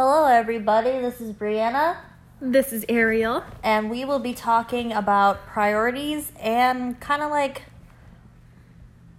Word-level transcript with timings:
Hello, 0.00 0.26
everybody. 0.26 0.92
This 0.92 1.20
is 1.20 1.32
Brianna, 1.32 1.96
This 2.40 2.72
is 2.72 2.84
Ariel. 2.88 3.42
and 3.64 3.90
we 3.90 4.04
will 4.04 4.20
be 4.20 4.32
talking 4.32 4.92
about 4.92 5.44
priorities 5.44 6.30
and 6.40 7.00
kind 7.00 7.20
of 7.20 7.32
like 7.32 7.62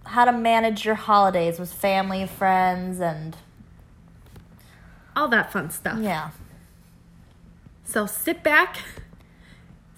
how 0.05 0.23
to 0.23 0.31
manage 0.31 0.85
your 0.85 0.95
holidays 0.95 1.59
with 1.59 1.73
family, 1.73 2.25
friends, 2.25 3.01
and 3.01 3.35
All 5.17 5.27
that 5.27 5.51
fun 5.51 5.69
stuff. 5.69 5.99
yeah. 5.99 6.29
So 7.83 8.05
sit 8.05 8.41
back, 8.41 8.77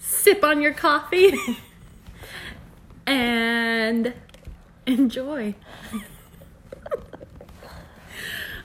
sip 0.00 0.42
on 0.42 0.60
your 0.60 0.74
coffee, 0.74 1.32
and 3.06 4.14
enjoy. 4.84 5.54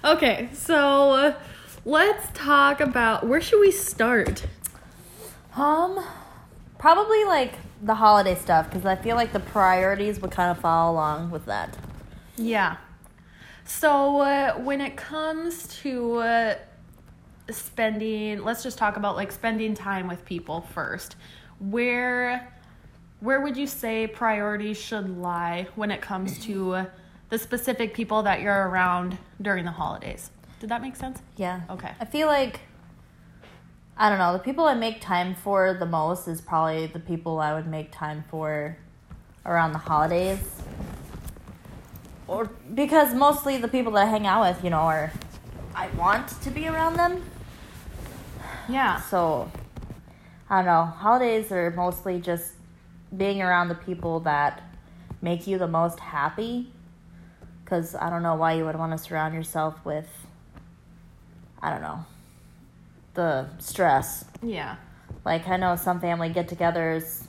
okay, 0.03 0.49
so 0.55 1.11
uh, 1.11 1.33
let's 1.87 2.27
talk 2.33 2.81
about 2.81 3.25
where 3.25 3.39
should 3.39 3.61
we 3.61 3.71
start? 3.71 4.45
Um, 5.55 6.03
probably 6.77 7.23
like 7.23 7.53
the 7.81 7.95
holiday 7.95 8.35
stuff 8.35 8.69
because 8.69 8.85
I 8.85 8.97
feel 8.97 9.15
like 9.15 9.31
the 9.31 9.39
priorities 9.39 10.19
would 10.19 10.31
kind 10.31 10.51
of 10.51 10.59
follow 10.59 10.91
along 10.91 11.31
with 11.31 11.45
that. 11.45 11.77
Yeah. 12.35 12.75
So 13.63 14.19
uh, 14.19 14.55
when 14.55 14.81
it 14.81 14.97
comes 14.97 15.67
to 15.81 16.15
uh, 16.17 16.55
spending, 17.49 18.43
let's 18.43 18.63
just 18.63 18.77
talk 18.77 18.97
about 18.97 19.15
like 19.15 19.31
spending 19.31 19.73
time 19.73 20.09
with 20.09 20.25
people 20.25 20.67
first. 20.73 21.15
Where 21.59 22.53
where 23.21 23.39
would 23.39 23.55
you 23.55 23.65
say 23.65 24.07
priorities 24.07 24.77
should 24.77 25.17
lie 25.17 25.67
when 25.75 25.89
it 25.89 26.01
comes 26.01 26.37
to 26.39 26.85
the 27.29 27.39
specific 27.39 27.93
people 27.93 28.23
that 28.23 28.41
you're 28.41 28.67
around 28.67 29.17
during 29.41 29.63
the 29.63 29.71
holidays? 29.71 30.31
Did 30.59 30.69
that 30.69 30.81
make 30.81 30.95
sense? 30.95 31.21
Yeah. 31.35 31.61
Okay. 31.69 31.91
I 31.99 32.05
feel 32.05 32.27
like 32.27 32.61
I 33.99 34.09
don't 34.09 34.19
know, 34.19 34.33
the 34.33 34.39
people 34.39 34.65
I 34.65 34.75
make 34.75 35.01
time 35.01 35.33
for 35.33 35.73
the 35.73 35.85
most 35.87 36.27
is 36.27 36.39
probably 36.39 36.85
the 36.85 36.99
people 36.99 37.39
I 37.39 37.55
would 37.55 37.65
make 37.65 37.91
time 37.91 38.23
for 38.29 38.77
around 39.43 39.71
the 39.71 39.79
holidays. 39.79 40.61
Or 42.27 42.45
because 42.75 43.15
mostly 43.15 43.57
the 43.57 43.67
people 43.67 43.93
that 43.93 44.03
I 44.03 44.05
hang 44.05 44.27
out 44.27 44.41
with, 44.41 44.63
you 44.63 44.69
know, 44.69 44.81
are 44.81 45.11
I 45.73 45.87
want 45.89 46.27
to 46.41 46.51
be 46.51 46.67
around 46.67 46.95
them. 46.95 47.23
Yeah. 48.69 49.01
So 49.01 49.51
I 50.47 50.57
don't 50.57 50.65
know, 50.65 50.83
holidays 50.83 51.51
are 51.51 51.71
mostly 51.71 52.19
just 52.21 52.53
being 53.15 53.41
around 53.41 53.69
the 53.69 53.75
people 53.75 54.19
that 54.21 54.61
make 55.23 55.47
you 55.47 55.57
the 55.57 55.67
most 55.67 55.99
happy. 55.99 56.71
Cuz 57.65 57.95
I 57.95 58.11
don't 58.11 58.21
know 58.21 58.35
why 58.35 58.53
you 58.53 58.65
would 58.65 58.75
want 58.75 58.91
to 58.91 58.97
surround 58.99 59.33
yourself 59.33 59.83
with 59.83 60.26
I 61.61 61.71
don't 61.71 61.81
know, 61.81 62.05
the 63.13 63.47
stress. 63.59 64.25
Yeah. 64.41 64.75
Like 65.25 65.47
I 65.47 65.57
know 65.57 65.75
some 65.75 65.99
family 65.99 66.29
get-togethers. 66.29 67.25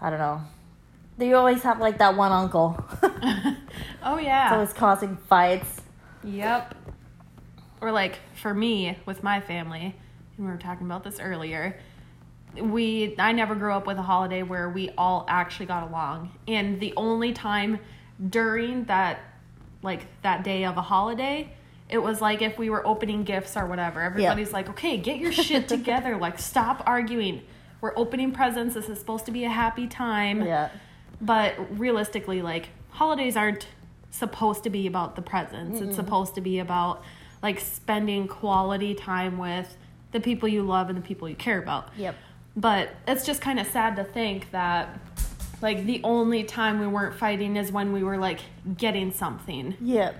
I 0.00 0.10
don't 0.10 0.18
know. 0.18 0.42
You 1.18 1.36
always 1.36 1.62
have 1.62 1.80
like 1.80 1.98
that 1.98 2.16
one 2.16 2.32
uncle. 2.32 2.76
oh 4.02 4.18
yeah. 4.18 4.46
It's 4.46 4.52
always 4.52 4.72
causing 4.72 5.16
fights. 5.16 5.80
Yep. 6.24 6.74
Or 7.80 7.90
like 7.90 8.18
for 8.34 8.52
me 8.52 8.98
with 9.06 9.22
my 9.22 9.40
family, 9.40 9.94
and 10.36 10.46
we 10.46 10.52
were 10.52 10.58
talking 10.58 10.86
about 10.86 11.04
this 11.04 11.18
earlier. 11.20 11.78
We 12.54 13.14
I 13.18 13.32
never 13.32 13.54
grew 13.54 13.72
up 13.72 13.86
with 13.86 13.96
a 13.98 14.02
holiday 14.02 14.42
where 14.42 14.68
we 14.68 14.90
all 14.98 15.24
actually 15.28 15.66
got 15.66 15.88
along. 15.88 16.32
And 16.46 16.80
the 16.80 16.92
only 16.96 17.32
time 17.32 17.78
during 18.28 18.84
that 18.84 19.20
like 19.82 20.06
that 20.22 20.44
day 20.44 20.64
of 20.64 20.76
a 20.76 20.82
holiday, 20.82 21.52
it 21.88 21.98
was 21.98 22.20
like 22.20 22.42
if 22.42 22.58
we 22.58 22.70
were 22.70 22.86
opening 22.86 23.22
gifts 23.24 23.56
or 23.56 23.66
whatever. 23.66 24.00
Everybody's 24.00 24.52
like, 24.52 24.68
"Okay, 24.70 24.96
get 24.96 25.18
your 25.18 25.32
shit 25.32 25.68
together. 25.76 26.16
like 26.16 26.38
stop 26.38 26.82
arguing. 26.86 27.42
We're 27.80 27.96
opening 27.96 28.32
presents. 28.32 28.74
This 28.74 28.88
is 28.88 28.98
supposed 28.98 29.26
to 29.26 29.32
be 29.32 29.44
a 29.44 29.50
happy 29.50 29.86
time." 29.86 30.44
Yeah. 30.44 30.70
But 31.20 31.78
realistically, 31.78 32.42
like 32.42 32.70
holidays 32.90 33.36
aren't 33.36 33.68
supposed 34.10 34.64
to 34.64 34.70
be 34.70 34.86
about 34.86 35.16
the 35.16 35.22
presents. 35.22 35.80
It's 35.80 35.96
supposed 35.96 36.34
to 36.34 36.40
be 36.40 36.58
about 36.58 37.02
like 37.42 37.60
spending 37.60 38.26
quality 38.28 38.94
time 38.94 39.38
with 39.38 39.76
the 40.12 40.20
people 40.20 40.48
you 40.48 40.62
love 40.62 40.88
and 40.88 40.96
the 40.98 41.02
people 41.02 41.28
you 41.28 41.36
care 41.36 41.58
about. 41.58 41.90
Yep. 41.96 42.14
But 42.56 42.90
it's 43.06 43.26
just 43.26 43.42
kind 43.42 43.60
of 43.60 43.66
sad 43.66 43.96
to 43.96 44.04
think 44.04 44.50
that 44.50 44.98
like 45.62 45.84
the 45.84 46.00
only 46.04 46.44
time 46.44 46.80
we 46.80 46.86
weren't 46.86 47.14
fighting 47.14 47.56
is 47.56 47.70
when 47.70 47.92
we 47.92 48.02
were 48.02 48.18
like 48.18 48.40
getting 48.76 49.12
something. 49.12 49.76
Yep. 49.80 50.16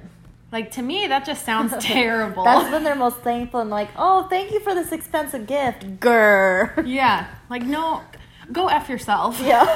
Like 0.52 0.70
to 0.72 0.82
me 0.82 1.06
that 1.08 1.26
just 1.26 1.44
sounds 1.44 1.74
terrible. 1.84 2.44
That's 2.44 2.70
when 2.70 2.84
they're 2.84 2.94
most 2.94 3.18
thankful 3.18 3.60
and 3.60 3.70
like, 3.70 3.88
oh, 3.96 4.26
thank 4.28 4.52
you 4.52 4.60
for 4.60 4.74
this 4.74 4.92
expensive 4.92 5.46
gift. 5.46 5.98
Grr. 6.00 6.86
yeah. 6.86 7.26
Like 7.50 7.62
no 7.64 8.02
go 8.52 8.68
F 8.68 8.88
yourself. 8.88 9.40
Yeah. 9.44 9.74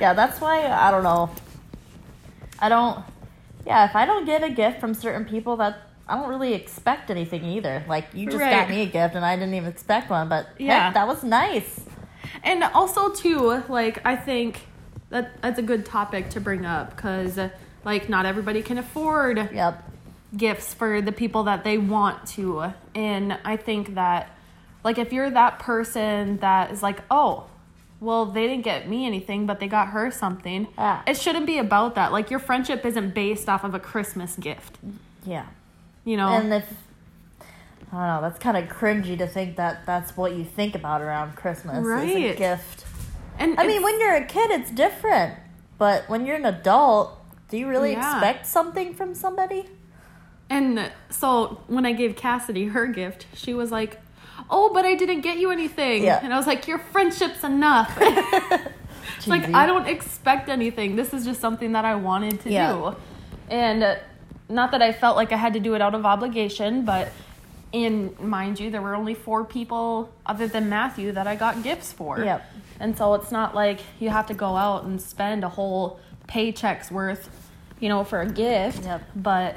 yeah, 0.00 0.12
that's 0.14 0.40
why 0.40 0.66
I 0.66 0.90
don't 0.90 1.02
know. 1.04 1.30
I 2.58 2.68
don't. 2.68 3.04
Yeah, 3.66 3.84
if 3.88 3.94
I 3.94 4.06
don't 4.06 4.24
get 4.24 4.42
a 4.42 4.50
gift 4.50 4.80
from 4.80 4.94
certain 4.94 5.24
people, 5.24 5.56
that 5.58 5.78
I 6.08 6.16
don't 6.16 6.28
really 6.28 6.54
expect 6.54 7.10
anything 7.10 7.44
either. 7.44 7.84
Like 7.88 8.06
you 8.14 8.26
just 8.26 8.38
Right. 8.40 8.50
got 8.50 8.68
me 8.70 8.82
a 8.82 8.86
gift, 8.86 9.14
and 9.14 9.24
I 9.24 9.36
didn't 9.36 9.54
even 9.54 9.68
expect 9.70 10.10
one. 10.10 10.28
But 10.28 10.46
Yeah. 10.58 10.86
heck, 10.86 10.94
that 10.94 11.06
was 11.06 11.22
nice. 11.24 11.80
And 12.42 12.62
also 12.64 13.10
too, 13.12 13.62
like 13.68 14.04
I 14.04 14.16
think 14.16 14.66
that 15.10 15.40
that's 15.42 15.58
a 15.58 15.62
good 15.62 15.84
topic 15.86 16.30
to 16.30 16.40
bring 16.40 16.64
up 16.66 16.96
because 16.96 17.38
like 17.84 18.08
not 18.08 18.26
everybody 18.26 18.62
can 18.62 18.78
afford 18.78 19.50
Yep. 19.52 19.90
gifts 20.36 20.72
for 20.74 21.00
the 21.00 21.12
people 21.12 21.44
that 21.44 21.64
they 21.64 21.78
want 21.78 22.26
to, 22.28 22.72
and 22.94 23.38
I 23.44 23.56
think 23.56 23.94
that 23.94 24.30
like 24.84 24.98
if 24.98 25.12
you're 25.12 25.30
that 25.30 25.58
person 25.60 26.38
that 26.38 26.70
is 26.72 26.82
like, 26.82 27.00
oh, 27.10 27.44
well 28.00 28.26
they 28.26 28.46
didn't 28.48 28.64
get 28.64 28.88
me 28.88 29.06
anything, 29.06 29.46
but 29.46 29.60
they 29.60 29.68
got 29.68 29.88
her 29.88 30.10
something. 30.10 30.66
Yeah. 30.76 31.02
It 31.06 31.16
shouldn't 31.16 31.46
be 31.46 31.58
about 31.58 31.94
that. 31.94 32.10
Like 32.12 32.30
your 32.30 32.40
friendship 32.40 32.84
isn't 32.84 33.14
based 33.14 33.48
off 33.48 33.62
of 33.64 33.74
a 33.74 33.78
Christmas 33.80 34.34
gift. 34.36 34.78
Yeah. 35.24 35.46
You 36.04 36.16
know. 36.16 36.28
And 36.28 36.52
if 36.52 36.66
I 37.92 38.06
don't 38.08 38.22
know, 38.22 38.28
that's 38.28 38.38
kind 38.40 38.56
of 38.56 38.68
cringy 38.74 39.16
to 39.18 39.26
think 39.26 39.56
that 39.56 39.84
that's 39.86 40.16
what 40.16 40.32
you 40.34 40.44
think 40.44 40.74
about 40.74 41.00
around 41.02 41.36
Christmas 41.36 41.76
is 41.78 41.84
a 41.84 41.88
Right. 41.88 42.36
gift. 42.36 42.86
and 43.38 43.58
I 43.60 43.66
mean, 43.66 43.82
when 43.82 44.00
you're 44.00 44.14
a 44.14 44.24
kid, 44.24 44.50
it's 44.50 44.70
different. 44.70 45.34
But 45.78 46.08
when 46.08 46.24
you're 46.26 46.36
an 46.36 46.46
adult, 46.46 47.18
do 47.52 47.58
you 47.58 47.68
really 47.68 47.92
Yeah. 47.92 48.12
expect 48.16 48.46
something 48.46 48.94
from 48.94 49.14
somebody? 49.14 49.66
And 50.48 50.90
so 51.10 51.60
when 51.66 51.84
I 51.84 51.92
gave 51.92 52.16
Cassidy 52.16 52.64
her 52.68 52.86
gift, 52.86 53.26
she 53.34 53.52
was 53.52 53.70
like, 53.70 54.00
"Oh, 54.48 54.70
but 54.72 54.86
I 54.86 54.94
didn't 54.94 55.20
get 55.20 55.36
you 55.36 55.50
anything." 55.50 56.02
Yeah. 56.02 56.18
And 56.22 56.32
I 56.32 56.38
was 56.38 56.46
like, 56.46 56.66
"Your 56.66 56.78
friendship's 56.78 57.44
enough." 57.44 57.96
It's 59.18 59.28
like 59.28 59.52
I 59.54 59.66
don't 59.66 59.86
expect 59.86 60.48
anything. 60.48 60.96
This 60.96 61.12
is 61.14 61.24
just 61.24 61.40
something 61.40 61.72
that 61.72 61.84
I 61.84 61.94
wanted 61.94 62.40
to 62.40 62.50
Yeah. 62.50 62.72
do. 62.72 62.96
And 63.50 63.84
uh, 63.84 63.94
not 64.48 64.72
that 64.72 64.82
I 64.82 64.92
felt 64.92 65.16
like 65.16 65.30
I 65.30 65.36
had 65.36 65.52
to 65.52 65.60
do 65.60 65.74
it 65.74 65.82
out 65.82 65.94
of 65.94 66.04
obligation, 66.06 66.84
but 66.84 67.08
in 67.72 68.16
mind 68.18 68.58
you, 68.58 68.70
there 68.70 68.82
were 68.82 68.96
only 68.96 69.14
four 69.14 69.44
people 69.44 70.08
other 70.26 70.46
than 70.48 70.68
Matthew 70.68 71.12
that 71.12 71.26
I 71.28 71.36
got 71.36 71.62
gifts 71.62 71.92
for. 71.92 72.18
Yep. 72.18 72.42
And 72.80 72.98
so 72.98 73.14
it's 73.14 73.30
not 73.30 73.54
like 73.54 73.80
you 74.00 74.10
have 74.10 74.26
to 74.26 74.34
go 74.34 74.56
out 74.56 74.84
and 74.84 75.00
spend 75.00 75.44
a 75.44 75.48
whole 75.50 76.00
paycheck's 76.26 76.90
worth, 76.90 77.28
you 77.82 77.88
know, 77.88 78.04
for 78.04 78.20
a 78.20 78.30
gift. 78.30 78.84
Yep. 78.84 79.02
But 79.16 79.56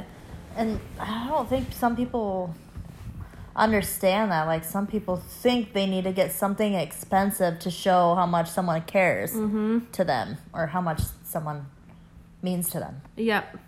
And 0.57 0.81
I 0.99 1.27
don't 1.29 1.47
think 1.47 1.71
some 1.71 1.95
people 1.95 2.53
understand 3.55 4.31
that. 4.31 4.47
Like 4.47 4.65
some 4.65 4.87
people 4.87 5.17
think 5.17 5.73
they 5.73 5.85
need 5.85 6.05
to 6.05 6.11
get 6.11 6.31
something 6.31 6.73
expensive 6.73 7.59
to 7.59 7.69
show 7.69 8.15
how 8.15 8.25
much 8.25 8.49
someone 8.49 8.81
cares 8.81 9.31
mm-hmm. 9.31 9.79
to 9.91 10.03
them 10.03 10.37
or 10.53 10.65
how 10.67 10.81
much 10.81 11.01
someone 11.23 11.67
means 12.41 12.69
to 12.71 12.79
them. 12.79 13.01
Yep. 13.15 13.59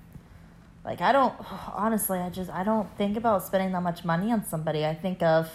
Like 0.83 1.01
I 1.01 1.11
don't 1.11 1.35
honestly, 1.73 2.17
I 2.17 2.31
just 2.31 2.49
I 2.49 2.63
don't 2.63 2.89
think 2.97 3.15
about 3.15 3.43
spending 3.43 3.71
that 3.73 3.83
much 3.83 4.03
money 4.03 4.31
on 4.31 4.43
somebody. 4.43 4.85
I 4.85 4.95
think 4.95 5.21
of 5.21 5.53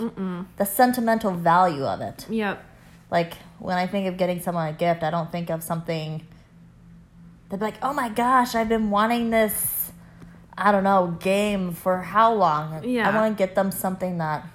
the 0.59 0.65
sentimental 0.65 1.33
value 1.33 1.85
of 1.85 2.01
it. 2.03 2.27
Yep. 2.31 2.65
Like 3.11 3.35
when 3.59 3.77
I 3.77 3.87
think 3.89 4.07
of 4.07 4.17
getting 4.17 4.41
someone 4.41 4.69
a 4.69 4.73
gift, 4.73 5.03
I 5.03 5.11
don't 5.11 5.33
think 5.33 5.51
of 5.51 5.63
something 5.63 6.27
they'd 7.53 7.59
be 7.59 7.65
like, 7.67 7.79
"Oh 7.83 7.93
my 7.93 8.09
gosh, 8.09 8.55
I've 8.57 8.69
been 8.69 8.91
wanting 8.91 9.31
this 9.31 9.93
I 10.57 10.73
don't 10.73 10.85
know, 10.85 11.17
game 11.21 11.73
for 11.73 11.99
how 11.99 12.33
long?" 12.35 12.83
Yeah. 12.83 13.09
I 13.09 13.15
want 13.15 13.37
to 13.37 13.47
get 13.47 13.55
them 13.55 13.71
something 13.71 14.19
that 14.19 14.47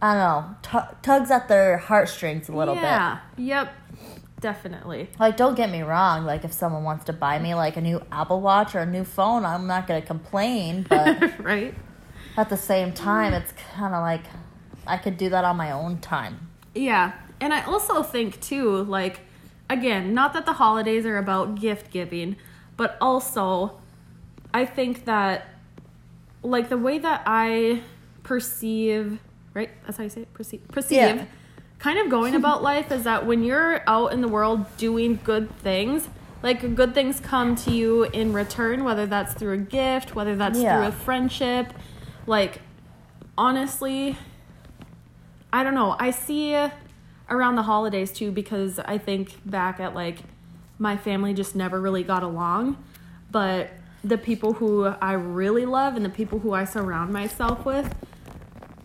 I 0.00 0.14
don't 0.14 0.22
know, 0.22 0.56
tu- 0.62 0.96
tugs 1.02 1.30
at 1.30 1.48
their 1.48 1.76
heartstrings 1.76 2.48
a 2.48 2.52
little 2.52 2.74
bit. 2.74 2.84
yeah. 2.84 3.18
Yep. 3.36 3.74
Definitely. 4.40 5.10
Like, 5.18 5.36
don't 5.36 5.56
get 5.56 5.68
me 5.68 5.82
wrong. 5.82 6.24
Like, 6.24 6.44
if 6.44 6.52
someone 6.52 6.84
wants 6.84 7.06
to 7.06 7.12
buy 7.12 7.40
me 7.40 7.56
like 7.56 7.76
a 7.76 7.80
new 7.80 8.00
Apple 8.12 8.40
Watch 8.40 8.76
or 8.76 8.78
a 8.80 8.86
new 8.86 9.02
phone, 9.02 9.44
I'm 9.44 9.66
not 9.66 9.88
gonna 9.88 10.00
complain. 10.02 10.86
But 10.88 11.40
right? 11.44 11.74
at 12.36 12.48
the 12.48 12.56
same 12.56 12.92
time, 12.92 13.34
it's 13.34 13.52
kind 13.74 13.92
of 13.94 14.02
like 14.02 14.22
I 14.86 14.96
could 14.98 15.16
do 15.16 15.28
that 15.30 15.44
on 15.44 15.56
my 15.56 15.72
own 15.72 15.98
time. 15.98 16.48
Yeah. 16.76 17.12
And 17.40 17.52
I 17.52 17.62
also 17.64 18.04
think 18.04 18.40
too, 18.40 18.84
like 18.84 19.20
again, 19.70 20.14
not 20.14 20.32
that 20.32 20.46
the 20.46 20.54
holidays 20.54 21.04
are 21.06 21.18
about 21.18 21.60
gift 21.60 21.90
giving, 21.90 22.36
but 22.76 22.96
also 23.00 23.78
I 24.54 24.64
think 24.64 25.04
that 25.04 25.46
like 26.42 26.68
the 26.68 26.78
way 26.78 26.98
that 26.98 27.22
I 27.26 27.82
perceive, 28.22 29.18
right? 29.54 29.70
That's 29.84 29.98
how 29.98 30.04
you 30.04 30.10
say 30.10 30.22
it. 30.22 30.32
Perceive. 30.34 30.66
Perceive. 30.68 30.96
Yeah. 30.98 31.24
Kind 31.78 31.98
of 31.98 32.08
going 32.08 32.34
about 32.42 32.62
life 32.62 32.90
is 32.92 33.04
that 33.04 33.26
when 33.26 33.42
you're 33.42 33.82
out 33.88 34.12
in 34.12 34.20
the 34.20 34.28
world 34.28 34.64
doing 34.76 35.18
good 35.24 35.54
things, 35.58 36.08
like 36.42 36.74
good 36.76 36.94
things 36.94 37.20
come 37.20 37.56
to 37.56 37.70
you 37.72 38.04
in 38.04 38.32
return, 38.32 38.84
whether 38.84 39.06
that's 39.06 39.34
through 39.34 39.54
a 39.54 39.58
gift, 39.58 40.14
whether 40.14 40.36
that's 40.36 40.58
Yeah. 40.58 40.78
through 40.78 40.88
a 40.88 40.92
friendship. 40.92 41.72
Like, 42.26 42.60
honestly, 43.36 44.16
I 45.52 45.64
don't 45.64 45.74
know. 45.74 45.96
I 45.98 46.10
see 46.10 46.54
around 47.30 47.56
the 47.56 47.62
holidays 47.62 48.10
too 48.12 48.30
because 48.30 48.78
I 48.78 48.98
think 48.98 49.36
back 49.44 49.80
at 49.80 49.94
like 49.94 50.18
my 50.78 50.96
family 50.96 51.34
just 51.34 51.54
never 51.56 51.80
really 51.80 52.02
got 52.02 52.22
along, 52.22 52.82
but 53.30 53.70
the 54.04 54.18
people 54.18 54.54
who 54.54 54.86
I 54.86 55.12
really 55.12 55.66
love 55.66 55.96
and 55.96 56.04
the 56.04 56.10
people 56.10 56.38
who 56.38 56.52
I 56.54 56.64
surround 56.64 57.12
myself 57.12 57.64
with, 57.64 57.94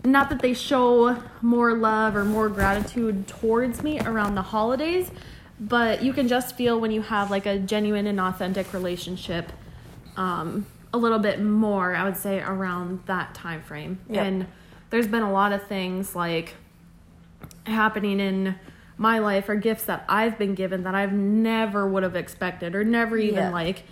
not 0.04 0.30
that 0.30 0.42
they 0.42 0.54
show 0.54 1.22
more 1.42 1.75
love 1.75 2.16
or 2.16 2.25
more 2.25 2.50
gratitude 2.50 3.28
towards 3.28 3.84
me 3.84 4.00
around 4.00 4.36
the 4.36 4.42
holidays, 4.42 5.12
but 5.60 6.04
you 6.04 6.13
can 6.13 6.28
just 6.28 6.56
feel 6.56 6.80
when 6.80 6.92
you 6.92 7.01
have 7.01 7.31
like 7.31 7.46
a 7.46 7.60
genuine 7.60 8.07
and 8.07 8.19
authentic 8.19 8.74
relationship 8.74 9.51
um, 10.18 10.66
a 10.92 10.98
little 10.98 11.19
bit 11.19 11.42
more, 11.42 11.96
I 11.96 12.04
would 12.04 12.18
say, 12.18 12.42
around 12.42 13.04
that 13.06 13.34
time 13.34 13.62
frame. 13.62 14.00
Yep. 14.10 14.25
And 14.25 14.48
there's 14.89 15.07
been 15.07 15.24
a 15.24 15.31
lot 15.31 15.54
of 15.54 15.66
things 15.68 16.16
like 16.16 16.56
happening 17.65 18.19
in 18.19 18.56
my 18.98 19.19
life 19.19 19.50
are 19.50 19.56
gifts 19.56 19.86
that 19.86 20.06
I've 20.07 20.38
been 20.38 20.54
given 20.56 20.83
that 20.83 20.94
I've 20.95 21.13
never 21.13 21.88
would 21.88 22.04
have 22.04 22.15
expected 22.15 22.75
or 22.75 22.83
never 22.83 23.18
even 23.18 23.36
Yeah. 23.45 23.50
like 23.50 23.83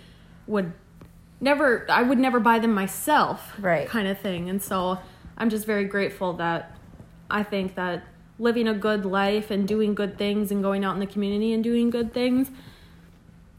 would 0.46 0.72
never 1.40 1.86
I 1.90 2.02
would 2.02 2.18
never 2.18 2.38
buy 2.40 2.58
them 2.58 2.72
myself 2.72 3.52
Right. 3.58 3.88
kind 3.88 4.06
of 4.08 4.18
thing. 4.18 4.48
And 4.48 4.62
so 4.62 4.98
I'm 5.36 5.50
just 5.50 5.66
very 5.66 5.84
grateful 5.84 6.34
that 6.34 6.76
I 7.30 7.42
think 7.42 7.74
that 7.74 8.04
living 8.38 8.68
a 8.68 8.74
good 8.74 9.04
life 9.04 9.50
and 9.50 9.66
doing 9.66 9.94
good 9.94 10.18
things 10.18 10.50
and 10.50 10.62
going 10.62 10.84
out 10.84 10.94
in 10.94 11.00
the 11.00 11.06
community 11.06 11.52
and 11.52 11.62
doing 11.64 11.90
good 11.90 12.12
things 12.12 12.50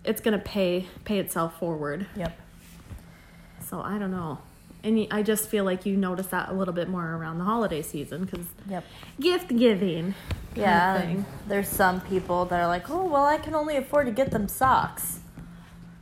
it's 0.05 0.19
going 0.21 0.37
to 0.37 0.43
pay 0.43 0.85
pay 1.05 1.17
itself 1.19 1.57
forward. 1.59 2.07
Yep. 2.17 2.37
So 3.61 3.79
I 3.81 3.97
don't 3.97 4.11
know. 4.11 4.39
And 4.83 5.07
I 5.11 5.23
just 5.23 5.47
feel 5.47 5.63
like 5.63 5.85
you 5.85 5.95
notice 5.95 6.27
that 6.27 6.49
a 6.49 6.53
little 6.53 6.73
bit 6.73 6.89
more 6.89 7.15
around 7.15 7.37
the 7.37 7.45
holiday 7.45 7.81
season 7.81 8.27
cuz 8.27 8.45
Yep. 8.69 8.83
gift 9.19 9.55
giving. 9.55 10.13
Yeah. 10.55 11.15
There's 11.47 11.69
some 11.69 12.01
people 12.01 12.45
that 12.45 12.59
are 12.59 12.67
like, 12.67 12.89
oh, 12.89 13.05
well, 13.05 13.25
I 13.25 13.37
can 13.37 13.55
only 13.55 13.77
afford 13.77 14.05
to 14.07 14.11
get 14.11 14.31
them 14.31 14.47
socks. 14.47 15.19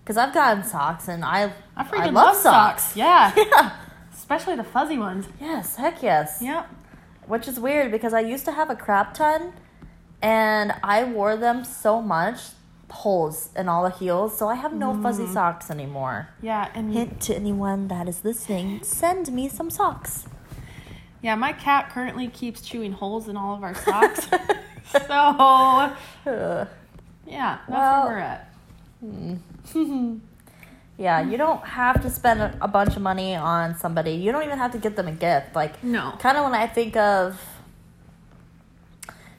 Because 0.03 0.17
I've 0.17 0.33
gotten 0.33 0.63
socks 0.63 1.07
and 1.07 1.23
I, 1.23 1.53
I 1.77 1.83
freaking 1.83 2.13
love 2.13 2.13
love, 2.13 2.35
socks. 2.37 2.83
socks. 2.83 2.95
Yeah. 2.97 3.33
Yeah. 3.37 3.71
Especially 4.13 4.55
the 4.55 4.63
fuzzy 4.63 4.97
ones. 4.97 5.27
Yes, 5.39 5.75
heck 5.75 6.01
yes. 6.01 6.39
Yep. 6.41 6.67
Which 7.27 7.47
is 7.47 7.59
weird 7.59 7.91
because 7.91 8.13
I 8.13 8.21
used 8.21 8.45
to 8.45 8.51
have 8.51 8.69
a 8.69 8.75
crap 8.75 9.13
ton 9.13 9.53
and 10.21 10.73
I 10.83 11.03
wore 11.03 11.35
them 11.35 11.63
so 11.65 12.01
much, 12.01 12.39
holes 12.91 13.49
in 13.55 13.67
all 13.69 13.83
the 13.83 13.89
heels, 13.89 14.37
so 14.37 14.47
I 14.49 14.55
have 14.55 14.73
no 14.73 14.93
fuzzy 15.01 15.23
Mm. 15.23 15.33
socks 15.33 15.71
anymore. 15.71 16.27
Yeah, 16.41 16.69
and 16.75 16.93
Hint 16.93 17.21
to 17.21 17.35
anyone 17.35 17.87
that 17.87 18.07
is 18.07 18.23
listening, 18.23 18.83
send 18.83 19.31
me 19.31 19.47
some 19.49 19.69
socks. 19.69 20.25
yeah, 21.21 21.35
my 21.35 21.53
cat 21.53 21.89
currently 21.89 22.27
keeps 22.27 22.61
chewing 22.61 22.93
holes 22.93 23.27
in 23.27 23.37
all 23.37 23.55
of 23.55 23.63
our 23.63 23.73
socks. 23.75 24.27
so, 24.91 24.99
yeah, 27.25 27.25
that's 27.25 27.69
Well- 27.69 28.07
where 28.07 28.45
we're 29.03 29.39
at. 29.89 30.21
Yeah, 30.97 31.21
you 31.21 31.35
don't 31.35 31.63
have 31.65 31.99
to 32.03 32.11
spend 32.11 32.41
a, 32.41 32.55
a 32.61 32.67
bunch 32.67 32.95
of 32.95 33.01
money 33.01 33.33
on 33.35 33.75
somebody. 33.75 34.11
You 34.11 34.31
don't 34.31 34.43
even 34.43 34.59
have 34.59 34.71
to 34.73 34.77
get 34.77 34.95
them 34.95 35.07
a 35.07 35.11
gift. 35.11 35.55
Like, 35.55 35.83
No. 35.83 36.13
kind 36.19 36.37
of 36.37 36.43
when 36.43 36.53
I 36.53 36.67
think 36.67 36.95
of 36.95 37.41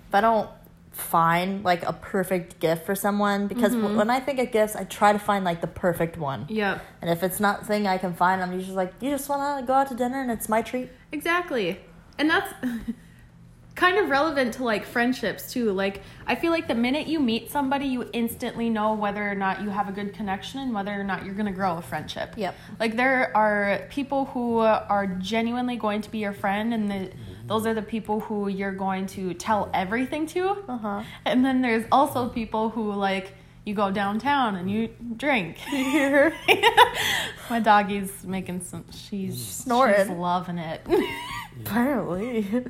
if 0.09 0.15
I 0.15 0.21
don't 0.21 0.51
find 0.93 1.65
like 1.65 1.83
a 1.85 1.93
perfect 1.93 2.61
gift 2.61 2.85
for 2.87 2.95
someone 2.95 3.47
because 3.49 3.73
Mm-hmm. 3.75 3.97
when 3.97 4.11
I 4.11 4.21
think 4.21 4.39
of 4.39 4.53
gifts, 4.53 4.77
I 4.77 4.85
try 4.85 5.13
to 5.13 5.19
find 5.19 5.45
like 5.45 5.61
the 5.61 5.67
perfect 5.67 6.17
one. 6.19 6.47
Yep. 6.49 6.83
And 7.01 7.11
if 7.11 7.23
it's 7.23 7.41
not 7.41 7.67
thing 7.67 7.87
I 7.87 7.99
can 7.99 8.13
find, 8.15 8.43
I'm 8.43 8.53
usually 8.53 8.77
like, 8.77 8.93
you 9.01 9.11
just 9.11 9.29
want 9.29 9.61
to 9.61 9.67
go 9.67 9.73
out 9.73 9.89
to 9.89 9.95
dinner 9.95 10.21
and 10.21 10.31
it's 10.31 10.49
my 10.49 10.61
treat. 10.63 10.91
Exactly. 11.11 11.81
And 12.19 12.29
that's 12.29 12.53
kind 13.75 13.97
of 13.97 14.11
relevant 14.11 14.53
to 14.55 14.65
like 14.65 14.85
friendships 14.85 15.51
too. 15.51 15.73
Like 15.73 16.03
I 16.27 16.35
feel 16.35 16.51
like 16.53 16.69
the 16.69 16.75
minute 16.75 17.07
you 17.07 17.19
meet 17.21 17.51
somebody, 17.51 17.87
you 17.87 18.09
instantly 18.13 18.69
know 18.69 18.93
whether 18.93 19.29
or 19.29 19.35
not 19.35 19.63
you 19.63 19.71
have 19.71 19.89
a 19.89 19.93
good 19.93 20.13
connection 20.13 20.61
and 20.61 20.75
whether 20.75 20.93
or 20.93 21.05
not 21.05 21.25
you're 21.25 21.35
going 21.35 21.47
to 21.47 21.53
grow 21.53 21.79
a 21.79 21.83
friendship. 21.83 22.35
Yep. 22.37 22.55
Like 22.79 22.97
there 22.97 23.35
are 23.35 23.87
people 23.89 24.27
who 24.27 24.59
are 24.59 25.07
genuinely 25.19 25.77
going 25.77 26.03
to 26.03 26.11
be 26.11 26.19
your 26.19 26.35
friend 26.35 26.75
and 26.75 26.91
the 26.91 27.11
those 27.53 27.67
are 27.67 27.75
the 27.75 27.83
people 27.83 28.19
who 28.21 28.49
you're 28.49 28.73
going 28.73 29.07
to 29.07 29.35
tell 29.35 29.69
everything 29.75 30.27
to. 30.27 30.57
Uh 30.67 30.79
huh. 30.79 31.03
And 31.27 31.45
then 31.45 31.61
there's 31.61 31.85
also 31.93 32.31
people 32.31 32.71
who 32.71 32.95
like 32.95 33.35
you 33.67 33.75
go 33.75 33.91
downtown 33.91 34.57
and 34.57 34.71
you 34.71 34.89
drink. 35.19 35.59
My 37.51 37.61
doggy's 37.61 38.25
making 38.25 38.63
some. 38.63 38.87
She's 38.91 39.39
Snorting. 39.39 40.07
She's 40.07 40.17
loving 40.17 40.57
it. 40.57 40.81
Apparently. 41.61 42.65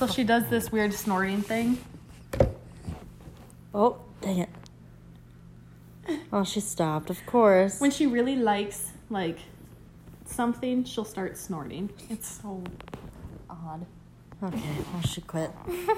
so 0.00 0.08
she 0.08 0.24
does 0.24 0.44
this 0.50 0.72
weird 0.72 0.92
snorting 0.92 1.42
thing. 1.42 1.78
Oh, 3.72 3.98
dang 4.20 4.38
it. 4.38 4.48
Oh, 6.32 6.42
she 6.42 6.58
stopped, 6.58 7.10
of 7.10 7.24
course. 7.26 7.80
When 7.80 7.92
she 7.92 8.08
really 8.08 8.34
likes 8.34 8.90
like 9.08 9.38
something, 10.24 10.82
she'll 10.82 11.04
start 11.04 11.36
snorting. 11.36 11.90
It's 12.08 12.40
so 12.42 12.64
odd. 13.48 13.86
Okay, 14.42 14.76
well, 14.92 15.02
she 15.02 15.20
quit. 15.20 15.50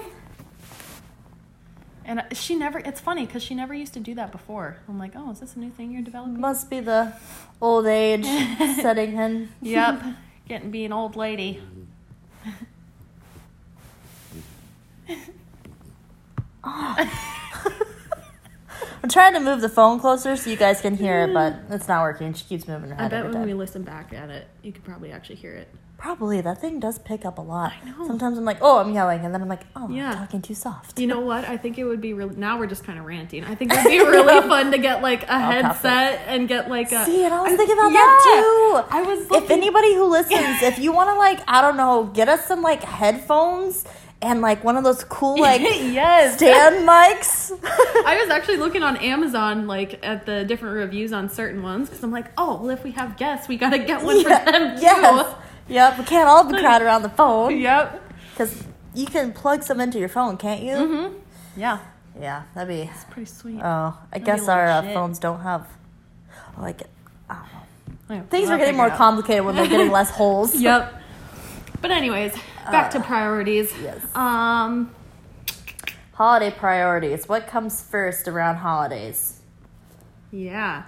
And 2.05 2.23
she 2.33 2.55
never. 2.55 2.79
It's 2.79 2.99
funny 2.99 3.25
because 3.25 3.43
she 3.43 3.55
never 3.55 3.73
used 3.73 3.93
to 3.93 3.99
do 3.99 4.13
that 4.15 4.31
before. 4.31 4.77
I'm 4.89 4.99
like, 4.99 5.13
oh, 5.15 5.31
is 5.31 5.39
this 5.39 5.55
a 5.55 5.59
new 5.59 5.69
thing 5.69 5.91
you're 5.91 6.01
developing? 6.01 6.39
Must 6.39 6.69
be 6.69 6.81
the 6.81 7.13
old 7.61 7.85
age 7.85 8.25
setting 8.81 9.15
in. 9.15 9.49
Yep. 9.61 10.03
Getting 10.47 10.71
be 10.71 10.83
an 10.83 10.91
old 10.91 11.15
lady. 11.15 11.61
Ah. 16.65 17.39
I'm 19.03 19.09
trying 19.09 19.33
to 19.33 19.41
move 19.41 19.59
the 19.59 19.67
phone 19.69 19.99
closer 19.99 20.37
so 20.37 20.49
you 20.49 20.55
guys 20.55 20.79
can 20.79 20.95
hear 20.95 21.23
it, 21.25 21.33
but 21.33 21.53
mm. 21.53 21.71
it's 21.71 21.89
not 21.89 22.03
working. 22.03 22.33
She 22.33 22.45
keeps 22.45 22.67
moving 22.69 22.89
her 22.89 22.95
I 22.97 23.01
head 23.03 23.11
bet 23.11 23.19
every 23.19 23.31
when 23.31 23.39
time. 23.41 23.47
we 23.47 23.53
listen 23.53 23.83
back 23.83 24.13
at 24.13 24.29
it, 24.29 24.47
you 24.61 24.71
could 24.71 24.85
probably 24.85 25.11
actually 25.11 25.35
hear 25.35 25.53
it. 25.55 25.67
Probably 25.97 26.39
that 26.39 26.59
thing 26.61 26.79
does 26.79 26.99
pick 26.99 27.25
up 27.25 27.37
a 27.37 27.41
lot. 27.41 27.73
I 27.81 27.89
know. 27.89 28.07
Sometimes 28.07 28.37
I'm 28.37 28.45
like, 28.45 28.59
oh, 28.61 28.79
I'm 28.79 28.93
yelling, 28.93 29.23
and 29.25 29.33
then 29.33 29.41
I'm 29.41 29.49
like, 29.49 29.63
oh, 29.75 29.89
Yeah. 29.89 30.11
I'm 30.11 30.17
talking 30.19 30.41
too 30.41 30.53
soft. 30.53 30.97
You 30.99 31.07
know 31.07 31.19
what? 31.31 31.43
I 31.45 31.57
think 31.57 31.77
it 31.77 31.83
would 31.83 31.99
be 31.99 32.13
really. 32.13 32.35
Now 32.37 32.57
we're 32.57 32.67
just 32.67 32.85
kind 32.85 32.97
of 32.97 33.03
ranting. 33.05 33.43
I 33.43 33.55
think 33.55 33.73
it 33.73 33.83
would 33.83 33.89
be 33.89 33.99
really 33.99 34.47
fun 34.47 34.71
to 34.71 34.77
get 34.77 35.01
like 35.01 35.23
a 35.23 35.25
it. 35.25 35.63
headset 35.63 36.21
and 36.27 36.47
get 36.47 36.69
like 36.69 36.91
a. 36.93 37.03
See, 37.05 37.25
and 37.25 37.33
I 37.33 37.41
was 37.41 37.55
thinking 37.57 37.77
about 37.77 37.91
Yeah. 37.91 37.99
that 37.99 38.85
too. 38.87 38.95
I 38.95 39.01
was 39.03 39.43
If 39.43 39.51
anybody 39.51 39.93
who 39.95 40.05
listens, 40.09 40.61
if 40.63 40.79
you 40.79 40.93
want 40.93 41.09
to 41.09 41.15
like, 41.15 41.41
I 41.47 41.61
don't 41.61 41.75
know, 41.77 42.05
get 42.13 42.29
us 42.29 42.45
some 42.47 42.61
like 42.61 42.83
headphones 42.83 43.83
and 44.23 44.41
like 44.41 44.63
one 44.63 44.77
of 44.77 44.83
those 44.83 45.03
cool 45.05 45.39
like 45.39 45.61
yes. 45.61 46.35
stand 46.37 46.87
mics. 46.87 47.51
I 48.05 48.19
was 48.21 48.29
actually 48.29 48.57
looking 48.57 48.81
on 48.83 48.97
Amazon, 48.97 49.67
like 49.67 50.03
at 50.05 50.25
the 50.25 50.43
different 50.45 50.75
reviews 50.75 51.13
on 51.13 51.29
certain 51.29 51.61
ones, 51.61 51.89
because 51.89 52.03
I'm 52.03 52.11
like, 52.11 52.31
oh, 52.37 52.57
well, 52.61 52.69
if 52.71 52.83
we 52.83 52.91
have 52.91 53.17
guests, 53.17 53.47
we 53.47 53.57
gotta 53.57 53.79
get 53.79 54.01
one 54.03 54.19
Yeah, 54.21 54.39
for 54.45 54.51
them 54.51 54.75
too. 54.77 54.81
yes. 54.81 55.35
Yep. 55.69 55.99
We 55.99 56.05
can't 56.05 56.27
all 56.27 56.43
be 56.43 56.57
crowded 56.59 56.85
around 56.85 57.03
the 57.03 57.09
phone 57.09 57.57
Yep. 57.59 58.01
because 58.31 58.63
you 58.93 59.05
can 59.05 59.31
plug 59.33 59.63
some 59.63 59.79
into 59.79 59.99
your 59.99 60.09
phone, 60.09 60.37
can't 60.37 60.61
you? 60.61 60.73
Mm-hmm. 60.73 61.15
Yeah. 61.55 61.79
Yeah, 62.19 62.43
that'd 62.53 62.67
be. 62.67 62.89
It's 62.93 63.05
pretty 63.05 63.25
sweet. 63.25 63.59
Oh, 63.63 63.97
I 64.11 64.19
be 64.19 64.25
guess 64.25 64.47
our 64.47 64.67
uh, 64.67 64.81
phones 64.93 65.17
don't 65.19 65.39
have. 65.39 65.67
Like, 66.59 66.83
I 67.29 67.35
don't 67.35 67.43
know. 68.09 68.15
Yeah, 68.15 68.21
Things 68.23 68.43
we'll 68.49 68.55
are 68.55 68.57
getting 68.59 68.75
more 68.77 68.91
complicated 68.91 69.43
when 69.45 69.55
they're 69.55 69.67
getting 69.67 69.89
less 69.89 70.11
holes. 70.11 70.53
Yep. 70.55 70.93
But 71.81 71.89
anyways, 71.91 72.35
back 72.71 72.91
to 72.91 72.99
Uh, 72.99 73.03
priorities. 73.03 73.73
yes. 73.81 74.15
Um. 74.15 74.91
Holiday 76.13 76.51
priorities. 76.51 77.27
What 77.27 77.47
comes 77.47 77.81
first 77.81 78.27
around 78.27 78.57
holidays? 78.57 79.41
Yeah. 80.31 80.83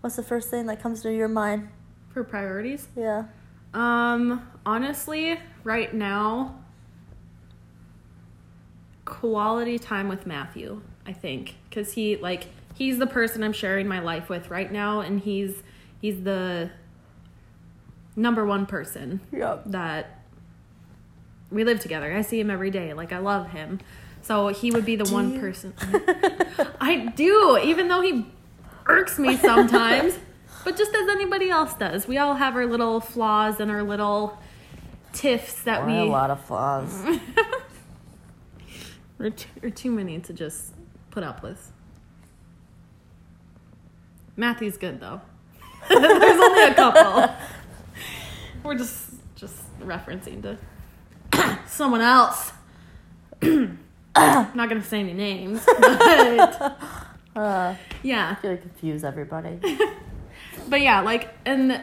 What's 0.00 0.16
the 0.16 0.22
first 0.22 0.50
thing 0.50 0.66
that 0.66 0.80
comes 0.80 1.02
to 1.02 1.12
your 1.12 1.26
mind? 1.28 1.68
For 2.12 2.22
priorities. 2.24 2.88
Yeah. 2.96 3.24
Um. 3.74 4.46
Honestly, 4.64 5.38
right 5.64 5.92
now, 5.92 6.56
quality 9.04 9.78
time 9.78 10.08
with 10.08 10.26
Matthew. 10.26 10.80
I 11.06 11.12
think 11.12 11.54
because 11.68 11.92
he 11.92 12.16
like 12.16 12.46
he's 12.74 12.98
the 12.98 13.06
person 13.06 13.42
I'm 13.44 13.52
sharing 13.52 13.86
my 13.86 14.00
life 14.00 14.28
with 14.28 14.50
right 14.50 14.70
now, 14.70 15.00
and 15.00 15.20
he's 15.20 15.62
he's 16.00 16.22
the 16.22 16.70
number 18.16 18.44
one 18.44 18.66
person 18.66 19.20
Yep. 19.32 19.64
that 19.66 20.20
we 21.50 21.64
live 21.64 21.80
together. 21.80 22.12
I 22.12 22.22
see 22.22 22.40
him 22.40 22.50
every 22.50 22.70
day. 22.70 22.92
Like 22.94 23.12
I 23.12 23.18
love 23.18 23.50
him. 23.50 23.80
So 24.22 24.48
he 24.48 24.70
would 24.72 24.84
be 24.84 24.96
the 24.96 25.08
one 25.12 25.34
you? 25.34 25.40
person. 25.40 25.74
I 26.80 27.12
do, 27.14 27.58
even 27.62 27.88
though 27.88 28.00
he 28.00 28.26
irks 28.86 29.18
me 29.18 29.36
sometimes. 29.36 30.18
but 30.64 30.76
just 30.76 30.92
as 30.94 31.08
anybody 31.08 31.48
else 31.50 31.74
does. 31.74 32.08
We 32.08 32.18
all 32.18 32.34
have 32.34 32.56
our 32.56 32.66
little 32.66 33.00
flaws 33.00 33.60
and 33.60 33.70
our 33.70 33.84
little 33.84 34.36
tiffs 35.12 35.62
that 35.62 35.82
Or 35.82 35.86
we 35.86 35.92
have 35.92 36.08
a 36.08 36.10
lot 36.10 36.30
of 36.30 36.44
flaws. 36.44 37.04
or, 39.20 39.30
t- 39.30 39.46
or 39.62 39.70
too 39.70 39.92
many 39.92 40.18
to 40.20 40.32
just 40.32 40.72
put 41.10 41.22
up 41.22 41.42
with. 41.44 41.70
Matthew's 44.36 44.76
good 44.76 44.98
though. 45.00 45.20
There's 45.88 46.40
only 46.40 46.64
a 46.64 46.74
couple. 46.74 47.34
We're 48.66 48.74
just 48.74 49.10
just 49.36 49.56
referencing 49.80 50.42
to 50.42 50.58
someone 51.66 52.00
else. 52.00 52.52
Not 53.42 54.54
gonna 54.68 54.82
say 54.82 55.00
any 55.00 55.12
names, 55.12 55.64
but 55.80 56.78
Uh, 57.36 57.74
yeah. 58.02 58.34
gonna 58.42 58.56
confuse 58.56 59.04
everybody. 59.04 59.60
But 60.68 60.80
yeah, 60.80 61.00
like, 61.00 61.28
and 61.44 61.80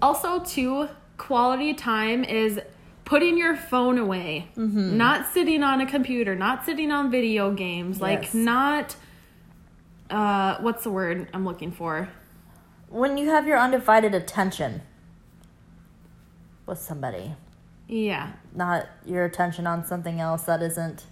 also 0.00 0.38
too, 0.40 0.88
quality 1.16 1.74
time 1.74 2.22
is 2.22 2.60
putting 3.04 3.36
your 3.36 3.56
phone 3.56 3.98
away, 3.98 4.48
Mm-hmm. 4.56 4.96
not 4.96 5.26
sitting 5.32 5.62
on 5.64 5.80
a 5.80 5.86
computer, 5.86 6.36
not 6.36 6.64
sitting 6.64 6.92
on 6.92 7.10
video 7.10 7.50
games, 7.52 8.00
like 8.00 8.32
not. 8.34 8.94
Uh, 10.10 10.58
what's 10.60 10.84
the 10.84 10.90
word 10.90 11.28
I'm 11.32 11.44
looking 11.44 11.72
for? 11.72 12.08
When 12.88 13.16
you 13.18 13.30
have 13.30 13.46
your 13.48 13.58
undivided 13.58 14.14
attention 14.14 14.82
with 16.66 16.78
somebody, 16.78 17.34
Yeah, 17.88 18.32
not 18.54 18.86
your 19.04 19.24
attention 19.24 19.66
on 19.66 19.84
something 19.84 20.20
else 20.20 20.44
that 20.44 20.62
isn't 20.62 21.04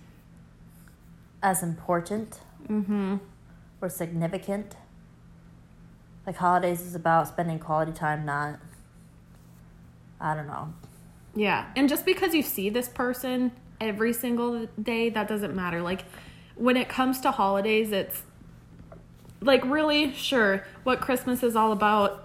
as 1.43 1.63
important 1.63 2.41
mm-hmm. 2.69 3.17
or 3.81 3.89
significant. 3.89 4.77
Like 6.27 6.37
holidays 6.37 6.81
is 6.83 6.95
about 6.95 7.29
spending 7.29 7.59
quality 7.59 7.93
time, 7.93 8.25
not 8.25 8.61
I 10.23 10.35
don't 10.35 10.47
know. 10.47 10.73
Yeah, 11.35 11.67
and 11.75 11.89
just 11.89 12.07
because 12.07 12.35
you 12.35 12.43
see 12.43 12.71
this 12.71 12.89
person 12.89 13.51
every 13.81 14.13
single 14.13 14.67
day, 14.81 15.11
that 15.11 15.27
doesn't 15.27 15.55
matter. 15.55 15.83
Like, 15.83 16.05
when 16.55 16.77
it 16.77 16.89
comes 16.89 17.21
to 17.23 17.33
holidays, 17.33 17.91
it's 17.91 18.23
like 19.41 19.65
really 19.65 20.13
sure 20.13 20.65
what 20.85 21.01
Christmas 21.01 21.43
is 21.43 21.57
all 21.57 21.73
about 21.73 22.22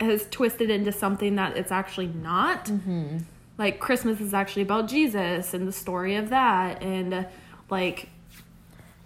has 0.00 0.26
twisted 0.30 0.70
into 0.70 0.92
something 0.92 1.36
that 1.36 1.56
it's 1.56 1.70
actually 1.72 2.08
not. 2.08 2.66
Mm-hmm. 2.66 3.18
Like, 3.58 3.78
Christmas 3.78 4.20
is 4.20 4.34
actually 4.34 4.62
about 4.62 4.88
Jesus 4.88 5.54
and 5.54 5.68
the 5.68 5.72
story 5.72 6.16
of 6.16 6.30
that, 6.30 6.82
and 6.82 7.14
uh, 7.14 7.24
like, 7.70 8.08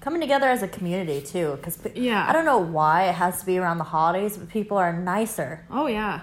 Coming 0.01 0.21
together 0.21 0.47
as 0.49 0.63
a 0.63 0.69
community 0.69 1.21
too, 1.21 1.57
because 1.57 1.79
Yeah. 1.95 2.25
I 2.27 2.33
don't 2.33 2.45
know 2.45 2.59
why 2.59 3.09
it 3.09 3.17
has 3.17 3.41
to 3.41 3.47
be 3.47 3.59
around 3.59 3.79
the 3.79 3.85
holidays, 3.85 4.37
but 4.39 4.49
people 4.49 4.77
are 4.79 4.93
nicer. 4.93 5.65
oh 5.71 5.87
yeah, 5.89 6.21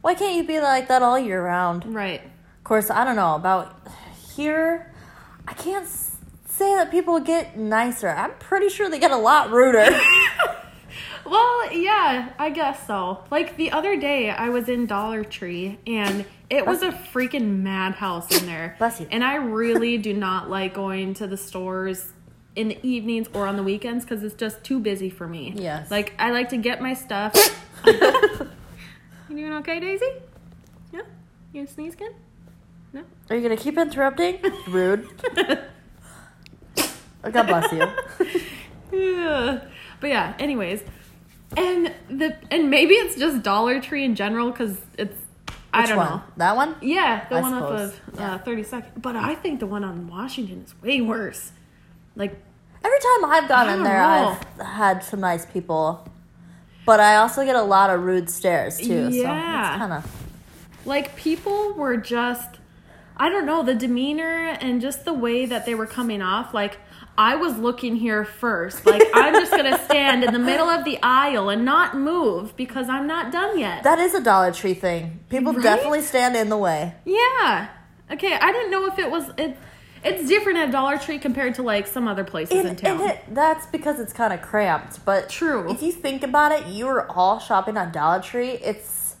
Why 0.00 0.14
can't 0.14 0.36
you 0.36 0.44
be 0.46 0.60
like 0.60 0.88
that 0.88 1.02
all 1.02 1.18
year 1.18 1.44
round? 1.44 1.92
right. 1.92 2.22
Of 2.22 2.64
course, 2.64 2.88
I 2.88 3.04
don't 3.04 3.16
know 3.16 3.34
about 3.34 3.76
here. 4.36 4.92
I 5.48 5.54
can't 5.54 5.84
s- 5.84 6.16
say 6.46 6.72
that 6.76 6.90
people 6.92 7.18
get 7.18 7.58
nicer. 7.58 8.08
I'm 8.08 8.30
pretty 8.38 8.68
sure 8.68 8.88
they 8.88 9.00
get 9.00 9.10
a 9.10 9.16
lot 9.16 9.50
ruder. 9.50 9.88
Well, 11.30 11.72
yeah, 11.72 12.32
I 12.40 12.50
guess 12.50 12.88
so. 12.88 13.22
Like 13.30 13.56
the 13.56 13.70
other 13.70 13.96
day, 13.96 14.30
I 14.30 14.48
was 14.48 14.68
in 14.68 14.86
Dollar 14.86 15.22
Tree 15.22 15.78
and 15.86 16.24
it 16.50 16.66
was 16.66 16.82
a 16.82 16.90
freaking 16.90 17.60
madhouse 17.60 18.36
in 18.36 18.46
there. 18.46 18.74
Bless 18.78 18.98
you. 19.00 19.06
And 19.12 19.22
I 19.22 19.36
really 19.36 19.96
do 19.96 20.12
not 20.12 20.50
like 20.50 20.74
going 20.74 21.14
to 21.14 21.28
the 21.28 21.36
stores 21.36 22.12
in 22.56 22.66
the 22.66 22.78
evenings 22.82 23.28
or 23.32 23.46
on 23.46 23.56
the 23.56 23.62
weekends 23.62 24.04
because 24.04 24.24
it's 24.24 24.34
just 24.34 24.64
too 24.64 24.80
busy 24.80 25.08
for 25.08 25.28
me. 25.28 25.54
Yes. 25.56 25.88
Like 25.88 26.14
I 26.18 26.32
like 26.32 26.48
to 26.48 26.56
get 26.56 26.82
my 26.82 26.94
stuff. 26.94 27.32
you 27.86 27.94
doing 29.28 29.52
okay, 29.52 29.78
Daisy? 29.78 30.10
Yeah. 30.92 31.02
You 31.52 31.60
gonna 31.60 31.68
sneeze 31.68 31.94
again? 31.94 32.14
No. 32.92 33.04
Are 33.30 33.36
you 33.36 33.42
gonna 33.42 33.56
keep 33.56 33.78
interrupting? 33.78 34.40
Rude. 34.66 35.08
God 37.22 37.46
bless 37.46 37.72
you. 37.72 37.86
Yeah. 38.92 39.60
But 40.00 40.08
yeah, 40.08 40.34
anyways. 40.40 40.82
And 41.56 41.92
the 42.08 42.36
and 42.50 42.70
maybe 42.70 42.94
it's 42.94 43.16
just 43.16 43.42
Dollar 43.42 43.80
Tree 43.80 44.04
in 44.04 44.14
general 44.14 44.50
because 44.50 44.76
it's 44.96 45.16
I 45.72 45.86
don't 45.86 45.96
one? 45.96 46.06
know. 46.08 46.22
That 46.36 46.56
one? 46.56 46.76
Yeah, 46.80 47.28
the 47.28 47.36
I 47.36 47.40
one 47.40 47.54
off 47.54 47.90
suppose. 47.90 48.18
of 48.18 48.20
uh, 48.20 48.38
32nd. 48.44 49.02
But 49.02 49.16
I 49.16 49.34
think 49.34 49.60
the 49.60 49.66
one 49.66 49.84
on 49.84 50.08
Washington 50.08 50.64
is 50.64 50.74
way 50.82 51.00
worse. 51.00 51.52
Like, 52.16 52.40
Every 52.82 52.98
time 52.98 53.30
I've 53.30 53.48
gone 53.48 53.68
in 53.68 53.82
there, 53.84 53.98
know. 53.98 54.38
I've 54.58 54.66
had 54.66 55.04
some 55.04 55.20
nice 55.20 55.44
people, 55.44 56.08
but 56.86 56.98
I 56.98 57.16
also 57.16 57.44
get 57.44 57.54
a 57.54 57.62
lot 57.62 57.90
of 57.90 58.02
rude 58.02 58.30
stares 58.30 58.78
too. 58.78 59.10
Yeah. 59.10 59.68
So 59.68 59.72
it's 59.74 59.78
kind 59.78 59.92
of 59.92 60.86
like 60.86 61.14
people 61.14 61.74
were 61.74 61.98
just, 61.98 62.56
I 63.16 63.28
don't 63.28 63.44
know, 63.44 63.62
the 63.62 63.74
demeanor 63.74 64.56
and 64.60 64.80
just 64.80 65.04
the 65.04 65.12
way 65.12 65.44
that 65.46 65.66
they 65.66 65.74
were 65.74 65.86
coming 65.86 66.22
off. 66.22 66.54
Like, 66.54 66.78
I 67.20 67.36
was 67.36 67.58
looking 67.58 67.96
here 67.96 68.24
first. 68.24 68.86
Like, 68.86 69.02
I'm 69.12 69.34
just 69.34 69.50
going 69.52 69.70
to 69.76 69.78
stand 69.84 70.24
in 70.24 70.32
the 70.32 70.38
middle 70.38 70.68
of 70.68 70.84
the 70.86 70.98
aisle 71.02 71.50
and 71.50 71.66
not 71.66 71.94
move 71.96 72.56
because 72.56 72.88
I'm 72.88 73.06
not 73.06 73.30
done 73.30 73.58
yet. 73.58 73.82
that 73.84 73.98
is 73.98 74.14
a 74.14 74.22
Dollar 74.22 74.52
Tree 74.52 74.72
thing. 74.74 75.20
People 75.28 75.52
Right? 75.52 75.62
definitely 75.62 76.00
stand 76.00 76.34
in 76.34 76.48
the 76.48 76.56
way. 76.56 76.94
yeah. 77.04 77.68
Okay, 78.10 78.32
I 78.32 78.50
didn't 78.52 78.70
know 78.72 78.86
if 78.86 78.98
it 78.98 79.10
was. 79.10 79.30
It, 79.38 79.56
it's 80.02 80.26
different 80.28 80.58
at 80.58 80.72
Dollar 80.72 80.96
Tree 80.98 81.18
compared 81.18 81.54
to 81.56 81.62
like 81.62 81.86
some 81.86 82.08
other 82.08 82.24
places 82.24 82.64
in 82.64 82.74
town. 82.74 83.00
and 83.02 83.10
it, 83.10 83.22
that's 83.34 83.66
because 83.66 84.00
it's 84.00 84.12
kind 84.14 84.32
of 84.32 84.40
cramped. 84.42 85.04
But 85.04 85.28
True. 85.28 85.70
if 85.70 85.82
you 85.82 85.92
think 85.92 86.22
about 86.24 86.50
it, 86.52 86.66
you 86.66 86.88
are 86.88 87.06
all 87.10 87.38
shopping 87.38 87.76
on 87.76 87.92
Dollar 87.92 88.20
Tree. 88.22 88.52
It's 88.52 89.14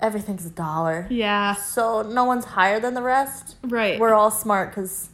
everything's 0.00 0.44
a 0.44 0.50
dollar, 0.50 1.06
yeah, 1.08 1.54
so 1.54 2.02
no 2.02 2.24
one's 2.24 2.44
higher 2.44 2.78
than 2.80 2.92
the 2.94 3.02
rest. 3.02 3.56
right. 3.62 3.98
We're 3.98 4.12
all 4.14 4.30
smart 4.30 4.70
because 4.70 5.08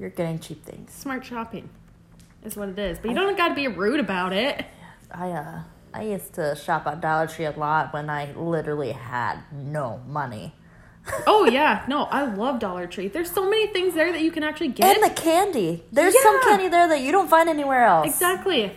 you're 0.00 0.10
getting 0.10 0.38
cheap 0.38 0.64
things. 0.64 0.90
smart 0.92 1.24
shopping 1.24 1.68
is 2.42 2.56
what 2.56 2.70
it 2.70 2.78
is. 2.78 2.98
But 2.98 3.10
you 3.10 3.14
don't 3.14 3.36
got 3.36 3.48
to 3.48 3.54
be 3.54 3.68
rude 3.68 4.00
about 4.00 4.32
it. 4.32 4.64
I 5.12 5.30
uh, 5.30 5.60
I 5.92 6.02
used 6.04 6.32
to 6.34 6.56
shop 6.56 6.86
at 6.86 7.00
Dollar 7.02 7.26
Tree 7.26 7.44
a 7.44 7.50
lot 7.50 7.92
when 7.92 8.08
I 8.08 8.32
literally 8.32 8.92
had 8.92 9.40
no 9.52 10.00
money. 10.08 10.54
Oh 11.26 11.44
yeah, 11.46 11.84
no, 11.88 12.04
I 12.04 12.22
love 12.24 12.60
Dollar 12.60 12.86
Tree. 12.86 13.08
There's 13.08 13.30
so 13.30 13.48
many 13.48 13.66
things 13.68 13.94
there 13.94 14.12
that 14.12 14.20
you 14.20 14.30
can 14.30 14.42
actually 14.42 14.68
get. 14.68 14.96
And 14.96 15.02
the 15.10 15.14
candy. 15.14 15.82
There's 15.90 16.14
some 16.22 16.40
candy 16.42 16.68
there 16.68 16.86
that 16.88 17.00
you 17.00 17.10
don't 17.10 17.28
find 17.28 17.48
anywhere 17.48 17.84
else. 17.84 18.06
exactly. 18.06 18.76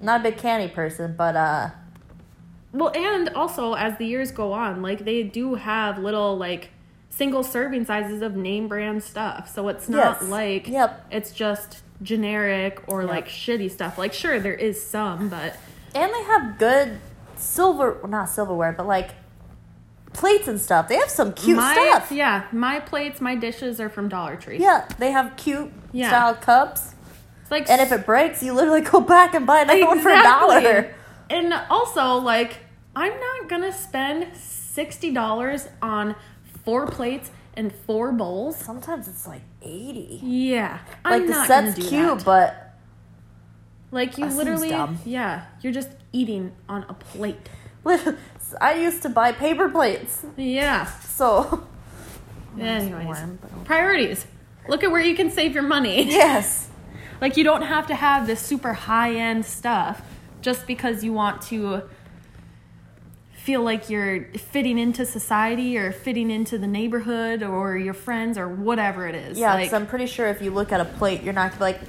Not 0.00 0.20
a 0.20 0.22
big 0.22 0.38
candy 0.38 0.68
person, 0.72 1.14
but 1.18 1.36
uh, 1.36 1.70
Well, 2.72 2.92
and 2.94 3.28
also 3.30 3.74
as 3.74 3.98
the 3.98 4.06
years 4.06 4.30
go 4.30 4.52
on, 4.52 4.80
like 4.80 5.04
they 5.04 5.22
do 5.24 5.56
have 5.56 5.98
little 5.98 6.38
like 6.38 6.70
single 7.10 7.42
serving 7.42 7.84
sizes 7.84 8.22
of 8.22 8.36
name 8.36 8.68
brand 8.68 9.02
stuff. 9.02 9.52
So 9.52 9.68
it's 9.68 9.88
not 9.88 10.18
Yes. 10.22 10.30
like 10.30 10.68
Yep. 10.68 11.06
it's 11.10 11.32
just 11.32 11.82
generic 12.02 12.80
or 12.86 13.02
Yep. 13.02 13.10
like 13.10 13.28
shitty 13.28 13.70
stuff. 13.70 13.98
Like 13.98 14.12
sure 14.14 14.40
there 14.40 14.54
is 14.54 14.84
some, 14.84 15.28
but 15.28 15.56
and 15.94 16.12
they 16.14 16.22
have 16.24 16.56
good 16.58 16.98
silver, 17.36 17.98
well, 18.00 18.10
not 18.10 18.28
silverware, 18.30 18.72
but 18.72 18.86
like 18.86 19.10
plates 20.12 20.48
and 20.48 20.60
stuff. 20.60 20.88
They 20.88 20.96
have 20.96 21.10
some 21.10 21.32
cute 21.32 21.56
my 21.56 21.72
stuff. 21.74 22.10
yeah, 22.12 22.44
my 22.52 22.80
plates, 22.80 23.20
my 23.20 23.34
dishes 23.34 23.80
are 23.80 23.88
from 23.88 24.08
Dollar 24.08 24.36
Tree. 24.36 24.58
Yeah, 24.58 24.86
they 24.98 25.10
have 25.12 25.36
cute 25.36 25.72
Yeah. 25.92 26.08
style 26.08 26.34
cups. 26.34 26.94
It's 27.42 27.50
like 27.50 27.68
And 27.70 27.80
if 27.80 27.92
it 27.92 28.06
breaks, 28.06 28.42
you 28.42 28.52
literally 28.52 28.80
go 28.94 29.00
back 29.00 29.34
and 29.34 29.46
buy 29.46 29.60
another 29.62 29.86
one 29.86 30.00
for 30.00 30.10
a 30.10 30.22
dollar. 30.22 30.94
And 31.28 31.52
also, 31.70 32.14
like, 32.16 32.58
I'm 32.96 33.12
not 33.12 33.48
gonna 33.48 33.72
spend 33.72 34.28
sixty 34.36 35.12
dollars 35.12 35.68
on 35.82 36.14
four 36.64 36.86
plates 36.86 37.30
and 37.54 37.72
four 37.72 38.12
bowls. 38.12 38.56
Sometimes 38.56 39.08
it's 39.08 39.26
like 39.26 39.42
eighty. 39.62 40.20
Yeah, 40.22 40.78
Like 41.04 41.14
I'm 41.22 41.26
the 41.26 41.32
not 41.32 41.46
set's 41.46 41.74
gonna 41.74 41.82
do 41.82 41.88
cute, 41.88 42.18
that. 42.18 42.24
but 42.24 42.74
like 43.90 44.16
you 44.18 44.24
That 44.24 44.30
seems 44.30 44.36
literally, 44.36 44.68
dumb. 44.70 44.98
yeah, 45.04 45.46
you're 45.62 45.72
just 45.72 45.90
eating 46.12 46.52
on 46.68 46.84
a 46.88 46.94
plate. 46.94 47.48
I 48.60 48.74
used 48.74 49.02
to 49.02 49.08
buy 49.08 49.32
paper 49.32 49.68
plates, 49.68 50.24
Yeah. 50.36 50.84
so 50.86 51.66
Anyways, 52.58 53.04
warm, 53.06 53.38
but- 53.40 53.64
priorities. 53.64 54.26
Look 54.68 54.84
at 54.84 54.90
where 54.90 55.00
you 55.00 55.16
can 55.16 55.30
save 55.30 55.54
your 55.54 55.62
money. 55.62 56.04
yes. 56.08 56.68
Like 57.20 57.36
you 57.36 57.44
don't 57.44 57.62
have 57.62 57.86
to 57.88 57.94
have 57.94 58.26
this 58.26 58.40
super 58.40 58.72
high 58.72 59.14
end 59.14 59.44
stuff 59.44 60.02
just 60.42 60.66
because 60.66 61.02
you 61.04 61.12
want 61.12 61.42
to 61.42 61.82
feel 63.42 63.62
like 63.62 63.88
you're 63.88 64.24
fitting 64.34 64.78
into 64.78 65.06
society 65.06 65.78
or 65.78 65.92
fitting 65.92 66.30
into 66.30 66.58
the 66.58 66.66
neighborhood 66.66 67.42
or 67.42 67.76
your 67.76 67.94
friends 67.94 68.36
or 68.36 68.48
whatever 68.48 69.06
it 69.08 69.14
is. 69.14 69.38
Yeah, 69.38 69.54
like, 69.54 69.64
because 69.64 69.72
I'm 69.74 69.86
pretty 69.86 70.06
sure 70.06 70.28
if 70.28 70.42
you 70.42 70.50
look 70.50 70.72
at 70.72 70.80
a 70.80 70.84
plate, 70.84 71.22
you're 71.22 71.32
not 71.32 71.58
like, 71.60 71.80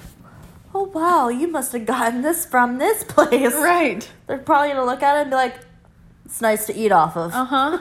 oh 0.74 0.84
wow, 0.84 1.28
you 1.30 1.48
must 1.48 1.74
have 1.74 1.86
gotten 1.86 2.22
this 2.22 2.46
from 2.46 2.78
this 2.78 3.04
place. 3.04 3.54
right. 3.54 4.08
They're 4.28 4.38
probably 4.38 4.70
gonna 4.70 4.86
look 4.86 5.04
at 5.04 5.18
it 5.18 5.22
and 5.22 5.30
be 5.30 5.36
like, 5.36 5.56
it's 6.26 6.40
nice 6.42 6.66
to 6.68 6.74
eat 6.76 6.92
off 6.92 7.18
of. 7.18 7.34
Uh 7.34 7.46
huh. 7.46 7.80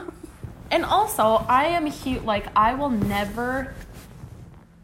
and 0.69 0.83
also, 0.83 1.45
I 1.47 1.65
am 1.67 1.85
huge. 1.85 2.23
Like, 2.23 2.47
I 2.55 2.73
will 2.73 2.89
never 2.89 3.73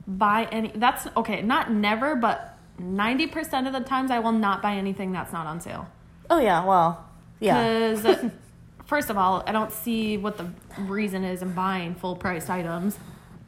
buy 0.07 0.47
any. 0.51 0.71
That's 0.73 1.07
okay. 1.17 1.41
Not 1.41 1.71
never, 1.71 2.15
but 2.15 2.57
ninety 2.79 3.27
percent 3.27 3.67
of 3.67 3.73
the 3.73 3.81
times, 3.81 4.11
I 4.11 4.19
will 4.19 4.31
not 4.31 4.61
buy 4.61 4.75
anything 4.75 5.11
that's 5.11 5.33
not 5.33 5.45
on 5.45 5.59
sale. 5.59 5.87
Oh 6.29 6.39
yeah, 6.39 6.63
well, 6.63 7.05
Yeah. 7.41 7.91
Because, 7.93 8.31
first 8.87 9.09
of 9.11 9.17
all, 9.17 9.43
I 9.45 9.51
don't 9.51 9.71
see 9.71 10.17
what 10.17 10.37
the 10.37 10.47
reason 10.79 11.23
is 11.23 11.41
in 11.43 11.53
buying 11.53 11.93
full 11.95 12.15
priced 12.15 12.49
items. 12.49 12.97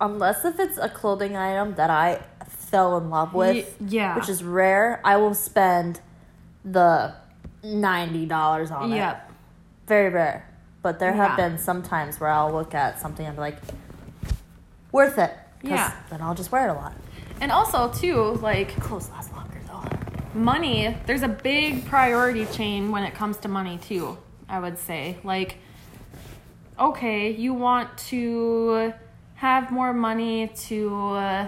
Unless 0.01 0.45
if 0.45 0.59
it's 0.59 0.77
a 0.77 0.87
clothing 0.87 1.35
item 1.35 1.75
that 1.75 1.89
I 1.89 2.21
fell 2.47 2.97
in 2.97 3.09
love 3.09 3.33
with, 3.33 3.55
Ye- 3.81 3.97
yeah. 3.97 4.15
which 4.15 4.29
is 4.29 4.43
rare, 4.43 5.01
I 5.03 5.17
will 5.17 5.33
spend 5.33 5.99
the 6.63 7.13
ninety 7.63 8.25
dollars 8.25 8.71
on 8.71 8.91
it. 8.93 8.95
Yep. 8.97 9.31
Very 9.87 10.09
rare. 10.09 10.45
But 10.81 10.99
there 10.99 11.11
have 11.13 11.37
Yeah. 11.37 11.49
been 11.49 11.57
some 11.57 11.81
times 11.83 12.19
where 12.19 12.29
I'll 12.29 12.51
look 12.53 12.73
at 12.73 13.01
something 13.01 13.25
and 13.25 13.35
be 13.35 13.41
like, 13.41 13.57
worth 14.91 15.17
it. 15.17 15.35
Yeah. 15.61 15.91
Then 16.09 16.21
I'll 16.21 16.35
just 16.35 16.51
wear 16.51 16.67
it 16.67 16.71
a 16.71 16.73
lot. 16.73 16.93
And 17.41 17.51
also, 17.51 17.91
too, 17.91 18.37
like, 18.41 18.75
Clothes 18.81 19.09
last 19.09 19.33
longer 19.33 19.57
though. 19.67 19.83
money, 20.33 20.95
there's 21.05 21.23
a 21.23 21.27
big 21.27 21.85
priority 21.85 22.45
chain 22.45 22.91
when 22.91 23.03
it 23.03 23.13
comes 23.13 23.37
to 23.37 23.47
money, 23.49 23.77
too, 23.77 24.17
I 24.49 24.59
would 24.59 24.77
say. 24.77 25.17
Like, 25.23 25.57
okay, 26.79 27.31
you 27.31 27.53
want 27.53 27.97
to 28.09 28.93
have 29.35 29.71
more 29.71 29.93
money 29.93 30.47
to. 30.67 31.09
Uh, 31.13 31.47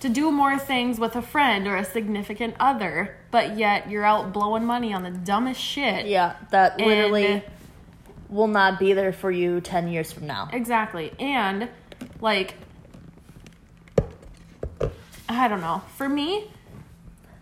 to 0.00 0.10
do 0.10 0.30
more 0.30 0.58
things 0.58 0.98
with 1.00 1.16
a 1.16 1.22
friend 1.22 1.66
or 1.66 1.76
a 1.76 1.84
significant 1.84 2.54
other, 2.60 3.16
but 3.30 3.56
yet 3.56 3.88
you're 3.88 4.04
out 4.04 4.34
blowing 4.34 4.62
money 4.62 4.92
on 4.92 5.02
the 5.02 5.10
dumbest 5.10 5.58
shit. 5.58 6.04
Yeah, 6.04 6.34
that 6.50 6.78
And- 6.78 6.86
literally 6.86 7.42
will 8.28 8.48
not 8.48 8.78
be 8.78 8.92
there 8.92 9.14
for 9.14 9.30
you 9.30 9.62
ten 9.62 9.88
years 9.88 10.12
from 10.12 10.26
now. 10.26 10.50
Exactly. 10.52 11.10
And 11.18 11.70
like 12.20 12.52
I 15.26 15.48
don't 15.48 15.62
know. 15.62 15.80
For 15.96 16.06
me, 16.08 16.50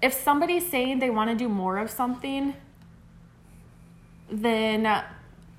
if 0.00 0.14
somebody's 0.14 0.68
saying 0.70 1.00
they 1.00 1.10
want 1.10 1.30
to 1.30 1.36
do 1.36 1.48
more 1.48 1.78
of 1.78 1.90
something, 1.90 2.54
then 4.32 4.86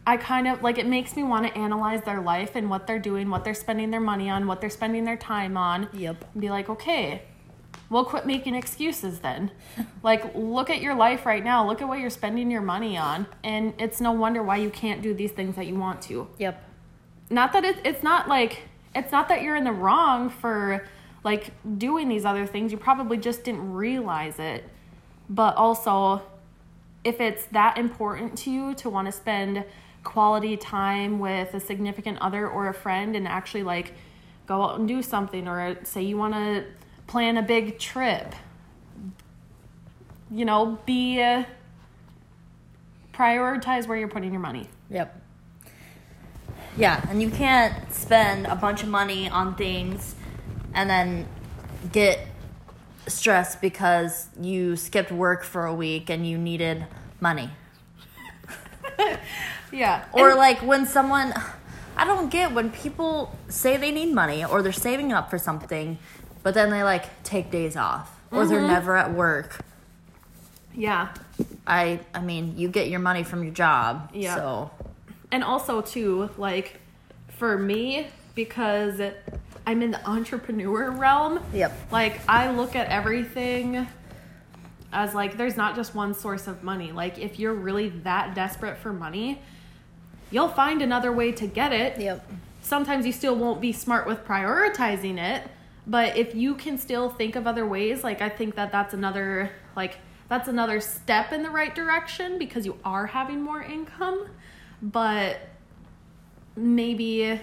I 0.05 0.17
kind 0.17 0.47
of 0.47 0.61
like 0.61 0.77
it 0.77 0.87
makes 0.87 1.15
me 1.15 1.23
want 1.23 1.47
to 1.47 1.57
analyze 1.57 2.03
their 2.03 2.19
life 2.19 2.55
and 2.55 2.69
what 2.69 2.87
they're 2.87 2.99
doing, 2.99 3.29
what 3.29 3.43
they're 3.45 3.53
spending 3.53 3.91
their 3.91 4.01
money 4.01 4.29
on, 4.29 4.47
what 4.47 4.59
they're 4.59 4.69
spending 4.69 5.05
their 5.05 5.15
time 5.15 5.55
on. 5.55 5.87
Yep. 5.93 6.25
Be 6.37 6.49
like, 6.49 6.67
okay, 6.67 7.21
well, 7.89 8.03
quit 8.03 8.25
making 8.25 8.55
excuses 8.55 9.19
then. 9.19 9.51
like, 10.03 10.33
look 10.35 10.69
at 10.69 10.81
your 10.81 10.95
life 10.95 11.25
right 11.25 11.43
now. 11.43 11.65
Look 11.67 11.81
at 11.81 11.87
what 11.87 11.99
you're 11.99 12.09
spending 12.09 12.49
your 12.51 12.61
money 12.61 12.97
on. 12.97 13.27
And 13.43 13.73
it's 13.77 14.01
no 14.01 14.11
wonder 14.11 14.41
why 14.41 14.57
you 14.57 14.69
can't 14.69 15.01
do 15.01 15.13
these 15.13 15.31
things 15.31 15.55
that 15.55 15.67
you 15.67 15.75
want 15.75 16.01
to 16.03 16.27
Yep. 16.39 16.61
not 17.29 17.53
that 17.53 17.63
it, 17.63 17.77
it's 17.85 18.03
not 18.03 18.27
like 18.27 18.63
it's 18.95 19.11
not 19.11 19.29
that 19.29 19.41
you're 19.41 19.55
in 19.55 19.63
the 19.63 19.71
wrong 19.71 20.29
for 20.29 20.85
like 21.23 21.51
doing 21.77 22.09
these 22.09 22.25
other 22.25 22.45
things 22.45 22.71
you 22.71 22.77
probably 22.77 23.17
just 23.17 23.43
didn't 23.43 23.73
realize 23.73 24.37
it 24.39 24.65
but 25.29 25.55
also 25.55 26.21
if 27.03 27.19
it's 27.19 27.45
that 27.48 27.77
important 27.77 28.38
to 28.39 28.51
you 28.51 28.74
to 28.75 28.89
want 28.89 29.07
to 29.07 29.12
spend 29.12 29.63
quality 30.03 30.57
time 30.57 31.19
with 31.19 31.53
a 31.53 31.60
significant 31.60 32.17
other 32.19 32.48
or 32.48 32.67
a 32.67 32.74
friend 32.74 33.15
and 33.15 33.27
actually 33.27 33.63
like 33.63 33.93
go 34.45 34.62
out 34.62 34.79
and 34.79 34.88
do 34.88 35.01
something 35.01 35.48
or 35.48 35.77
say 35.83 36.01
you 36.01 36.17
want 36.17 36.33
to 36.33 36.65
plan 37.07 37.38
a 37.38 37.41
big 37.41 37.79
trip 37.79 38.36
you 40.29 40.43
know 40.43 40.77
be 40.86 41.22
uh, 41.22 41.43
prioritize 43.13 43.88
where 43.88 43.98
you're 43.98 44.07
putting 44.07 44.31
your 44.31 44.41
money 44.41 44.67
Yep. 44.93 45.22
Yeah, 46.77 47.03
and 47.10 47.22
you 47.22 47.29
can't 47.29 47.91
spend 47.93 48.48
a 48.48 48.55
bunch 48.55 48.83
of 48.83 48.89
money 48.89 49.29
on 49.29 49.55
things 49.55 50.15
and 50.74 50.89
then 50.89 51.27
get 51.91 52.19
stressed 53.07 53.62
because 53.62 54.27
you 54.39 54.75
skipped 54.75 55.12
work 55.12 55.43
for 55.43 55.65
a 55.65 55.74
week 55.74 56.10
and 56.10 56.27
you 56.27 56.38
needed 56.38 56.86
money. 57.19 57.50
yeah 59.72 60.05
Or 60.13 60.29
And- 60.29 60.38
like 60.38 60.60
when 60.62 60.86
someone 60.86 61.33
I 61.95 62.05
don't 62.05 62.29
get 62.29 62.53
when 62.53 62.72
people 62.72 63.36
say 63.49 63.77
they 63.77 63.91
need 63.91 64.13
money 64.13 64.43
or 64.43 64.62
they're 64.62 64.71
saving 64.71 65.13
up 65.13 65.30
for 65.30 65.38
something, 65.38 65.99
but 66.41 66.54
then 66.54 66.71
they 66.71 66.84
like 66.84 67.23
take 67.23 67.51
days 67.51 67.75
off 67.75 68.19
or 68.32 68.45
they're 68.47 68.58
mm-hmm. 68.60 68.67
never 68.67 68.97
at 68.97 69.13
work. 69.13 69.60
yeah 70.73 71.10
I 71.67 71.99
I 72.13 72.21
mean, 72.21 72.58
you 72.58 72.67
get 72.67 72.89
your 72.89 72.99
money 72.99 73.23
from 73.23 73.43
your 73.43 73.54
job. 73.54 74.10
Yeah. 74.13 74.36
So 74.36 74.71
and 75.32 75.43
also 75.43 75.82
too 75.82 76.30
like 76.38 76.80
for 77.30 77.58
me 77.58 78.08
because 78.36 78.99
i'm 79.65 79.82
in 79.82 79.91
the 79.91 80.10
entrepreneur 80.10 80.91
realm 80.91 81.39
Yep. 81.54 81.91
like 81.91 82.19
i 82.30 82.49
look 82.52 82.76
at 82.76 82.88
everything 82.88 83.88
as 84.91 85.13
like 85.15 85.38
there's 85.38 85.58
not 85.58 85.76
just 85.76 85.95
one 85.95 86.13
source 86.13 86.47
of 86.47 86.63
money 86.63 86.91
like 86.91 87.17
if 87.17 87.39
you're 87.39 87.54
really 87.54 87.89
that 87.89 88.36
desperate 88.36 88.78
for 88.78 88.93
money 88.93 89.41
you'll 90.32 90.47
find 90.49 90.82
another 90.82 91.12
way 91.12 91.32
to 91.32 91.47
get 91.47 91.71
it 91.73 91.99
Yep. 91.99 92.30
sometimes 92.62 93.06
you 93.06 93.12
still 93.12 93.36
won't 93.36 93.62
be 93.62 93.71
smart 93.71 94.06
with 94.08 94.23
prioritizing 94.26 95.17
it 95.17 95.43
but 95.88 96.15
if 96.17 96.34
you 96.36 96.56
can 96.56 96.78
still 96.78 97.10
think 97.10 97.36
of 97.36 97.47
other 97.47 97.65
ways 97.65 98.04
like 98.04 98.21
i 98.21 98.30
think 98.30 98.56
that 98.56 98.71
that's 98.71 98.93
another 98.93 99.52
like 99.76 99.97
that's 100.30 100.47
another 100.47 100.80
step 100.80 101.32
in 101.34 101.43
the 101.43 101.49
right 101.49 101.76
direction 101.76 102.38
because 102.39 102.65
you 102.65 102.78
are 102.86 103.06
having 103.08 103.41
more 103.41 103.62
income 103.62 104.28
but 104.82 105.39
maybe 106.56 107.39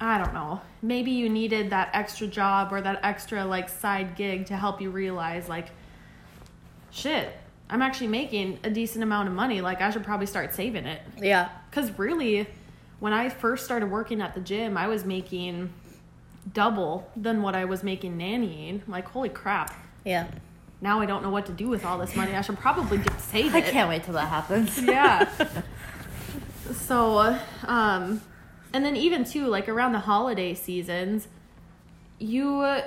i 0.00 0.16
don't 0.18 0.32
know 0.34 0.60
maybe 0.82 1.10
you 1.10 1.28
needed 1.28 1.70
that 1.70 1.90
extra 1.92 2.26
job 2.26 2.72
or 2.72 2.80
that 2.80 3.00
extra 3.02 3.44
like 3.44 3.68
side 3.68 4.14
gig 4.16 4.46
to 4.46 4.56
help 4.56 4.80
you 4.80 4.90
realize 4.90 5.48
like 5.48 5.68
shit 6.90 7.36
i'm 7.70 7.82
actually 7.82 8.06
making 8.06 8.58
a 8.64 8.70
decent 8.70 9.02
amount 9.02 9.28
of 9.28 9.34
money 9.34 9.60
like 9.60 9.80
i 9.80 9.90
should 9.90 10.04
probably 10.04 10.26
start 10.26 10.54
saving 10.54 10.86
it 10.86 11.00
Yeah. 11.20 11.48
because 11.70 11.96
really, 11.98 12.46
when 13.00 13.12
I 13.12 13.28
first 13.28 13.64
started 13.64 13.92
working 13.92 14.20
at 14.20 14.34
the 14.34 14.40
gym, 14.40 14.76
I 14.76 14.88
was 14.88 15.04
making 15.04 15.72
double 16.52 17.08
than 17.14 17.42
what 17.42 17.54
I 17.54 17.64
was 17.64 17.84
making 17.84 18.18
nannying. 18.18 18.80
Like, 18.88 19.06
holy 19.06 19.28
crap. 19.28 19.72
Yeah. 20.04 20.26
Now 20.80 21.00
I 21.00 21.06
don't 21.06 21.22
know 21.22 21.30
what 21.30 21.46
to 21.46 21.52
do 21.52 21.68
with 21.68 21.84
all 21.84 21.96
this 21.96 22.16
money. 22.16 22.34
I 22.34 22.40
should 22.40 22.58
probably 22.58 23.00
save 23.18 23.54
I 23.54 23.60
can't 23.60 23.88
wait 23.88 24.02
till 24.02 24.14
that 24.14 24.26
happens. 24.26 24.82
Yeah. 24.82 25.28
so, 26.72 27.38
um, 27.68 28.20
and 28.72 28.84
then 28.84 28.96
even 28.96 29.24
too, 29.24 29.46
like 29.46 29.68
around 29.68 29.92
the 29.92 30.00
holiday 30.00 30.54
seasons, 30.54 31.28
you 32.18 32.80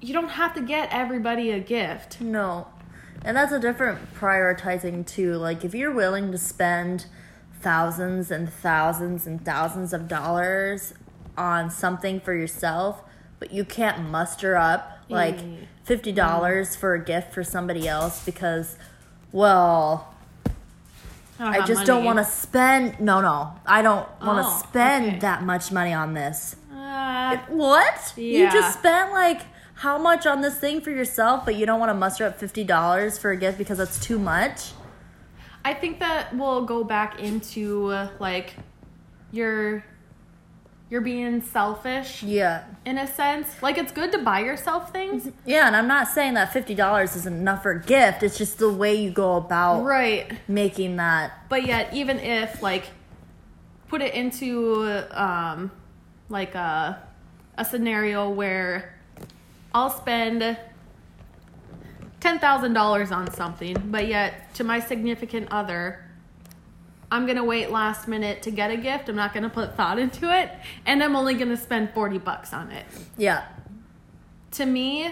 you 0.00 0.12
don't 0.12 0.28
have 0.30 0.54
to 0.54 0.60
get 0.60 0.88
everybody 0.92 1.50
a 1.50 1.60
gift. 1.60 2.20
No. 2.20 2.68
And 3.24 3.36
that's 3.36 3.52
a 3.52 3.58
different 3.58 4.14
prioritizing 4.14 5.06
too. 5.06 5.34
Like 5.36 5.64
if 5.64 5.74
you're 5.74 5.92
willing 5.92 6.30
to 6.32 6.38
spend 6.38 7.06
thousands 7.60 8.30
and 8.30 8.52
thousands 8.52 9.26
and 9.26 9.42
thousands 9.44 9.92
of 9.94 10.06
dollars 10.08 10.92
on 11.36 11.70
something 11.70 12.20
for 12.20 12.34
yourself, 12.34 13.02
but 13.38 13.52
you 13.52 13.64
can't 13.64 14.08
muster 14.10 14.56
up 14.56 14.90
like 15.08 15.38
Mm. 15.38 15.66
fifty 15.84 16.12
dollars 16.12 16.76
for 16.76 16.94
a 16.94 17.02
gift 17.04 17.32
for 17.32 17.42
somebody 17.44 17.88
else 17.88 18.24
because 18.24 18.76
well, 19.32 20.13
I 21.38 21.56
have 21.56 21.66
just 21.66 21.84
don't 21.86 22.04
want 22.04 22.18
to 22.18 22.24
spend 22.24 23.00
no 23.00 23.20
no. 23.20 23.54
I 23.66 23.82
don't 23.82 24.06
want 24.20 24.38
to 24.44 24.46
Oh, 24.46 24.62
spend 24.68 25.06
okay. 25.06 25.18
that 25.20 25.42
much 25.42 25.72
money 25.72 25.92
on 25.92 26.14
this. 26.14 26.56
Uh, 26.72 27.36
What? 27.48 28.12
You 28.16 28.50
just 28.50 28.78
spent 28.78 29.12
like 29.12 29.42
how 29.76 29.98
much 29.98 30.26
on 30.26 30.40
this 30.42 30.58
thing 30.58 30.80
for 30.80 30.90
yourself, 30.90 31.44
but 31.44 31.56
you 31.56 31.66
don't 31.66 31.80
want 31.80 31.90
to 31.90 31.94
muster 31.94 32.24
up 32.24 32.38
fifty 32.38 32.62
dollars 32.64 33.18
for 33.18 33.30
a 33.32 33.36
gift 33.36 33.58
because 33.58 33.78
that's 33.78 33.98
too 33.98 34.18
much. 34.18 34.72
I 35.64 35.74
think 35.74 35.98
that 36.00 36.36
will 36.36 36.64
go 36.64 36.84
back 36.84 37.18
into 37.18 37.88
like 38.20 38.54
you're 39.32 39.84
you're 40.94 41.00
being 41.00 41.42
selfish 41.42 42.22
Yeah, 42.22 42.62
in 42.84 42.98
a 42.98 43.06
sense. 43.08 43.60
Like 43.60 43.78
it's 43.78 43.90
good 43.90 44.12
to 44.12 44.18
buy 44.18 44.38
yourself 44.38 44.92
things, 44.92 45.28
yeah, 45.44 45.66
and 45.66 45.74
I'm 45.74 45.88
not 45.88 46.06
saying 46.06 46.34
that 46.34 46.52
fifty 46.52 46.76
dollars 46.76 47.16
isn't 47.16 47.34
enough 47.34 47.64
for 47.64 47.72
a 47.72 47.82
gift. 47.82 48.22
It's 48.22 48.38
just 48.38 48.58
the 48.58 48.72
way 48.72 48.94
you 48.94 49.10
go 49.10 49.34
about 49.34 49.82
right? 49.82 50.30
making 50.46 50.94
that. 50.98 51.32
But 51.48 51.66
yet, 51.66 51.92
even 51.92 52.20
if 52.20 52.62
like 52.62 52.84
put 53.88 54.02
it 54.02 54.14
into 54.14 55.04
um 55.10 55.72
like 56.28 56.54
a 56.54 57.02
a 57.58 57.64
scenario 57.64 58.30
where 58.30 58.94
I'll 59.74 59.90
spend 59.90 60.56
ten 62.20 62.38
thousand 62.38 62.74
dollars 62.74 63.10
on 63.10 63.32
something, 63.32 63.76
but 63.86 64.06
yet 64.06 64.54
to 64.54 64.62
my 64.62 64.78
significant 64.78 65.48
other, 65.50 66.03
I'm 67.14 67.26
gonna 67.26 67.44
wait 67.44 67.70
last 67.70 68.08
minute 68.08 68.42
to 68.42 68.50
get 68.50 68.72
a 68.72 68.76
gift. 68.76 69.08
I'm 69.08 69.14
not 69.14 69.32
gonna 69.32 69.48
put 69.48 69.76
thought 69.76 70.00
into 70.00 70.36
it, 70.36 70.50
and 70.84 71.00
I'm 71.00 71.14
only 71.14 71.34
gonna 71.34 71.56
spend 71.56 71.90
forty 71.94 72.18
bucks 72.18 72.52
on 72.52 72.72
it. 72.72 72.84
Yeah, 73.16 73.44
To 74.52 74.66
me, 74.66 75.06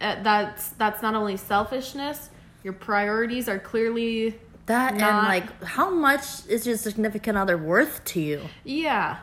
uh, 0.00 0.22
that's 0.22 0.70
that's 0.70 1.00
not 1.00 1.14
only 1.14 1.36
selfishness. 1.36 2.30
Your 2.64 2.72
priorities 2.72 3.48
are 3.48 3.60
clearly 3.60 4.36
that 4.66 4.96
Not- 4.96 5.02
and 5.08 5.28
like 5.28 5.62
how 5.62 5.90
much 5.90 6.44
is 6.48 6.66
your 6.66 6.76
significant 6.76 7.38
other 7.38 7.56
worth 7.56 8.04
to 8.06 8.20
you? 8.20 8.40
yeah. 8.64 9.18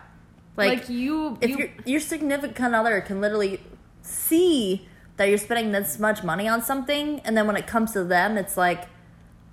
Like, 0.56 0.80
Like, 0.80 0.90
you, 0.90 1.38
If 1.42 1.50
you 1.52 1.58
your 1.58 1.70
your 1.86 2.00
significant 2.00 2.76
other 2.76 3.02
can 3.02 3.20
literally 3.20 3.62
see 4.02 4.88
that 5.18 5.26
you're 5.30 5.38
spending 5.38 5.72
this 5.74 6.00
much 6.00 6.24
money 6.24 6.48
on 6.48 6.62
something, 6.62 7.20
and 7.26 7.36
then 7.36 7.46
when 7.46 7.58
it 7.58 7.68
comes 7.68 7.92
to 7.92 8.06
them, 8.06 8.38
it's 8.38 8.56
like, 8.56 8.88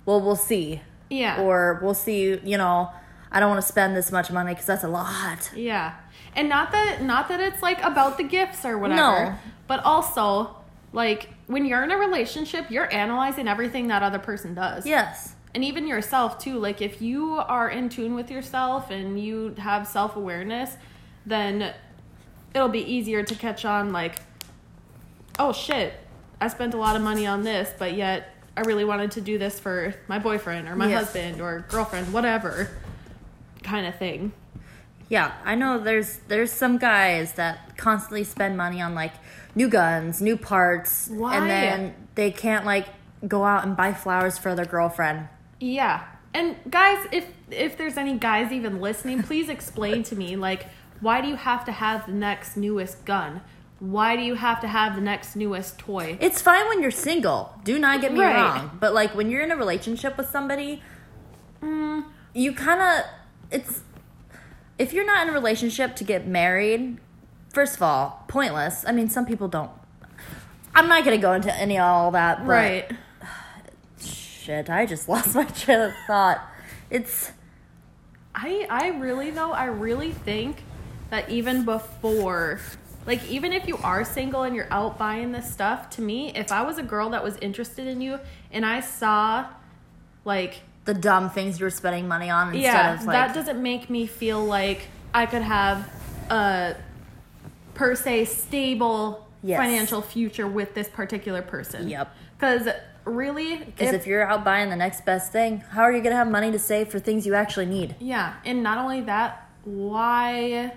well, 0.05 0.21
we'll 0.21 0.35
see. 0.37 0.81
Yeah. 1.09 1.41
Or 1.41 1.79
we'll 1.81 1.93
see, 1.93 2.39
you 2.43 2.57
know, 2.57 2.91
I 3.31 3.39
don't 3.39 3.49
want 3.49 3.61
to 3.61 3.67
spend 3.67 3.95
this 3.95 4.11
much 4.11 4.31
money 4.31 4.53
because 4.53 4.65
that's 4.65 4.83
a 4.83 4.89
lot. 4.89 5.51
Yeah. 5.55 5.95
And 6.35 6.49
not 6.49 6.71
that 6.71 7.01
not 7.01 7.29
that 7.29 7.39
it's 7.39 7.61
like 7.61 7.81
about 7.81 8.17
the 8.17 8.23
gifts 8.23 8.65
or 8.65 8.77
whatever. 8.77 9.01
No. 9.01 9.35
But 9.67 9.83
also, 9.83 10.55
like 10.93 11.29
when 11.47 11.65
you're 11.65 11.83
in 11.83 11.91
a 11.91 11.97
relationship, 11.97 12.69
you're 12.69 12.91
analyzing 12.93 13.47
everything 13.47 13.87
that 13.87 14.03
other 14.03 14.19
person 14.19 14.53
does. 14.53 14.85
Yes. 14.85 15.33
And 15.55 15.63
even 15.63 15.87
yourself 15.87 16.37
too. 16.39 16.59
Like 16.59 16.81
if 16.81 17.01
you 17.01 17.33
are 17.33 17.69
in 17.69 17.89
tune 17.89 18.15
with 18.15 18.29
yourself 18.29 18.91
and 18.91 19.19
you 19.19 19.55
have 19.57 19.87
self-awareness, 19.87 20.77
then 21.25 21.73
it'll 22.53 22.69
be 22.69 22.81
easier 22.81 23.23
to 23.23 23.35
catch 23.35 23.65
on 23.65 23.91
like 23.91 24.19
oh 25.39 25.53
shit, 25.53 25.93
I 26.41 26.47
spent 26.47 26.73
a 26.73 26.77
lot 26.77 26.95
of 26.95 27.01
money 27.01 27.27
on 27.27 27.43
this, 27.43 27.71
but 27.77 27.93
yet 27.93 28.33
I 28.57 28.61
really 28.61 28.85
wanted 28.85 29.11
to 29.11 29.21
do 29.21 29.37
this 29.37 29.59
for 29.59 29.93
my 30.07 30.17
boyfriend 30.17 30.67
or 30.67 30.75
my 30.75 30.87
Yes. 30.87 31.05
husband 31.05 31.39
or 31.39 31.63
girlfriend, 31.69 32.11
whatever 32.11 32.69
kind 33.63 33.85
of 33.85 33.95
thing. 33.97 34.31
Yeah, 35.09 35.31
I 35.45 35.55
know 35.55 35.77
there's 35.77 36.17
there's 36.27 36.51
some 36.51 36.77
guys 36.79 37.33
that 37.33 37.77
constantly 37.77 38.23
spend 38.23 38.57
money 38.57 38.81
on 38.81 38.95
like 38.95 39.13
new 39.55 39.69
guns, 39.69 40.21
new 40.21 40.35
parts, 40.35 41.07
Why? 41.11 41.37
and 41.37 41.49
then 41.49 41.93
they 42.15 42.31
can't 42.31 42.65
like 42.65 42.87
go 43.27 43.45
out 43.45 43.63
and 43.63 43.77
buy 43.77 43.93
flowers 43.93 44.37
for 44.37 44.55
their 44.55 44.65
girlfriend. 44.65 45.27
Yeah. 45.59 46.03
And 46.33 46.55
guys, 46.69 47.07
if 47.11 47.27
if 47.51 47.77
there's 47.77 47.95
any 47.95 48.17
guys 48.17 48.51
even 48.51 48.81
listening, 48.81 49.21
please 49.23 49.49
explain 49.49 50.03
to 50.03 50.15
me 50.15 50.35
like 50.35 50.65
why 50.99 51.21
do 51.21 51.27
you 51.27 51.35
have 51.35 51.63
to 51.65 51.71
have 51.71 52.07
the 52.07 52.11
next 52.13 52.57
newest 52.57 53.05
gun? 53.05 53.41
Why 53.79 54.15
do 54.15 54.23
you 54.23 54.33
have 54.35 54.59
to 54.61 54.67
have 54.67 54.95
the 54.95 55.01
next 55.01 55.35
newest 55.35 55.77
toy? 55.77 56.17
It's 56.19 56.41
fine 56.41 56.67
when 56.67 56.81
you're 56.81 56.89
single. 56.91 57.53
Do 57.63 57.77
not 57.77 58.01
get 58.01 58.11
me 58.11 58.21
Right. 58.21 58.33
wrong, 58.35 58.71
but 58.79 58.93
like 58.93 59.13
when 59.15 59.29
you're 59.29 59.41
in 59.43 59.51
a 59.51 59.55
relationship 59.55 60.17
with 60.17 60.29
somebody, 60.29 60.81
Mm, 61.61 62.05
you 62.33 62.53
kind 62.53 62.81
of 62.81 63.05
it's 63.49 63.81
if 64.77 64.93
you're 64.93 65.05
not 65.05 65.23
in 65.23 65.29
a 65.29 65.33
relationship 65.33 65.95
to 65.95 66.03
get 66.03 66.27
married 66.27 66.97
first 67.51 67.75
of 67.77 67.81
all 67.81 68.23
pointless 68.27 68.83
i 68.87 68.91
mean 68.91 69.09
some 69.09 69.25
people 69.25 69.47
don't 69.47 69.71
i'm 70.75 70.87
not 70.87 71.03
gonna 71.03 71.17
go 71.17 71.33
into 71.33 71.51
any 71.55 71.75
of 71.79 71.83
all 71.83 72.11
that 72.11 72.39
but 72.41 72.47
right. 72.47 72.91
shit 73.99 74.69
i 74.69 74.85
just 74.85 75.09
lost 75.13 75.33
my 75.33 75.43
train 75.45 75.79
of 75.79 75.91
thought 76.05 76.41
it's 76.89 77.31
I 78.35 78.67
I 78.69 78.89
really 78.89 79.31
though 79.31 79.51
I 79.51 79.65
really 79.65 80.11
think 80.11 80.61
that 81.09 81.27
even 81.31 81.65
before 81.65 82.59
like 83.07 83.25
even 83.29 83.53
if 83.53 83.67
you 83.67 83.77
are 83.77 84.03
single 84.03 84.43
and 84.43 84.55
you're 84.55 84.71
out 84.71 84.99
buying 84.99 85.31
this 85.31 85.51
stuff, 85.51 85.89
to 85.91 86.01
me, 86.01 86.31
if 86.35 86.51
I 86.51 86.61
was 86.61 86.77
a 86.77 86.83
girl 86.83 87.09
that 87.11 87.23
was 87.23 87.37
interested 87.37 87.87
in 87.87 88.01
you 88.01 88.19
and 88.51 88.65
I 88.65 88.81
saw 88.81 89.47
like 90.25 90.59
the 90.85 90.93
dumb 90.93 91.29
things 91.29 91.59
you're 91.59 91.69
spending 91.69 92.07
money 92.07 92.29
on 92.29 92.49
instead 92.49 92.61
yeah, 92.63 92.93
of 92.93 93.05
like 93.05 93.13
that 93.13 93.33
doesn't 93.33 93.63
make 93.63 93.89
me 93.89 94.05
feel 94.05 94.43
like 94.45 94.87
I 95.13 95.25
could 95.25 95.41
have 95.41 95.89
a 96.29 96.75
per 97.73 97.95
se 97.95 98.25
stable 98.25 99.23
Yes. 99.43 99.59
financial 99.59 100.01
future 100.01 100.47
with 100.47 100.73
this 100.73 100.89
particular 100.89 101.43
person. 101.43 101.87
Yep. 101.87 102.13
Because 102.37 102.67
really, 103.05 103.57
because 103.57 103.93
if, 103.93 104.07
you're 104.07 104.27
out 104.27 104.43
buying 104.43 104.69
the 104.69 104.75
next 104.75 105.05
best 105.05 105.31
thing 105.31 105.59
how 105.69 105.83
are 105.83 105.91
you 105.93 106.01
gonna 106.01 106.15
have 106.15 106.29
money 106.29 106.51
to 106.51 106.59
save 106.59 106.89
for 106.89 106.99
things 106.99 107.25
you 107.25 107.35
actually 107.35 107.67
need 107.67 107.95
yeah, 107.99 108.33
and 108.43 108.61
not 108.63 108.77
only 108.77 109.01
that, 109.01 109.49
why 109.63 110.73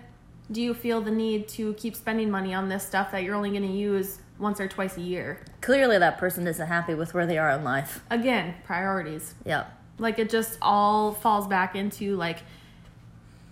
do 0.50 0.60
you 0.60 0.74
feel 0.74 1.00
the 1.00 1.10
need 1.10 1.48
to 1.48 1.74
keep 1.74 1.94
spending 1.94 2.30
money 2.30 2.52
on 2.54 2.68
this 2.68 2.84
stuff 2.84 3.12
that 3.12 3.22
you're 3.22 3.34
only 3.34 3.50
going 3.50 3.62
to 3.62 3.68
use 3.68 4.18
once 4.38 4.60
or 4.60 4.68
twice 4.68 4.96
a 4.96 5.02
year? 5.02 5.40
clearly 5.60 5.98
that 5.98 6.18
person 6.18 6.46
isn't 6.46 6.66
happy 6.66 6.94
with 6.94 7.14
where 7.14 7.26
they 7.26 7.38
are 7.38 7.50
in 7.50 7.62
life 7.62 8.02
Again, 8.10 8.54
priorities. 8.64 9.34
Yeah. 9.44 9.66
Like 9.98 10.18
it 10.18 10.30
just 10.30 10.58
all 10.62 11.12
falls 11.12 11.46
back 11.46 11.76
into 11.76 12.16
like 12.16 12.38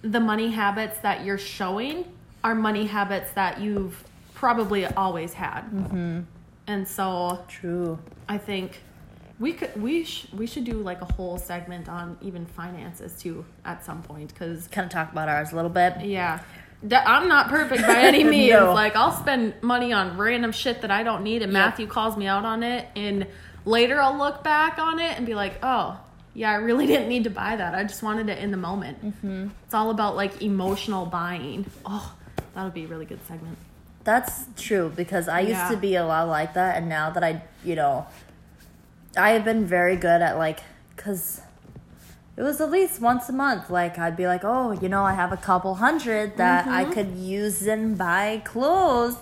the 0.02 0.20
money 0.20 0.50
habits 0.50 0.98
that 1.00 1.24
you're 1.24 1.38
showing 1.38 2.04
are 2.42 2.54
money 2.54 2.86
habits 2.86 3.30
that 3.32 3.60
you've 3.60 4.02
probably 4.34 4.86
always 4.86 5.34
had. 5.34 5.62
Mm-hmm. 5.62 6.20
And 6.66 6.88
so 6.88 7.44
true 7.48 7.98
I 8.28 8.38
think 8.38 8.80
we 9.38 9.52
could 9.52 9.80
we 9.80 10.04
sh- 10.04 10.26
we 10.32 10.46
should 10.46 10.64
do 10.64 10.74
like 10.74 11.00
a 11.00 11.12
whole 11.12 11.38
segment 11.38 11.88
on 11.88 12.16
even 12.20 12.44
finances 12.46 13.20
too 13.20 13.44
at 13.64 13.84
some 13.84 14.02
point 14.02 14.32
because 14.32 14.66
kind 14.68 14.84
of 14.84 14.90
talk 14.90 15.12
about 15.12 15.28
ours 15.28 15.52
a 15.52 15.56
little 15.56 15.70
bit 15.70 16.00
yeah. 16.00 16.40
I'm 16.90 17.28
not 17.28 17.48
perfect 17.48 17.82
by 17.82 18.02
any 18.02 18.22
means. 18.36 18.52
No. 18.52 18.72
Like 18.72 18.94
I'll 18.96 19.12
spend 19.12 19.54
money 19.62 19.92
on 19.92 20.16
random 20.16 20.52
shit 20.52 20.82
that 20.82 20.90
I 20.90 21.02
don't 21.02 21.22
need, 21.24 21.42
and 21.42 21.52
Yep. 21.52 21.60
Matthew 21.60 21.86
calls 21.86 22.16
me 22.16 22.26
out 22.26 22.44
on 22.44 22.62
it, 22.62 22.86
and 22.94 23.26
later 23.64 24.00
I'll 24.00 24.16
look 24.16 24.44
back 24.44 24.78
on 24.78 24.98
it 25.00 25.16
and 25.16 25.26
be 25.26 25.34
like, 25.34 25.58
"Oh, 25.62 25.98
yeah, 26.34 26.50
I 26.50 26.54
really 26.56 26.86
didn't 26.92 27.08
need 27.08 27.24
to 27.24 27.30
buy 27.30 27.56
that. 27.56 27.74
I 27.74 27.82
just 27.82 28.02
wanted 28.02 28.28
it 28.28 28.38
in 28.38 28.50
the 28.52 28.56
moment." 28.56 29.04
Mm-hmm. 29.04 29.48
It's 29.64 29.74
all 29.74 29.90
about 29.90 30.14
like 30.16 30.40
emotional 30.42 31.04
buying. 31.06 31.66
Oh, 31.84 32.14
that 32.54 32.62
would 32.64 32.74
be 32.74 32.84
a 32.84 32.88
really 32.88 33.06
good 33.06 33.24
segment. 33.26 33.58
That's 34.04 34.46
true 34.56 34.90
because 34.94 35.28
I 35.28 35.40
used 35.40 35.50
Yeah. 35.52 35.70
to 35.70 35.76
be 35.76 35.96
a 35.96 36.06
lot 36.06 36.28
like 36.28 36.54
that, 36.54 36.76
and 36.76 36.88
now 36.88 37.10
that 37.10 37.24
I, 37.24 37.42
you 37.64 37.74
know, 37.74 38.06
I 39.16 39.30
have 39.30 39.44
been 39.44 39.66
very 39.66 39.96
good 39.96 40.22
at 40.22 40.38
like, 40.38 40.60
cause 40.96 41.40
it 42.38 42.42
was 42.42 42.60
at 42.60 42.70
least 42.70 43.00
once 43.00 43.28
a 43.28 43.32
month. 43.32 43.68
Like 43.68 43.98
I'd 43.98 44.16
be 44.16 44.26
like, 44.28 44.44
oh, 44.44 44.70
you 44.72 44.88
know, 44.88 45.02
I 45.04 45.12
have 45.12 45.32
a 45.32 45.36
couple 45.36 45.74
hundred 45.74 46.36
that 46.38 46.66
I 46.68 46.84
Mm-hmm. 46.84 46.92
could 46.92 47.10
use 47.16 47.66
and 47.66 47.98
buy 47.98 48.40
clothes. 48.44 49.16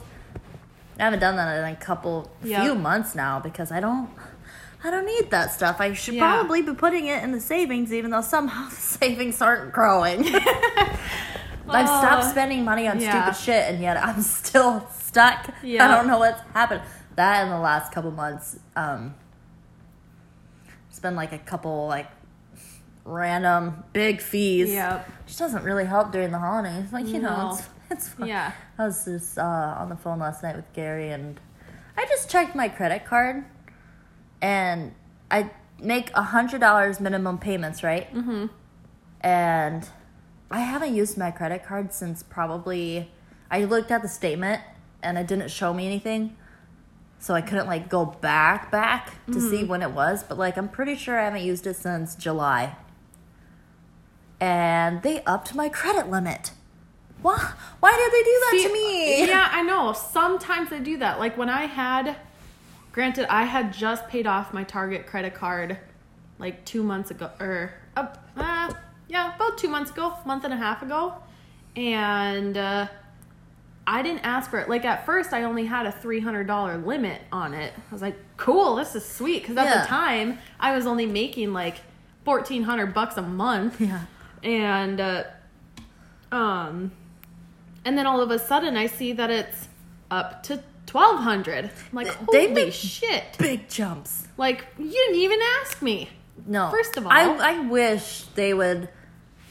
I 1.01 1.05
haven't 1.05 1.21
done 1.21 1.37
that 1.37 1.57
in 1.59 1.65
a 1.73 1.77
couple 1.77 2.31
Yep. 2.45 2.63
few 2.63 2.75
months 2.75 3.15
now 3.15 3.41
because 3.41 3.73
I 3.73 3.81
don't. 3.81 4.11
I 4.85 4.91
don't 4.91 5.07
need 5.07 5.31
that 5.31 5.51
stuff. 5.53 5.81
I 5.81 5.95
should 5.95 6.15
Yeah. 6.15 6.29
probably 6.29 6.61
be 6.63 6.75
putting 6.75 7.07
it 7.07 7.25
in 7.25 7.33
the 7.33 7.41
savings, 7.41 7.93
even 7.93 8.11
though 8.13 8.21
somehow 8.21 8.69
the 8.75 8.77
savings 8.77 9.41
aren't 9.43 9.73
growing. 9.73 10.21
I've 11.69 11.89
stopped 11.89 12.25
Oh, 12.27 12.31
spending 12.31 12.65
money 12.65 12.87
on 12.87 13.01
yeah. 13.01 13.11
stupid 13.33 13.37
shit, 13.45 13.65
and 13.75 13.83
yet 13.83 13.97
I'm 13.97 14.21
still 14.41 14.87
stuck. 15.01 15.51
Yeah. 15.63 15.85
I 15.85 15.89
don't 15.97 16.07
know 16.07 16.19
what's 16.19 16.41
happened. 16.55 16.83
That 17.17 17.45
in 17.45 17.51
the 17.51 17.59
last 17.59 17.91
couple 17.93 18.11
months, 18.13 18.59
um, 18.77 19.15
it's 20.91 21.01
been 21.01 21.17
like 21.17 21.33
a 21.33 21.39
couple 21.39 21.87
like 21.89 22.07
random 23.07 23.85
big 23.93 24.21
fees. 24.21 24.73
Yep. 24.73 25.09
which 25.25 25.39
doesn't 25.39 25.63
really 25.65 25.87
help 25.87 26.13
during 26.13 26.31
the 26.33 26.39
holidays. 26.39 26.93
Like 26.93 27.07
you 27.07 27.21
know, 27.21 27.53
it's 27.55 27.69
it's 27.91 28.09
fine. 28.09 28.29
Yeah. 28.29 28.53
I 28.79 28.85
was 28.85 29.05
just 29.05 29.39
uh, 29.39 29.43
on 29.79 29.89
the 29.89 29.97
phone 29.97 30.19
last 30.19 30.43
night 30.43 30.57
with 30.57 30.71
Gary, 30.75 31.09
and 31.11 31.41
I 31.97 32.05
just 32.07 32.29
checked 32.31 32.55
my 32.55 32.69
credit 32.69 33.05
card, 33.07 33.45
and 34.43 34.93
I 35.31 35.51
make 35.81 36.11
a 36.15 36.23
hundred 36.23 36.61
dollars 36.61 37.01
minimum 37.01 37.39
payments, 37.39 37.83
right? 37.83 38.13
Mm-hmm. 38.13 38.47
and 39.21 39.89
I 40.51 40.61
haven't 40.61 40.95
used 40.95 41.19
my 41.19 41.31
credit 41.33 41.65
card 41.65 41.93
since 41.93 42.23
probably 42.23 43.11
I 43.51 43.65
looked 43.65 43.91
at 43.91 44.01
the 44.03 44.09
statement 44.09 44.63
and 45.03 45.19
it 45.19 45.27
didn't 45.27 45.51
show 45.51 45.75
me 45.75 45.87
anything. 45.87 46.37
So 47.19 47.35
I 47.35 47.41
couldn't 47.41 47.67
like 47.67 47.89
go 47.89 48.05
back 48.05 48.71
back 48.71 49.15
to 49.33 49.41
see 49.41 49.65
when 49.65 49.83
it 49.83 49.91
was, 49.91 50.23
but 50.23 50.39
like 50.39 50.57
I'm 50.57 50.69
pretty 50.69 50.95
sure 50.95 51.19
I 51.19 51.25
haven't 51.25 51.43
used 51.43 51.67
it 51.67 51.75
since 51.75 52.15
July. 52.15 52.77
And 54.41 55.03
they 55.03 55.23
upped 55.25 55.55
my 55.55 55.69
credit 55.69 56.11
limit. 56.11 56.53
Why 57.23 57.53
why 57.81 57.93
did 57.93 58.13
they 58.13 58.23
do 58.23 58.41
that 58.41 58.51
See, 58.53 58.63
to 58.69 58.73
me? 58.73 59.27
Yeah, 59.29 59.49
I 59.51 59.63
know. 59.63 59.93
Sometimes 59.93 60.71
they 60.71 60.81
do 60.81 60.99
that. 60.99 61.19
Like 61.19 61.39
when 61.39 61.49
I 61.49 61.63
had, 61.67 62.17
granted, 62.93 63.27
I 63.33 63.45
had 63.45 63.73
just 63.73 64.07
paid 64.09 64.27
off 64.27 64.53
my 64.53 64.63
Target 64.65 65.07
credit 65.07 65.35
card 65.35 65.79
like 66.39 66.65
two 66.67 66.83
months 66.83 67.11
ago, 67.11 67.31
or 67.41 67.73
uh, 67.97 68.07
uh, 68.37 68.73
yeah, 69.09 69.35
about 69.35 69.57
two 69.57 69.69
months 69.69 69.91
ago, 69.91 70.15
month 70.27 70.45
and 70.45 70.53
a 70.53 70.57
half 70.59 70.83
ago, 70.83 71.15
and 71.75 72.59
uh, 72.59 72.87
I 73.87 74.03
didn't 74.03 74.21
ask 74.21 74.51
for 74.51 74.59
it. 74.61 74.69
Like 74.69 74.85
at 74.85 75.07
first, 75.07 75.33
I 75.33 75.45
only 75.45 75.65
had 75.65 75.87
a 75.87 75.93
three 75.93 76.21
hundred 76.21 76.47
dollar 76.47 76.77
limit 76.77 77.23
on 77.33 77.55
it. 77.55 77.73
I 77.75 77.93
was 77.93 78.03
like, 78.03 78.17
cool, 78.37 78.77
this 78.77 78.95
is 78.95 79.05
sweet, 79.09 79.43
because 79.43 79.57
at 79.57 79.65
Yeah. 79.65 79.81
the 79.81 79.87
time 79.89 80.39
I 80.61 80.75
was 80.77 80.87
only 80.87 81.07
making 81.07 81.55
like 81.55 81.77
fourteen 82.27 82.65
hundred 82.65 82.93
bucks 82.93 83.17
a 83.17 83.23
month 83.23 83.81
Yeah. 83.81 84.03
And 84.43 85.01
uh, 85.01 85.25
um 86.33 86.91
and 87.85 87.97
then 87.97 88.07
all 88.07 88.21
of 88.21 88.31
a 88.31 88.39
sudden 88.39 88.77
i 88.77 88.87
see 88.87 89.13
that 89.13 89.31
it's 89.31 89.69
up 90.11 90.43
to 90.43 90.63
1200 90.91 91.65
i'm 91.65 91.71
like 91.93 92.07
They 92.33 92.47
holy 92.49 92.53
make 92.67 92.73
shit 92.73 93.25
Big 93.39 93.69
jumps. 93.69 94.29
like 94.37 94.67
you 94.79 94.91
didn't 94.91 95.17
even 95.21 95.39
ask 95.61 95.83
me 95.83 96.09
No. 96.47 96.71
First 96.71 96.97
of 96.97 97.07
all- 97.07 97.13
I 97.13 97.23
I 97.25 97.59
wish 97.61 98.23
they 98.35 98.53
would 98.55 98.89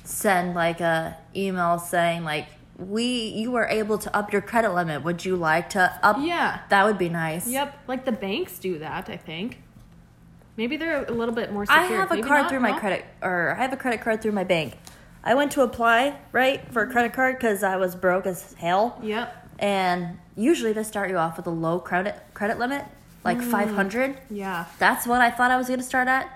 send 0.03 0.53
like 0.55 0.79
a 0.81 1.17
email 1.35 1.77
saying 1.79 2.23
like 2.23 2.47
we 2.77 3.03
you 3.29 3.51
were 3.51 3.65
able 3.67 3.97
to 3.97 4.15
up 4.15 4.31
your 4.33 4.41
credit 4.41 4.73
limit. 4.73 5.03
Would 5.03 5.23
you 5.25 5.35
like 5.35 5.69
to 5.71 5.97
up? 6.03 6.17
Yeah. 6.19 6.59
That 6.69 6.85
would 6.85 6.97
be 6.97 7.09
nice. 7.09 7.47
yep 7.47 7.77
like 7.87 8.05
the 8.05 8.11
banks 8.11 8.59
do 8.59 8.79
that 8.79 9.09
i 9.09 9.17
think 9.17 9.61
maybe 10.57 10.77
they're 10.77 11.05
a 11.05 11.11
little 11.11 11.33
bit 11.35 11.51
more 11.51 11.65
I 11.69 11.81
secure 11.83 11.99
have 11.99 12.11
a 12.11 12.15
Maybe 12.15 12.27
card 12.27 12.41
not, 12.43 12.49
through 12.49 12.59
my 12.61 12.71
no? 12.71 12.79
credit, 12.79 13.05
or 13.21 13.55
I 13.57 13.61
have 13.61 13.73
a 13.73 13.77
credit 13.77 14.01
card 14.01 14.21
through 14.21 14.31
my 14.33 14.43
bank. 14.43 14.77
I 15.23 15.33
went 15.35 15.51
to 15.53 15.61
apply 15.61 16.17
right 16.31 16.71
for 16.71 16.83
a 16.83 16.91
credit 16.91 17.13
card 17.13 17.35
because 17.37 17.63
I 17.63 17.77
was 17.77 17.95
broke 17.95 18.25
as 18.25 18.53
hell. 18.53 18.99
yep 19.03 19.33
And 19.59 20.19
usually 20.35 20.71
they 20.73 20.83
start 20.83 21.09
you 21.09 21.17
off 21.17 21.37
with 21.37 21.47
a 21.47 21.51
low 21.51 21.79
credit 21.79 22.15
credit 22.33 22.59
limit, 22.59 22.85
like 23.23 23.37
Mm. 23.39 23.51
five 23.51 23.71
hundred. 23.71 24.17
yeah 24.29 24.65
That's 24.79 25.07
what 25.07 25.21
I 25.21 25.31
thought 25.31 25.49
I 25.51 25.57
was 25.57 25.67
gonna 25.67 25.83
start 25.83 26.07
at. 26.07 26.29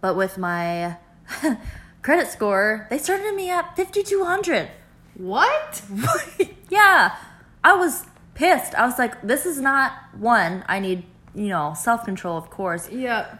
But 0.00 0.16
with 0.16 0.38
my 0.38 0.96
credit 2.02 2.28
score, 2.28 2.86
they 2.90 2.98
started 2.98 3.34
me 3.34 3.50
at 3.50 3.76
5200. 3.76 4.68
What? 5.14 5.82
yeah. 6.70 7.16
I 7.64 7.74
was 7.74 8.04
pissed. 8.34 8.74
I 8.74 8.86
was 8.86 8.98
like, 8.98 9.20
this 9.22 9.44
is 9.46 9.60
not 9.60 9.92
one. 10.16 10.62
I 10.68 10.78
need, 10.78 11.04
you 11.36 11.48
know, 11.48 11.74
self 11.76 12.04
control, 12.04 12.36
of 12.36 12.50
course. 12.50 12.90
Yeah. 12.90 13.36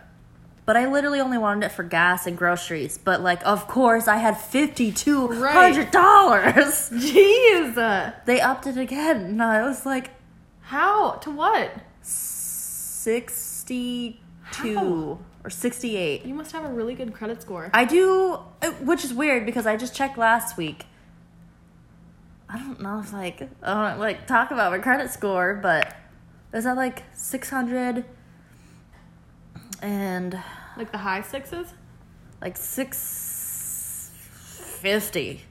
But 0.66 0.76
I 0.76 0.86
literally 0.90 1.20
only 1.20 1.38
wanted 1.38 1.66
it 1.66 1.68
for 1.70 1.82
gas 1.84 2.26
and 2.26 2.36
groceries. 2.36 2.98
But 2.98 3.20
like, 3.22 3.44
of 3.46 3.66
course, 3.68 4.06
I 4.08 4.16
had 4.16 4.36
fifty 4.36 4.90
two 4.92 5.28
hundred 5.28 5.90
dollars. 5.92 6.90
Jeez. 6.92 7.76
uh, 7.78 8.12
They 8.26 8.40
upped 8.40 8.66
it 8.66 8.76
again, 8.76 9.16
and 9.22 9.42
I 9.42 9.62
was 9.62 9.86
like 9.86 10.10
How? 10.62 11.12
To 11.22 11.30
what? 11.30 11.70
sixty 13.06 14.20
two 14.52 15.18
or 15.44 15.50
sixty 15.50 15.96
eight. 15.96 16.24
You 16.24 16.34
must 16.34 16.50
have 16.52 16.64
a 16.64 16.68
really 16.72 16.94
good 16.94 17.12
credit 17.14 17.40
score. 17.42 17.70
I 17.72 17.84
do, 17.84 18.38
uh, 18.62 18.72
which 18.82 19.04
is 19.04 19.14
weird 19.14 19.46
because 19.46 19.66
I 19.66 19.76
just 19.76 19.94
checked 19.94 20.18
last 20.18 20.56
week. 20.56 20.86
I 22.48 22.58
don't 22.58 22.80
know 22.80 22.98
if 23.00 23.12
like 23.12 23.48
I 23.62 23.90
don't 23.90 24.00
like 24.00 24.26
talk 24.26 24.50
about 24.50 24.72
my 24.72 24.78
credit 24.78 25.10
score, 25.10 25.54
but 25.62 25.94
is 26.56 26.64
that 26.64 26.76
like 26.76 27.04
six 27.14 27.50
hundred 27.50 28.04
and 29.82 30.38
Like 30.76 30.92
the 30.92 30.98
high 30.98 31.22
sixes? 31.22 31.72
like 32.40 32.56
six 32.56 34.10
fifty, 34.80 35.42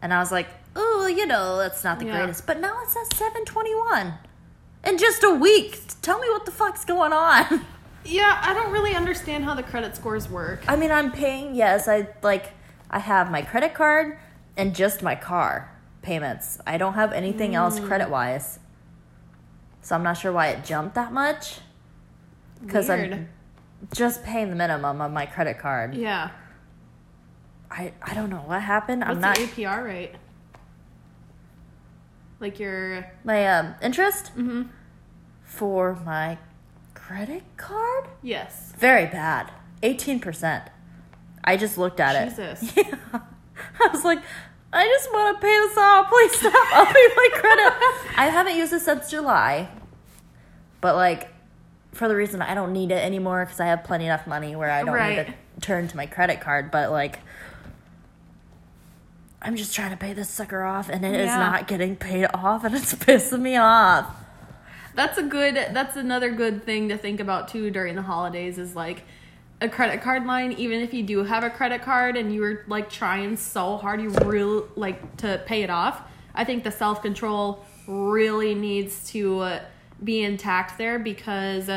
and 0.00 0.12
I 0.12 0.18
was 0.20 0.32
like, 0.32 0.48
oh, 0.74 1.06
you 1.06 1.26
know, 1.26 1.58
that's 1.58 1.84
not 1.84 1.98
the 1.98 2.06
Yeah. 2.06 2.18
greatest. 2.18 2.46
But 2.46 2.60
now 2.60 2.78
it's 2.82 2.96
at 2.96 3.14
seven 3.16 3.44
twenty 3.44 3.74
one, 3.74 4.14
in 4.84 4.98
just 4.98 5.22
a 5.22 5.30
week. 5.30 5.80
Tell 6.02 6.18
me 6.18 6.28
what 6.30 6.44
the 6.46 6.52
fuck's 6.52 6.84
going 6.84 7.12
on. 7.12 7.64
Yeah, 8.04 8.40
I 8.42 8.54
don't 8.54 8.72
really 8.72 8.94
understand 8.94 9.44
how 9.44 9.54
the 9.54 9.62
credit 9.62 9.94
scores 9.94 10.30
work. 10.30 10.62
I 10.66 10.76
mean, 10.76 10.90
I'm 10.90 11.12
paying. 11.12 11.54
Yes, 11.54 11.88
I 11.88 12.08
like. 12.22 12.52
I 12.90 13.00
have 13.00 13.30
my 13.30 13.42
credit 13.42 13.74
card 13.74 14.16
and 14.56 14.74
just 14.74 15.02
my 15.02 15.14
car 15.14 15.76
payments. 16.00 16.58
I 16.66 16.78
don't 16.78 16.94
have 16.94 17.12
anything 17.12 17.54
else 17.54 17.78
mm. 17.78 17.86
credit 17.86 18.08
wise. 18.08 18.60
So 19.88 19.94
I'm 19.94 20.02
not 20.02 20.18
sure 20.18 20.30
why 20.30 20.48
it 20.48 20.66
jumped 20.66 20.96
that 20.96 21.14
much. 21.14 21.60
Because 22.62 22.90
I'm 22.90 23.26
just 23.94 24.22
paying 24.22 24.50
the 24.50 24.54
minimum 24.54 25.00
on 25.00 25.14
my 25.14 25.24
credit 25.24 25.58
card. 25.58 25.94
Yeah. 25.94 26.28
I 27.70 27.94
I 28.02 28.12
don't 28.12 28.28
know 28.28 28.42
what 28.44 28.60
happened. 28.60 29.02
I'm 29.02 29.18
What's 29.18 29.20
not 29.22 29.36
the 29.36 29.44
APR 29.44 29.82
rate? 29.82 30.12
Like 32.38 32.60
your 32.60 33.10
my 33.24 33.46
um 33.46 33.76
interest 33.80 34.26
mm-hmm. 34.36 34.64
for 35.42 35.94
my 36.04 36.36
credit 36.92 37.44
card 37.56 38.08
Yes. 38.20 38.74
very 38.76 39.06
bad. 39.06 39.50
18%. 39.82 40.68
I 41.44 41.56
just 41.56 41.78
looked 41.78 41.98
at 41.98 42.14
it. 42.14 42.28
Jesus. 42.28 42.76
Yeah. 42.76 43.20
I 43.80 43.88
was 43.88 44.04
like, 44.04 44.20
I 44.70 44.84
just 44.84 45.10
want 45.10 45.36
to 45.36 45.40
pay 45.40 45.56
this 45.56 45.78
off. 45.78 46.08
Please 46.10 46.38
stop 46.38 46.52
upping 46.74 47.08
my 47.16 47.28
credit. 47.32 48.18
I 48.18 48.28
haven't 48.30 48.54
used 48.56 48.72
it 48.74 48.80
since 48.80 49.10
July. 49.10 49.68
But, 50.80 50.94
like, 50.96 51.28
for 51.92 52.06
the 52.08 52.14
reason 52.14 52.40
I 52.42 52.54
don't 52.54 52.72
need 52.72 52.90
it 52.92 53.02
anymore 53.04 53.44
because 53.44 53.60
I 53.60 53.66
have 53.66 53.82
plenty 53.84 54.04
enough 54.06 54.26
money 54.26 54.54
where 54.54 54.70
I 54.70 54.82
don't 54.84 54.94
need 55.16 55.26
to 55.26 55.34
turn 55.60 55.88
to 55.88 55.96
my 55.96 56.06
credit 56.06 56.40
card. 56.40 56.70
But, 56.70 56.90
like, 56.90 57.18
I'm 59.40 59.56
just 59.56 59.74
trying 59.74 59.90
to 59.90 59.96
pay 59.96 60.12
this 60.12 60.28
sucker 60.28 60.62
off 60.62 60.88
and 60.88 61.04
it 61.04 61.14
is 61.14 61.26
Yeah. 61.26 61.38
not 61.38 61.68
getting 61.68 61.96
paid 61.96 62.26
off 62.34 62.64
and 62.64 62.74
it's 62.74 62.94
pissing 62.94 63.40
me 63.40 63.56
off. 63.56 64.14
That's 64.94 65.16
a 65.16 65.22
good 65.22 65.54
that's 65.72 65.96
another 65.96 66.30
good 66.32 66.64
thing 66.64 66.88
to 66.88 66.98
think 66.98 67.20
about 67.20 67.46
too 67.48 67.70
during 67.70 67.94
the 67.94 68.02
holidays 68.02 68.58
is 68.58 68.74
like 68.74 69.04
a 69.60 69.68
credit 69.68 70.02
card 70.02 70.26
line 70.26 70.50
even 70.52 70.80
if 70.80 70.92
you 70.92 71.04
do 71.04 71.22
have 71.22 71.44
a 71.44 71.50
credit 71.50 71.82
card 71.82 72.16
and 72.16 72.34
you're 72.34 72.64
like 72.66 72.90
trying 72.90 73.36
so 73.36 73.76
hard 73.76 74.00
you 74.02 74.08
really 74.24 74.66
like 74.74 75.16
to 75.18 75.40
pay 75.46 75.62
it 75.62 75.70
off. 75.70 76.02
I 76.34 76.44
think 76.44 76.64
the 76.64 76.72
self-control 76.72 77.64
really 77.86 78.56
needs 78.56 79.08
to 79.12 79.40
uh, 79.40 79.60
be 80.02 80.22
intact 80.22 80.78
there 80.78 80.98
because 80.98 81.70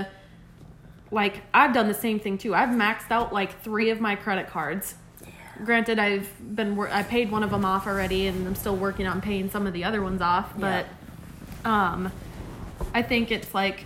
like 1.11 1.41
I've 1.53 1.73
done 1.73 1.87
the 1.87 1.93
same 1.93 2.19
thing 2.19 2.37
too. 2.37 2.55
I've 2.55 2.69
maxed 2.69 3.11
out 3.11 3.33
like 3.33 3.61
3 3.61 3.89
of 3.89 3.99
my 3.99 4.15
credit 4.15 4.47
cards. 4.47 4.95
Granted, 5.63 5.99
I've 5.99 6.29
been 6.55 6.75
wor- 6.75 6.89
I 6.89 7.03
paid 7.03 7.29
one 7.29 7.43
of 7.43 7.51
them 7.51 7.65
off 7.65 7.85
already, 7.85 8.27
and 8.27 8.47
I'm 8.47 8.55
still 8.55 8.75
working 8.75 9.05
on 9.05 9.21
paying 9.21 9.49
some 9.49 9.67
of 9.67 9.73
the 9.73 9.83
other 9.83 10.01
ones 10.01 10.21
off. 10.21 10.57
But 10.57 10.87
um, 11.65 12.11
I 12.93 13.03
think 13.03 13.31
it's 13.31 13.53
like 13.53 13.85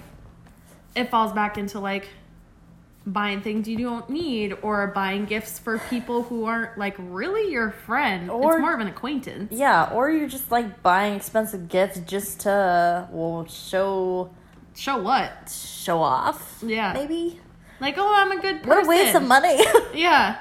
it 0.96 1.10
falls 1.10 1.34
back 1.34 1.58
into 1.58 1.80
like 1.80 2.08
buying 3.06 3.42
things 3.42 3.68
you 3.68 3.78
don't 3.78 4.10
need 4.10 4.56
or 4.62 4.88
buying 4.88 5.26
gifts 5.26 5.60
for 5.60 5.78
people 5.90 6.24
who 6.24 6.46
aren't 6.46 6.78
like 6.78 6.96
really 6.98 7.52
your 7.52 7.72
friend. 7.72 8.32
Or- 8.32 8.54
it's 8.54 8.62
more 8.62 8.74
of 8.74 8.80
an 8.80 8.88
acquaintance. 8.88 9.52
Yeah, 9.52 9.92
or 9.94 10.10
you're 10.10 10.28
just 10.28 10.52
like 10.52 10.82
buying 10.82 11.16
expensive 11.16 11.70
gifts 11.70 12.00
just 12.00 12.42
to 12.42 13.08
well 13.12 13.46
show 13.48 14.32
Show 14.76 14.98
what? 15.02 15.50
show 15.50 16.02
off. 16.02 16.62
Yeah. 16.66 16.94
maybe. 16.94 17.40
Like, 17.80 17.96
oh, 17.98 18.14
I'm 18.14 18.32
a 18.38 18.42
good 18.42 18.58
person. 18.64 18.70
What 18.70 18.86
a 18.86 18.88
waste 18.88 19.16
of 19.16 19.24
money. 19.24 19.58
Yeah. 19.94 20.38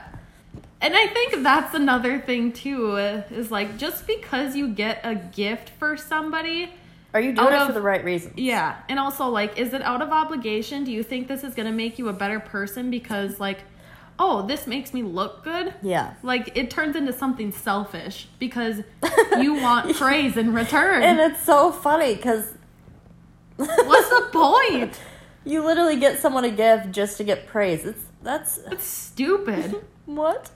And 0.81 0.95
I 0.95 1.07
think 1.07 1.43
that's 1.43 1.75
another 1.75 2.19
thing 2.21 2.53
too 2.53 2.97
is 2.97 3.51
like 3.51 3.79
just 3.79 4.07
because 4.07 4.55
you 4.57 4.69
get 4.69 5.01
a 5.05 5.15
gift 5.15 5.71
for 5.79 5.97
somebody, 5.97 6.73
Are 7.15 7.21
you 7.21 7.33
doing 7.33 7.55
it 7.55 7.67
for 7.67 7.73
the 7.73 7.81
right 7.81 8.05
reason? 8.05 8.33
yeah. 8.37 8.77
And 8.89 8.99
also 8.99 9.29
like 9.29 9.57
is 9.59 9.73
it 9.73 9.81
out 9.83 10.03
of 10.03 10.11
obligation? 10.11 10.85
Do 10.85 10.93
you 10.93 11.03
think 11.03 11.29
this 11.29 11.45
is 11.45 11.55
going 11.55 11.67
to 11.67 11.73
make 11.73 11.99
you 11.99 12.09
a 12.09 12.13
better 12.13 12.41
person 12.41 12.91
because 12.91 13.41
like 13.41 13.61
oh, 14.19 14.47
this 14.47 14.67
makes 14.67 14.95
me 14.95 15.03
look 15.03 15.43
good? 15.43 15.75
Yeah. 15.83 16.15
Like 16.23 16.57
it 16.57 16.71
turns 16.71 16.95
into 16.97 17.13
something 17.13 17.51
selfish 17.51 18.29
because 18.39 18.83
you 19.41 19.55
want 19.55 19.97
praise 19.97 20.37
in 20.37 20.53
return. 20.55 21.03
And 21.03 21.19
it's 21.21 21.43
so 21.43 21.73
funny 21.73 22.15
because 22.15 22.53
What's 23.57 24.09
the 24.09 24.29
point? 24.33 24.99
you 25.45 25.65
literally 25.65 25.97
get 25.97 26.19
someone 26.21 26.45
a 26.45 26.51
gift 26.51 26.91
just 26.91 27.17
to 27.19 27.25
get 27.25 27.47
praise. 27.47 27.85
It's 27.85 28.03
that's 28.23 28.59
It's 28.71 28.85
stupid. 28.85 29.85
what? 30.07 30.51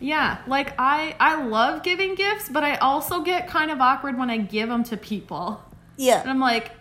Yeah, 0.00 0.38
like 0.46 0.74
I 0.78 1.14
I 1.20 1.44
love 1.44 1.82
giving 1.82 2.14
gifts, 2.14 2.48
but 2.48 2.64
I 2.64 2.76
also 2.76 3.22
get 3.22 3.48
kind 3.48 3.70
of 3.70 3.80
awkward 3.80 4.18
when 4.18 4.30
I 4.30 4.38
give 4.38 4.68
them 4.68 4.82
to 4.84 4.96
people. 4.96 5.62
And 5.96 6.06
yeah, 6.06 6.22
I'm 6.26 6.40
like, 6.40 6.72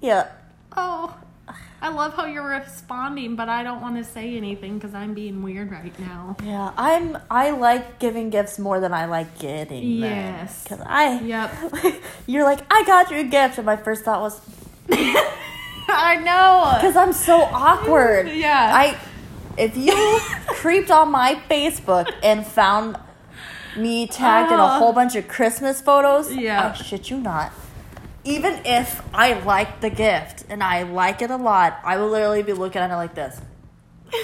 yeah. 0.00 0.26
"Oh, 0.76 1.14
I 1.80 1.88
love 1.90 2.14
how 2.14 2.24
you're 2.26 2.46
responding, 2.46 3.36
but 3.36 3.48
I 3.48 3.62
don't 3.62 3.80
want 3.80 3.96
to 3.96 4.04
say 4.04 4.36
anything 4.36 4.78
cuz 4.80 4.94
I'm 4.94 5.14
being 5.14 5.42
weird 5.42 5.70
right 5.70 5.98
now." 5.98 6.36
Yeah, 6.42 6.72
I'm. 6.76 7.16
I 7.30 7.50
like 7.50 7.98
giving 7.98 8.30
gifts 8.30 8.58
more 8.58 8.80
than 8.80 8.92
I 8.92 9.06
like 9.06 9.38
getting 9.38 10.00
them. 10.00 10.10
Yes. 10.10 10.62
because 10.64 10.80
I. 10.86 11.20
Yep. 11.20 11.54
You're 12.26 12.44
like, 12.44 12.60
I 12.72 12.82
got 12.84 13.10
you 13.10 13.18
a 13.18 13.24
gift, 13.24 13.58
and 13.58 13.66
my 13.66 13.76
first 13.76 14.04
thought 14.04 14.20
was, 14.20 14.40
I 15.88 16.16
know. 16.24 16.72
because 16.76 16.96
I'm 16.96 17.12
so 17.12 17.42
awkward. 17.42 18.28
Yeah. 18.46 18.70
I. 18.74 18.98
If 19.58 19.74
you 19.76 20.20
creeped 20.60 20.90
on 20.90 21.10
my 21.10 21.40
Facebook 21.48 22.12
and 22.22 22.46
found 22.46 22.98
me 23.74 24.06
tagged 24.06 24.52
in 24.52 24.58
a 24.58 24.62
Oh. 24.64 24.78
whole 24.78 24.92
bunch 24.92 25.16
of 25.16 25.28
Christmas 25.28 25.80
photos, 25.80 26.30
Yeah. 26.34 26.74
I 26.74 26.82
shit 26.82 27.08
you 27.08 27.16
not. 27.18 27.52
Even 28.26 28.60
if 28.64 29.00
I 29.14 29.34
like 29.40 29.80
the 29.80 29.88
gift 29.90 30.44
and 30.48 30.62
I 30.62 30.82
like 30.82 31.22
it 31.22 31.30
a 31.30 31.36
lot, 31.36 31.78
I 31.84 31.96
will 31.96 32.08
literally 32.08 32.42
be 32.42 32.52
looking 32.52 32.82
at 32.82 32.90
it 32.90 32.96
like 32.96 33.14
this. 33.14 33.40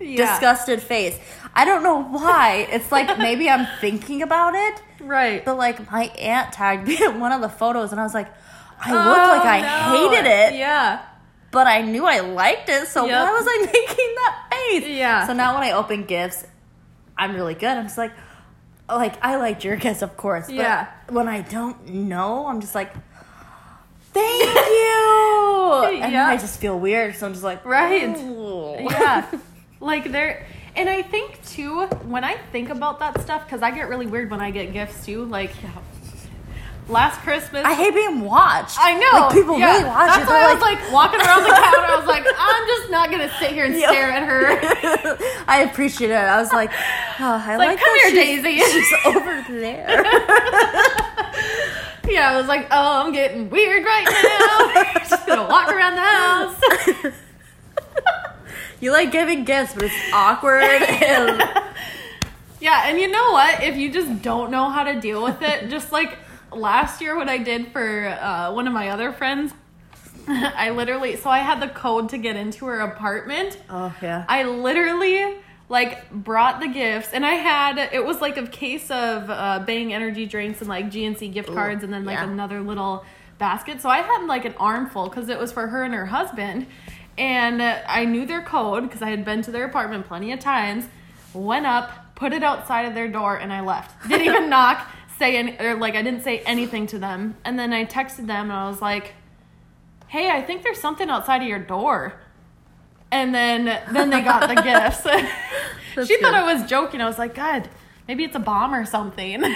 Yeah. 0.00 0.32
Disgusted 0.32 0.82
face. 0.82 1.16
I 1.54 1.64
don't 1.64 1.84
know 1.84 2.02
why. 2.02 2.66
It's 2.72 2.90
like 2.90 3.18
maybe 3.18 3.48
I'm 3.48 3.68
thinking 3.80 4.22
about 4.22 4.54
it, 4.56 4.82
Right. 5.00 5.44
but 5.44 5.56
like 5.56 5.92
my 5.92 6.06
aunt 6.18 6.52
tagged 6.52 6.88
me 6.88 6.98
in 7.04 7.20
one 7.20 7.30
of 7.30 7.40
the 7.40 7.48
photos 7.48 7.92
and 7.92 8.00
I 8.00 8.02
was 8.02 8.12
like, 8.12 8.26
I 8.80 8.90
Oh, 8.90 9.08
look 9.08 9.28
like 9.28 9.44
I 9.44 9.60
no. 9.60 10.10
hated 10.10 10.26
it, 10.28 10.54
Yeah. 10.58 11.02
but 11.52 11.68
I 11.68 11.82
knew 11.82 12.04
I 12.04 12.18
liked 12.18 12.68
it, 12.68 12.88
so 12.88 13.06
Yep. 13.06 13.12
why 13.28 13.30
was 13.32 13.46
I 13.48 13.58
making 13.66 14.14
that 14.16 14.48
face? 14.50 14.88
Yeah. 14.88 15.24
So 15.28 15.34
now 15.34 15.54
when 15.54 15.62
I 15.62 15.70
open 15.70 16.02
gifts, 16.04 16.44
I'm 17.16 17.34
really 17.36 17.54
good. 17.54 17.68
I'm 17.70 17.84
just 17.84 17.98
like, 17.98 18.10
like 18.96 19.22
I 19.24 19.36
like 19.36 19.64
your 19.64 19.76
gifts, 19.76 20.02
of 20.02 20.16
course. 20.16 20.46
But 20.46 20.54
Yeah. 20.54 20.86
When 21.08 21.28
I 21.28 21.40
don't 21.42 21.86
know, 21.88 22.46
I'm 22.46 22.60
just 22.60 22.74
like, 22.74 22.92
thank 24.12 24.42
you, 24.54 26.00
and 26.02 26.12
Yeah. 26.12 26.28
I 26.28 26.36
just 26.36 26.60
feel 26.60 26.78
weird. 26.78 27.16
So 27.16 27.26
I'm 27.26 27.32
just 27.32 27.44
like, 27.44 27.64
Right. 27.64 28.16
Yeah 28.16 29.26
like 29.80 30.12
there 30.12 30.46
and 30.76 30.88
i 30.88 31.02
think 31.02 31.44
too 31.44 31.84
when 32.06 32.22
i 32.22 32.36
think 32.52 32.70
about 32.70 33.00
that 33.00 33.20
stuff 33.20 33.44
because 33.44 33.62
i 33.62 33.70
get 33.72 33.88
really 33.88 34.06
weird 34.06 34.30
when 34.30 34.40
i 34.40 34.48
get 34.48 34.72
gifts 34.72 35.04
too 35.04 35.24
like 35.24 35.50
last 36.88 37.20
christmas 37.20 37.64
I 37.64 37.74
hate 37.74 37.94
being 37.94 38.22
watched. 38.22 38.76
I 38.78 38.94
know. 38.98 39.26
Like 39.26 39.32
people 39.32 39.58
yeah. 39.58 39.72
really 39.72 39.84
watch 39.84 40.08
That's 40.08 40.28
you. 40.28 40.34
why 40.34 40.50
I 40.50 40.52
was 40.52 40.62
like 40.62 40.92
walking 40.92 41.20
around 41.20 41.42
the 41.44 41.48
counter. 41.48 41.86
I 41.86 41.96
was 41.96 42.06
like, 42.06 42.24
I'm 42.38 42.66
just 42.66 42.90
not 42.90 43.10
gonna 43.10 43.30
sit 43.38 43.52
here 43.52 43.64
and 43.66 43.74
Yeah. 43.74 43.88
stare 43.88 44.10
at 44.10 44.22
her. 44.24 44.58
I 45.48 45.62
appreciate 45.62 46.10
it. 46.10 46.14
I 46.14 46.40
was 46.40 46.52
like, 46.52 46.70
oh, 46.72 47.42
I 47.46 47.56
like, 47.56 47.68
like, 47.68 47.78
"Come 47.80 47.94
here, 48.00 48.10
she's- 48.10 48.42
Daisy." 48.42 48.58
She's 48.60 48.92
over 49.06 49.44
there. 49.48 50.04
Yeah, 52.08 52.32
I 52.32 52.36
was 52.36 52.46
like, 52.48 52.66
oh, 52.72 53.04
I'm 53.06 53.12
getting 53.12 53.48
weird 53.48 53.84
right 53.84 54.04
now. 54.04 54.98
just 55.08 55.24
gonna 55.26 55.48
walk 55.48 55.68
around 55.70 55.94
the 55.94 56.02
house. 56.02 57.14
You 58.80 58.90
like 58.90 59.12
giving 59.12 59.44
gifts, 59.44 59.72
but 59.72 59.84
it's 59.84 59.94
awkward. 60.12 60.62
and 60.64 61.42
Yeah, 62.60 62.82
and 62.86 62.98
you 62.98 63.08
know 63.08 63.30
what? 63.32 63.62
If 63.62 63.76
you 63.76 63.90
just 63.92 64.20
don't 64.20 64.50
know 64.50 64.68
how 64.68 64.82
to 64.84 65.00
deal 65.00 65.22
with 65.22 65.40
it, 65.42 65.70
just 65.70 65.92
like 65.92 66.18
last 66.54 67.00
year, 67.00 67.16
what 67.16 67.28
I 67.28 67.38
did 67.38 67.68
for 67.72 68.08
uh, 68.08 68.52
one 68.52 68.66
of 68.66 68.72
my 68.72 68.88
other 68.90 69.12
friends, 69.12 69.52
I 70.28 70.70
literally, 70.70 71.16
so 71.16 71.30
I 71.30 71.38
had 71.38 71.60
the 71.60 71.68
code 71.68 72.10
to 72.10 72.18
get 72.18 72.36
into 72.36 72.66
her 72.66 72.80
apartment. 72.80 73.58
oh 73.68 73.94
yeah. 74.00 74.24
I 74.28 74.44
literally 74.44 75.36
like 75.68 76.10
brought 76.10 76.60
the 76.60 76.68
gifts 76.68 77.08
and 77.14 77.24
I 77.24 77.32
had 77.32 77.78
it 77.78 78.04
was 78.04 78.20
like 78.20 78.36
a 78.36 78.46
case 78.46 78.90
of 78.90 79.30
uh 79.30 79.64
Bang 79.66 79.92
energy 79.94 80.26
drinks 80.26 80.60
and 80.60 80.68
like 80.68 80.90
GNC 80.90 81.32
gift 81.32 81.48
cards 81.48 81.82
and 81.82 81.90
then 81.90 82.04
like 82.04 82.18
yeah. 82.18 82.28
another 82.28 82.60
little 82.60 83.04
basket. 83.38 83.80
So 83.80 83.88
I 83.88 83.98
had 83.98 84.26
like 84.26 84.44
an 84.44 84.54
armful 84.58 85.08
cuz 85.08 85.28
it 85.28 85.38
was 85.38 85.50
for 85.50 85.68
her 85.68 85.82
and 85.82 85.94
her 85.94 86.06
husband 86.06 86.66
and 87.16 87.62
uh, 87.62 87.78
I 87.88 88.04
knew 88.04 88.26
their 88.26 88.42
code 88.42 88.90
cuz 88.90 89.02
I 89.02 89.10
had 89.10 89.24
been 89.24 89.42
to 89.42 89.50
their 89.50 89.64
apartment 89.64 90.06
plenty 90.06 90.30
of 90.30 90.40
times. 90.40 90.88
Went 91.32 91.66
up, 91.66 92.14
put 92.14 92.32
it 92.34 92.42
outside 92.42 92.82
of 92.82 92.94
their 92.94 93.08
door 93.08 93.36
and 93.36 93.52
I 93.52 93.62
left. 93.62 94.08
Didn't 94.08 94.26
even 94.26 94.50
knock, 94.56 94.86
say 95.22 95.36
any, 95.36 95.56
or 95.60 95.76
like 95.76 95.94
I 95.94 96.02
didn't 96.02 96.22
say 96.22 96.40
anything 96.40 96.88
to 96.88 96.98
them. 96.98 97.36
And 97.44 97.56
then 97.58 97.72
I 97.72 97.84
texted 97.84 98.26
them 98.26 98.50
and 98.50 98.52
I 98.52 98.68
was 98.68 98.82
like, 98.82 99.14
"Hey, 100.08 100.28
I 100.30 100.42
think 100.42 100.64
there's 100.64 100.80
something 100.80 101.08
outside 101.08 101.42
of 101.42 101.48
your 101.48 101.60
door." 101.60 102.20
And 103.12 103.32
then 103.34 103.64
then 103.92 104.10
they 104.10 104.20
got 104.22 104.48
the 104.48 104.60
gifts. 104.70 105.06
She 106.08 106.16
thought. 106.16 106.32
I 106.32 106.54
was 106.54 106.66
joking. 106.70 107.02
I 107.02 107.06
was 107.06 107.18
like, 107.18 107.34
God, 107.34 107.68
maybe 108.08 108.24
it's 108.24 108.34
a 108.34 108.38
bomb 108.38 108.74
or 108.74 108.86
something. 108.86 109.42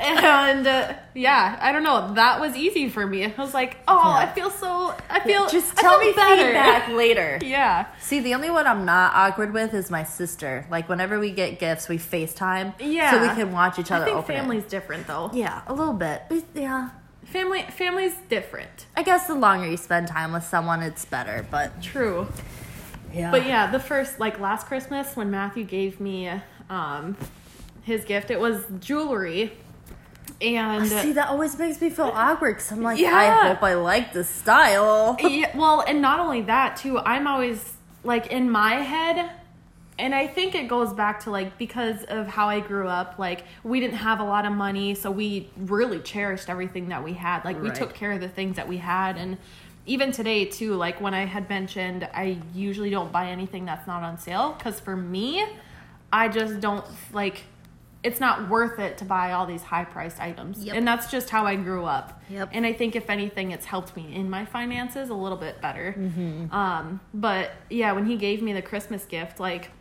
and 0.00 0.66
uh, 0.66 0.94
yeah, 1.14 1.58
I 1.60 1.72
don't 1.72 1.82
know. 1.82 2.14
That 2.14 2.40
was 2.40 2.56
easy 2.56 2.88
for 2.88 3.06
me. 3.06 3.24
I 3.24 3.34
was 3.36 3.54
like, 3.54 3.78
oh, 3.88 3.96
Yeah. 3.96 4.16
I 4.18 4.26
feel 4.32 4.50
so. 4.50 4.94
I 5.08 5.20
feel. 5.20 5.48
Just 5.48 5.78
I 5.78 5.82
tell 5.82 5.98
feel 6.00 6.08
me 6.08 6.12
feedback 6.12 6.88
later. 6.90 7.38
Yeah. 7.48 7.86
See, 8.00 8.20
the 8.20 8.34
only 8.34 8.50
one 8.50 8.66
I'm 8.66 8.84
not 8.84 9.14
awkward 9.14 9.52
with 9.52 9.72
is 9.74 9.90
my 9.90 10.04
sister. 10.04 10.66
Like 10.70 10.88
whenever 10.88 11.18
we 11.18 11.30
get 11.30 11.58
gifts, 11.58 11.88
we 11.88 11.96
FaceTime. 11.98 12.74
Yeah. 12.78 13.10
So 13.12 13.22
we 13.22 13.28
can 13.28 13.52
watch 13.52 13.78
each 13.78 13.90
other. 13.90 14.04
I 14.04 14.12
think 14.14 14.26
family's 14.26 14.64
it. 14.64 14.70
different 14.70 15.06
though. 15.06 15.30
Yeah, 15.32 15.62
a 15.66 15.72
little 15.74 15.94
bit. 15.94 16.22
But 16.28 16.44
yeah. 16.54 16.90
Family 17.24 17.62
family's 17.70 18.14
different. 18.28 18.86
I 18.96 19.02
guess 19.02 19.26
the 19.26 19.34
longer 19.34 19.66
you 19.68 19.76
spend 19.76 20.08
time 20.08 20.32
with 20.32 20.44
someone, 20.44 20.82
it's 20.82 21.04
better. 21.04 21.46
But 21.50 21.82
True. 21.82 22.26
yeah. 23.12 23.30
But 23.30 23.46
yeah, 23.46 23.70
the 23.70 23.80
first 23.80 24.18
like 24.20 24.40
last 24.40 24.66
Christmas 24.66 25.14
when 25.16 25.30
Matthew 25.30 25.64
gave 25.64 26.00
me 26.00 26.30
um 26.70 27.16
his 27.82 28.04
gift, 28.04 28.30
it 28.30 28.40
was 28.40 28.64
jewelry. 28.80 29.52
And 30.40 30.86
See, 30.86 31.12
that 31.12 31.28
always 31.28 31.58
makes 31.58 31.80
me 31.80 31.90
feel 31.90 32.12
awkward 32.14 32.56
because 32.56 32.70
I'm 32.72 32.82
like, 32.82 32.98
Yeah. 32.98 33.14
I 33.14 33.48
hope 33.48 33.62
I 33.62 33.74
like 33.74 34.12
the 34.12 34.24
style. 34.24 35.16
yeah, 35.20 35.56
well, 35.56 35.80
and 35.80 36.00
not 36.00 36.20
only 36.20 36.42
that 36.42 36.76
too, 36.76 36.98
I'm 36.98 37.26
always 37.26 37.74
like 38.04 38.28
in 38.28 38.50
my 38.50 38.74
head 38.74 39.30
and 39.98 40.14
I 40.14 40.28
think 40.28 40.54
it 40.54 40.68
goes 40.68 40.92
back 40.92 41.24
to 41.24 41.30
like 41.30 41.58
because 41.58 42.04
of 42.04 42.28
how 42.28 42.48
I 42.48 42.60
grew 42.60 42.86
up, 42.86 43.18
like 43.18 43.44
we 43.64 43.80
didn't 43.80 43.96
have 43.96 44.20
a 44.20 44.24
lot 44.24 44.46
of 44.46 44.52
money, 44.52 44.94
so 44.94 45.10
we 45.10 45.50
really 45.56 45.98
cherished 45.98 46.48
everything 46.48 46.90
that 46.90 47.02
we 47.02 47.14
had. 47.14 47.44
Like 47.44 47.60
we 47.60 47.68
Right. 47.70 47.74
took 47.78 47.94
care 47.94 48.12
of 48.12 48.20
the 48.20 48.28
things 48.28 48.56
that 48.56 48.68
we 48.68 48.76
had 48.76 49.16
and 49.16 49.38
even 49.86 50.12
today 50.12 50.44
too, 50.44 50.74
like 50.74 51.00
when 51.00 51.14
I 51.14 51.24
had 51.24 51.48
mentioned 51.48 52.08
I 52.14 52.38
usually 52.54 52.90
don't 52.90 53.10
buy 53.10 53.28
anything 53.28 53.64
that's 53.64 53.86
not 53.86 54.02
on 54.02 54.18
sale 54.18 54.56
cuz 54.62 54.78
for 54.78 54.94
me, 54.96 55.44
I 56.12 56.28
just 56.28 56.60
don't 56.60 56.84
like 57.12 57.42
it's 58.04 58.20
not 58.20 58.48
worth 58.48 58.78
it 58.78 58.96
to 58.98 59.04
buy 59.04 59.32
all 59.32 59.44
these 59.44 59.62
high 59.62 59.84
priced 59.84 60.20
items. 60.20 60.64
Yep. 60.64 60.76
And 60.76 60.86
that's 60.86 61.10
just 61.10 61.30
how 61.30 61.44
I 61.46 61.56
grew 61.56 61.84
up. 61.84 62.22
Yep. 62.30 62.50
And 62.52 62.64
I 62.64 62.72
think 62.72 62.94
if 62.94 63.10
anything, 63.10 63.50
it's 63.50 63.66
helped 63.66 63.96
me 63.96 64.14
in 64.14 64.30
my 64.30 64.44
finances 64.44 65.08
a 65.10 65.14
little 65.14 65.38
bit 65.38 65.60
better. 65.60 65.94
Um, 66.52 67.00
but 67.12 67.50
yeah, 67.70 67.92
when 67.92 68.06
he 68.06 68.16
gave 68.16 68.40
me 68.40 68.52
the 68.52 68.62
Christmas 68.62 69.04
gift, 69.04 69.40
like 69.40 69.72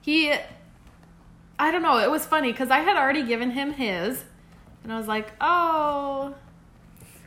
he, 0.00 0.32
I 1.58 1.70
don't 1.70 1.82
know, 1.82 1.98
it 1.98 2.10
was 2.10 2.24
funny 2.24 2.50
because 2.50 2.70
I 2.70 2.78
had 2.78 2.96
already 2.96 3.22
given 3.24 3.50
him 3.50 3.72
his, 3.74 4.24
and 4.82 4.92
I 4.92 4.96
was 4.98 5.06
like, 5.06 5.32
oh, 5.40 6.34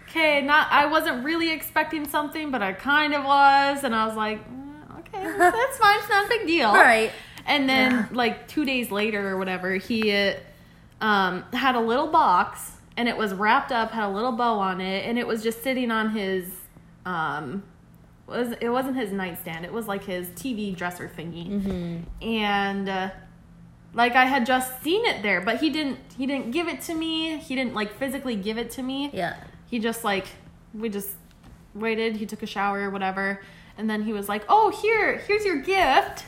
okay, 0.10 0.42
not. 0.42 0.68
I 0.72 0.88
wasn't 0.88 1.24
really 1.24 1.52
expecting 1.52 2.08
something, 2.08 2.52
but 2.52 2.62
I 2.62 2.74
kind 2.74 3.14
of 3.14 3.24
was, 3.24 3.84
and 3.84 3.94
I 3.96 4.08
was 4.08 4.16
like, 4.18 4.40
"Mm, 4.50 5.00
okay, 5.00 5.24
that's 5.38 5.78
fine, 5.78 6.00
it's 6.00 6.10
not 6.10 6.26
a 6.26 6.30
big 6.30 6.48
deal, 6.48 6.74
Right. 6.74 7.12
And 7.46 7.70
then 7.70 7.92
Yeah. 7.92 8.06
like 8.12 8.48
two 8.48 8.66
days 8.66 8.92
later 8.92 9.30
or 9.30 9.38
whatever, 9.38 9.76
he 9.76 10.12
um, 11.02 11.44
had 11.54 11.76
a 11.76 11.80
little 11.80 12.08
box 12.08 12.72
and 12.98 13.08
it 13.10 13.18
was 13.18 13.34
wrapped 13.34 13.72
up, 13.72 13.92
had 13.92 14.06
a 14.06 14.10
little 14.10 14.32
bow 14.32 14.58
on 14.60 14.80
it, 14.82 15.06
and 15.06 15.20
it 15.20 15.28
was 15.28 15.44
just 15.44 15.62
sitting 15.64 15.92
on 15.92 16.10
his 16.12 16.50
um 17.06 17.64
was 18.28 18.54
it 18.60 18.70
wasn't 18.70 18.96
his 18.96 19.12
nightstand. 19.12 19.66
It 19.66 19.72
was 19.74 19.88
like 19.88 20.04
his 20.04 20.28
TV 20.30 20.76
dresser 20.76 21.08
thingy. 21.16 22.02
And 22.24 22.90
uh, 22.90 23.10
like 23.94 24.14
I 24.16 24.26
had 24.26 24.46
just 24.48 24.82
seen 24.82 25.06
it 25.06 25.22
there, 25.22 25.42
but 25.42 25.58
he 25.60 25.70
didn't 25.70 26.00
he 26.18 26.26
didn't 26.26 26.50
give 26.52 26.68
it 26.68 26.82
to 26.84 26.96
me. 26.96 27.38
He 27.38 27.54
didn't 27.56 27.76
like 27.76 27.94
physically 28.00 28.36
give 28.36 28.58
it 28.58 28.72
to 28.72 28.82
me 28.84 29.12
Yeah. 29.14 29.36
he 29.70 29.78
just 29.80 30.04
like 30.04 30.26
we 30.74 30.90
just 30.90 31.12
waited 31.76 32.16
he 32.16 32.26
took 32.26 32.42
a 32.42 32.48
shower 32.48 32.80
or 32.88 32.90
whatever 32.90 33.42
and 33.78 33.90
then 33.90 34.02
he 34.04 34.14
was 34.14 34.28
like 34.30 34.44
oh 34.50 34.70
here 34.82 35.18
here's 35.28 35.44
your 35.46 35.58
gift 35.58 36.24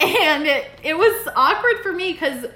and 0.00 0.46
it, 0.46 0.66
it 0.82 0.96
was 0.96 1.28
awkward 1.34 1.82
for 1.82 1.92
me 1.92 2.12
because 2.12 2.46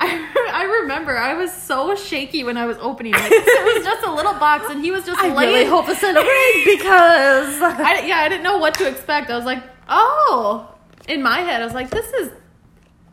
I, 0.00 0.50
I 0.52 0.64
remember 0.82 1.16
I 1.16 1.34
was 1.34 1.52
so 1.52 1.94
shaky 1.94 2.44
when 2.44 2.56
I 2.56 2.66
was 2.66 2.76
opening 2.78 3.14
it. 3.14 3.20
it 3.20 3.74
was 3.76 3.84
just 3.84 4.06
a 4.06 4.12
little 4.12 4.34
box, 4.34 4.66
and 4.68 4.84
he 4.84 4.90
was 4.90 5.04
just 5.04 5.20
I 5.20 5.34
laying. 5.34 5.54
really 5.54 5.64
hope 5.64 5.88
it's 5.88 6.02
in 6.02 6.16
a 6.16 6.20
ring 6.20 6.62
because 6.64 7.62
I, 7.62 8.04
yeah, 8.06 8.18
I 8.18 8.28
didn't 8.28 8.44
know 8.44 8.58
what 8.58 8.74
to 8.74 8.88
expect. 8.88 9.30
I 9.30 9.36
was 9.36 9.44
like, 9.44 9.62
oh. 9.88 10.72
In 11.08 11.22
my 11.22 11.38
head, 11.38 11.62
I 11.62 11.64
was 11.64 11.74
like, 11.74 11.90
this 11.90 12.12
is 12.14 12.32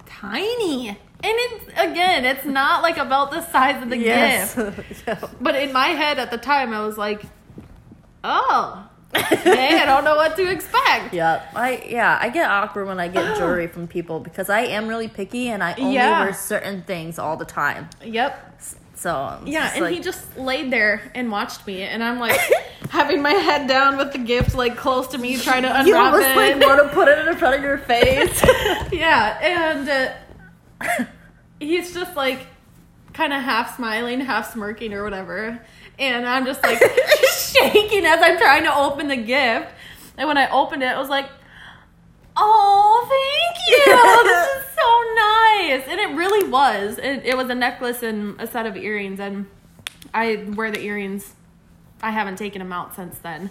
tiny. 0.08 0.90
And 0.90 0.98
it's 1.24 1.68
again, 1.78 2.26
it's 2.26 2.44
not 2.44 2.82
like 2.82 2.98
about 2.98 3.32
the 3.32 3.42
size 3.50 3.82
of 3.82 3.90
the 3.90 3.98
yes. 3.98 4.56
gift. 4.56 4.80
Yeah. 5.08 5.28
But 5.40 5.56
in 5.56 5.72
my 5.72 5.90
head 5.90 6.18
at 6.18 6.32
the 6.32 6.38
time, 6.38 6.74
I 6.74 6.86
was 6.86 6.98
like, 6.98 7.22
oh, 8.24 8.90
okay, 9.32 9.80
I 9.82 9.86
don't 9.86 10.04
know 10.04 10.16
what 10.16 10.36
to 10.38 10.50
expect. 10.52 11.14
Yep. 11.14 11.50
I 11.56 11.84
yeah, 11.88 12.18
I 12.20 12.30
get 12.30 12.50
awkward 12.50 12.86
when 12.88 13.00
I 13.00 13.08
get 13.08 13.36
jewelry 13.38 13.68
from 13.68 13.88
people 13.88 14.20
because 14.20 14.50
I 14.50 14.62
am 14.62 14.88
really 14.88 15.08
picky 15.08 15.50
and 15.50 15.64
I 15.64 15.74
only 15.76 15.96
Yeah. 15.96 16.22
wear 16.24 16.34
certain 16.34 16.82
things 16.84 17.20
all 17.20 17.38
the 17.38 17.46
time. 17.46 17.90
Yep. 18.04 18.62
So 18.96 19.40
Yeah, 19.46 19.70
and 19.74 19.82
like, 19.82 19.94
he 19.94 20.00
just 20.00 20.38
laid 20.38 20.72
there 20.72 21.12
and 21.14 21.30
watched 21.32 21.68
me, 21.68 21.82
and 21.82 22.02
I'm 22.04 22.20
like 22.20 22.40
having 22.90 23.22
my 23.22 23.32
head 23.34 23.68
down 23.68 23.98
with 23.98 24.14
the 24.14 24.20
gift 24.20 24.56
like 24.56 24.78
close 24.78 25.08
to 25.10 25.18
me, 25.18 25.36
trying 25.50 25.64
to 25.64 25.70
unwrap 25.70 25.88
you 25.88 25.96
almost 25.96 26.28
it. 26.28 26.38
like 26.38 26.60
want 26.66 26.82
to 26.82 26.90
put 26.96 27.08
it 27.10 27.28
in 27.28 27.36
front 27.36 27.56
of 27.56 27.62
your 27.64 27.80
face. 27.80 28.42
yeah, 28.94 29.38
and 29.42 29.90
uh, 30.80 31.06
he's 31.60 31.94
just 31.94 32.16
like 32.16 32.48
kind 33.14 33.34
of 33.34 33.42
half 33.42 33.76
smiling, 33.76 34.20
half 34.22 34.54
smirking 34.54 34.94
or 34.94 35.04
whatever. 35.04 35.60
And 36.12 36.26
I'm 36.28 36.46
just 36.46 36.62
like 36.64 36.80
shaking 37.38 38.06
as 38.06 38.20
I'm 38.22 38.38
trying 38.38 38.64
to 38.64 38.76
open 38.76 39.08
the 39.08 39.16
gift. 39.18 39.70
And 40.18 40.28
when 40.28 40.38
I 40.38 40.50
opened 40.50 40.84
it, 40.84 40.88
I 40.88 41.00
was 41.00 41.10
like, 41.10 41.30
oh, 42.36 43.08
thank 43.10 43.68
you. 43.70 43.86
this 44.24 44.48
is 44.48 44.76
so 44.76 45.04
nice. 45.16 45.88
And 45.88 46.00
it 46.00 46.16
really 46.18 46.50
was. 46.50 46.98
It, 46.98 47.26
it 47.26 47.38
was 47.38 47.50
a 47.50 47.56
necklace 47.56 48.04
and 48.04 48.40
a 48.40 48.48
set 48.48 48.66
of 48.66 48.76
earrings. 48.76 49.20
And 49.20 49.48
I 50.14 50.46
wear 50.56 50.72
the 50.72 50.82
earrings, 50.82 51.34
I 52.02 52.12
haven't 52.12 52.36
taken 52.38 52.60
them 52.60 52.72
out 52.72 52.96
since 52.96 53.18
then. 53.20 53.50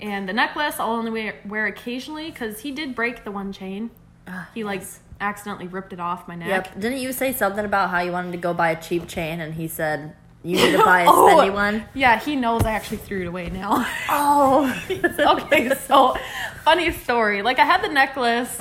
And 0.00 0.28
the 0.28 0.32
necklace 0.32 0.80
I'll 0.80 0.90
only 0.90 1.10
wear, 1.10 1.36
wear 1.46 1.66
occasionally 1.66 2.30
because 2.30 2.60
he 2.60 2.72
did 2.72 2.94
break 2.94 3.24
the 3.24 3.30
one 3.30 3.52
chain. 3.52 3.90
Ah, 4.26 4.50
He 4.54 4.64
like 4.64 4.80
yes. 4.80 5.00
accidentally 5.20 5.68
ripped 5.68 5.92
it 5.92 6.00
off 6.00 6.26
my 6.26 6.34
neck. 6.34 6.48
Yep. 6.48 6.80
Didn't 6.80 6.98
you 6.98 7.12
say 7.12 7.32
something 7.32 7.64
about 7.64 7.90
how 7.90 8.00
you 8.00 8.10
wanted 8.12 8.32
to 8.32 8.38
go 8.38 8.52
buy 8.52 8.70
a 8.70 8.80
cheap 8.82 9.06
chain 9.06 9.40
and 9.40 9.54
he 9.54 9.68
said 9.68 10.16
you 10.44 10.56
need 10.56 10.72
to 10.72 10.84
buy 10.84 11.02
a 11.02 11.06
Oh, 11.08 11.28
spendy 11.28 11.52
one? 11.52 11.84
Yeah, 11.94 12.18
he 12.18 12.36
knows 12.36 12.62
I 12.64 12.72
actually 12.72 12.98
threw 12.98 13.22
it 13.22 13.26
away 13.26 13.50
now. 13.50 13.86
Oh. 14.08 14.74
okay, 14.90 15.74
so 15.86 16.16
funny 16.64 16.92
story. 16.92 17.42
Like 17.42 17.58
I 17.58 17.64
had 17.64 17.82
the 17.82 17.88
necklace 17.88 18.60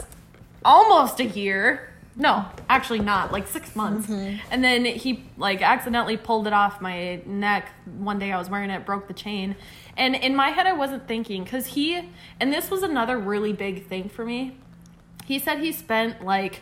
almost 0.64 1.20
a 1.20 1.26
year. 1.26 1.88
No, 2.16 2.46
actually 2.70 3.00
not, 3.00 3.32
like 3.32 3.48
six 3.48 3.76
months. 3.76 4.08
Mm-hmm. 4.08 4.38
And 4.52 4.64
then 4.64 4.86
he 4.86 5.24
like 5.38 5.62
accidentally 5.62 6.18
pulled 6.18 6.48
it 6.48 6.54
off 6.54 6.82
my 6.82 7.22
neck 7.26 7.70
one 7.98 8.20
day 8.20 8.32
I 8.32 8.38
was 8.38 8.50
wearing 8.50 8.70
it, 8.70 8.86
broke 8.86 9.08
the 9.08 9.14
chain. 9.14 9.56
And 9.98 10.16
in 10.16 10.36
my 10.36 10.50
head 10.50 10.68
I 10.68 10.74
wasn't 10.74 11.08
thinking 11.08 11.46
cuz 11.46 11.68
he 11.68 12.10
and 12.40 12.54
this 12.54 12.70
was 12.70 12.84
another 12.84 13.18
really 13.18 13.54
big 13.54 13.88
thing 13.88 14.10
for 14.10 14.26
me. 14.26 14.58
He 15.26 15.40
said 15.40 15.60
he 15.60 15.72
spent 15.72 16.24
like 16.24 16.62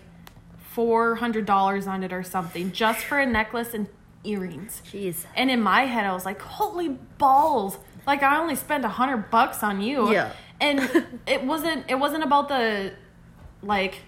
$400 0.75 1.87
on 1.87 2.03
it 2.03 2.13
or 2.13 2.23
something 2.23 2.71
just 2.71 2.99
for 3.01 3.19
a 3.19 3.25
necklace 3.25 3.73
and 3.73 3.87
earrings. 4.23 4.81
Jeez. 4.91 5.25
And 5.35 5.49
in 5.49 5.61
my 5.61 5.85
head, 5.85 6.05
I 6.05 6.13
was 6.13 6.25
like, 6.25 6.41
"Holy 6.41 6.89
balls! 6.89 7.77
Like 8.05 8.23
I 8.23 8.39
only 8.39 8.55
spent 8.55 8.85
a 8.85 8.89
hundred 8.89 9.29
bucks 9.29 9.63
on 9.63 9.81
you." 9.81 10.11
Yeah. 10.11 10.33
And 10.59 10.79
it 11.27 11.43
wasn't. 11.43 11.85
It 11.89 11.95
wasn't 11.95 12.23
about 12.23 12.49
the, 12.49 12.93
like, 13.61 14.01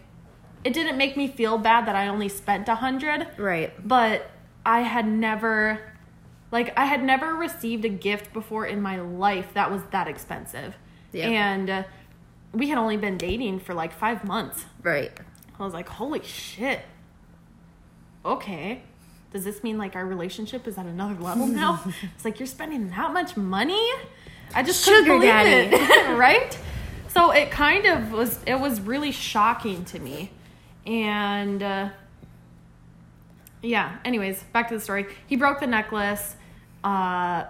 it 0.64 0.74
didn't 0.74 0.98
make 0.98 1.18
me 1.18 1.28
feel 1.28 1.58
bad 1.58 1.88
that 1.88 1.96
I 1.96 2.08
only 2.08 2.30
spent 2.30 2.68
a 2.68 2.76
hundred. 2.76 3.28
Right. 3.38 3.74
But 3.88 4.30
I 4.66 4.82
had 4.82 5.08
never, 5.08 5.80
like, 6.52 6.78
I 6.78 6.86
had 6.86 7.04
never 7.04 7.34
received 7.36 7.86
a 7.86 7.90
gift 7.90 8.34
before 8.34 8.66
in 8.66 8.82
my 8.82 9.00
life 9.00 9.54
that 9.54 9.72
was 9.72 9.82
that 9.92 10.08
expensive. 10.08 10.78
Yeah. 11.14 11.28
And 11.28 11.70
uh, 11.70 11.84
we 12.54 12.70
had 12.70 12.78
only 12.78 12.98
been 12.98 13.18
dating 13.18 13.60
for 13.60 13.74
like 13.74 13.94
five 13.94 14.24
months. 14.24 14.66
Right. 14.84 15.12
I 15.60 15.64
was 15.64 15.74
like, 15.74 15.88
holy 15.88 16.24
shit. 16.24 16.82
Okay. 18.26 18.84
Does 19.32 19.46
this 19.46 19.64
mean 19.64 19.78
like 19.78 19.96
our 19.96 20.06
relationship 20.06 20.68
is 20.68 20.78
at 20.78 20.86
another 20.86 21.20
level 21.22 21.48
now? 21.48 21.82
it's 22.16 22.26
like 22.26 22.40
you're 22.40 22.48
spending 22.48 22.90
that 22.90 23.14
much 23.14 23.38
money? 23.38 23.90
I 24.54 24.64
just 24.64 24.84
couldn't 24.84 25.06
believe 25.06 25.24
daddy. 25.24 25.74
it. 25.74 26.18
right? 26.18 26.58
So 27.10 27.32
it 27.32 27.50
kind 27.50 27.86
of 27.86 28.12
was 28.12 28.40
it 28.46 28.60
was 28.60 28.82
really 28.82 29.12
shocking 29.12 29.86
to 29.86 30.00
me. 30.00 30.32
And 30.86 31.64
uh 31.64 31.90
yeah, 33.62 33.98
anyways, 34.04 34.44
back 34.52 34.70
to 34.70 34.76
the 34.76 34.82
story. 34.82 35.06
He 35.28 35.36
broke 35.38 35.62
the 35.62 35.68
necklace. 35.68 36.36
Uh 36.84 37.46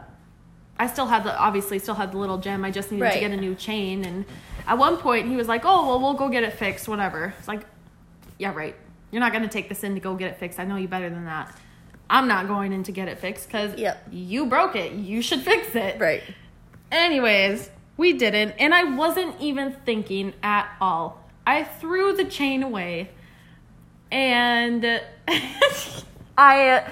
I 0.77 0.87
still 0.87 1.07
had 1.07 1.23
the 1.23 1.35
obviously 1.37 1.79
still 1.79 1.95
had 1.95 2.11
the 2.11 2.17
little 2.17 2.37
gem. 2.37 2.63
I 2.63 2.69
just 2.71 2.91
needed 2.91 3.11
to 3.11 3.19
get 3.19 3.31
a 3.31 3.37
new 3.37 3.55
chain 3.55 4.05
and 4.05 4.25
at 4.67 4.77
one 4.77 4.97
point 4.97 5.27
he 5.27 5.35
was 5.35 5.47
like, 5.47 5.63
"Oh, 5.65 5.87
well 5.87 5.99
we'll 5.99 6.13
go 6.13 6.29
get 6.29 6.43
it 6.43 6.53
fixed, 6.53 6.87
whatever." 6.87 7.33
It's 7.39 7.47
like, 7.47 7.65
"Yeah, 8.37 8.53
right. 8.53 8.75
You're 9.11 9.19
not 9.19 9.31
going 9.31 9.43
to 9.43 9.49
take 9.49 9.69
this 9.69 9.83
in 9.83 9.95
to 9.95 9.99
go 9.99 10.15
get 10.15 10.31
it 10.31 10.37
fixed. 10.37 10.59
I 10.59 10.65
know 10.65 10.75
you 10.75 10.87
better 10.87 11.09
than 11.09 11.25
that." 11.25 11.55
I'm 12.11 12.27
not 12.27 12.47
going 12.47 12.73
in 12.73 12.83
to 12.83 12.91
get 12.91 13.07
it 13.07 13.17
fixed 13.19 13.49
cuz 13.49 13.73
Yep. 13.77 14.07
you 14.11 14.45
broke 14.45 14.75
it. 14.75 14.91
You 14.91 15.21
should 15.23 15.39
fix 15.51 15.73
it. 15.75 15.99
Right. 15.99 16.21
Anyways, 16.91 17.69
we 17.97 18.13
didn't, 18.13 18.53
and 18.59 18.73
I 18.75 18.83
wasn't 18.83 19.39
even 19.39 19.71
thinking 19.85 20.33
at 20.43 20.67
all. 20.81 21.23
I 21.47 21.63
threw 21.63 22.13
the 22.15 22.25
chain 22.25 22.63
away, 22.63 23.09
and 24.11 24.83
I, 26.37 26.69
uh, 26.69 26.89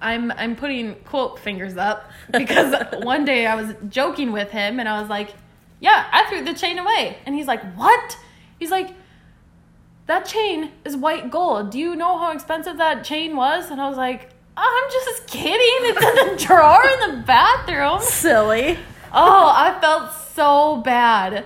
I'm 0.00 0.30
I'm 0.32 0.56
putting 0.56 0.94
quote 1.04 1.38
fingers 1.38 1.76
up 1.76 2.10
because 2.30 2.74
one 3.02 3.24
day 3.24 3.46
I 3.46 3.54
was 3.54 3.74
joking 3.88 4.32
with 4.32 4.50
him, 4.50 4.80
and 4.80 4.88
I 4.88 5.00
was 5.00 5.08
like, 5.10 5.34
"Yeah, 5.80 6.06
I 6.10 6.24
threw 6.28 6.42
the 6.44 6.54
chain 6.54 6.78
away," 6.78 7.18
and 7.26 7.34
he's 7.34 7.46
like, 7.46 7.62
"What?" 7.74 8.16
He's 8.58 8.70
like. 8.70 8.90
That 10.06 10.26
chain 10.26 10.72
is 10.84 10.96
white 10.96 11.30
gold. 11.30 11.70
Do 11.70 11.78
you 11.78 11.94
know 11.96 12.18
how 12.18 12.32
expensive 12.32 12.76
that 12.78 13.04
chain 13.04 13.36
was? 13.36 13.70
And 13.70 13.80
I 13.80 13.88
was 13.88 13.96
like, 13.96 14.30
I'm 14.56 14.90
just 14.90 15.26
kidding. 15.26 15.56
It's 15.90 16.20
in 16.20 16.36
the 16.36 16.44
drawer 16.46 16.84
in 16.84 17.10
the 17.16 17.22
bathroom. 17.22 18.00
Silly. 18.02 18.78
Oh, 19.12 19.52
I 19.54 19.78
felt 19.80 20.12
so 20.34 20.78
bad. 20.78 21.44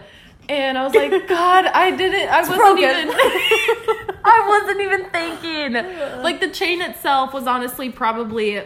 And 0.48 0.78
I 0.78 0.84
was 0.84 0.94
like, 0.94 1.10
God, 1.28 1.66
I 1.66 1.90
didn't 1.90 2.28
I 2.30 2.40
wasn't 2.40 2.58
broken. 2.58 2.82
even 2.82 3.10
I 4.24 4.46
wasn't 4.48 4.80
even 4.80 5.10
thinking. 5.10 6.22
Like 6.22 6.40
the 6.40 6.48
chain 6.50 6.80
itself 6.80 7.34
was 7.34 7.46
honestly 7.46 7.90
probably 7.90 8.62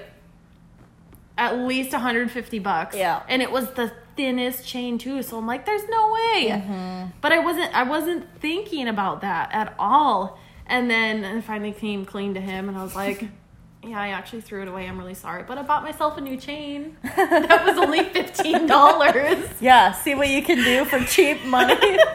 at 1.39 1.59
least 1.59 1.93
150 1.93 2.59
bucks. 2.59 2.97
Yeah. 2.97 3.23
And 3.29 3.41
it 3.43 3.51
was 3.51 3.71
the 3.73 3.93
thinnest 4.21 4.67
chain 4.67 4.99
too. 4.99 5.23
So 5.23 5.39
I'm 5.39 5.47
like, 5.47 5.65
there's 5.65 5.89
no 5.89 6.13
way. 6.13 6.49
Mm-hmm. 6.51 7.11
But 7.23 7.33
I 7.33 7.39
wasn't 7.39 7.75
I 7.75 7.85
wasn't 7.85 8.27
thinking 8.41 8.87
about 8.89 9.23
that 9.23 9.51
at 9.53 9.75
all. 9.79 10.39
And 10.67 10.91
then 10.91 11.25
I 11.25 11.41
finally 11.41 11.73
came 11.73 12.05
clean 12.05 12.35
to 12.35 12.41
him 12.41 12.69
and 12.69 12.77
I 12.77 12.83
was 12.83 12.95
like, 12.95 13.27
Yeah, 13.83 13.99
I 13.99 14.09
actually 14.09 14.43
threw 14.43 14.61
it 14.61 14.69
away. 14.69 14.87
I'm 14.87 14.99
really 14.99 15.15
sorry. 15.15 15.43
But 15.43 15.57
I 15.57 15.63
bought 15.63 15.83
myself 15.83 16.19
a 16.19 16.21
new 16.21 16.37
chain. 16.37 16.99
That 17.17 17.65
was 17.65 17.79
only 17.79 18.05
fifteen 18.05 18.67
dollars. 18.67 19.49
Yeah, 19.61 19.93
see 19.93 20.15
what 20.15 20.29
you 20.29 20.43
can 20.43 20.59
do 20.59 20.85
for 20.85 21.01
cheap 21.05 21.43
money. 21.45 21.99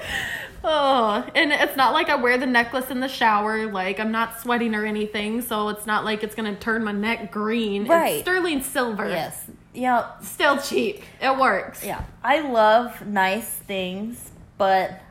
Oh, 0.68 1.24
and 1.36 1.51
it's 1.51 1.76
not 1.78 1.93
like 1.93 2.10
I 2.10 2.16
wear 2.16 2.39
the 2.39 2.47
necklace 2.47 2.89
in 2.89 2.99
the 2.99 3.08
shower. 3.08 3.72
Like 3.72 3.99
I'm 3.99 4.12
not 4.12 4.39
sweating 4.41 4.74
or 4.74 4.84
anything, 4.84 5.43
so 5.43 5.70
it's 5.70 5.86
not 5.86 6.03
like 6.06 6.24
it's 6.24 6.34
gonna 6.34 6.56
turn 6.56 6.84
my 6.84 6.91
neck 6.91 7.32
green. 7.32 7.86
Right. 7.88 8.16
It's 8.16 8.22
sterling 8.24 8.64
silver. 8.64 9.08
yes. 9.08 9.45
Yeah. 9.76 10.19
Still 10.21 10.57
cheap. 10.57 11.03
It 11.21 11.38
works. 11.38 11.84
Yeah. 11.86 12.03
I 12.23 12.39
love 12.41 13.05
nice 13.05 13.49
things, 13.49 14.32
but 14.57 15.01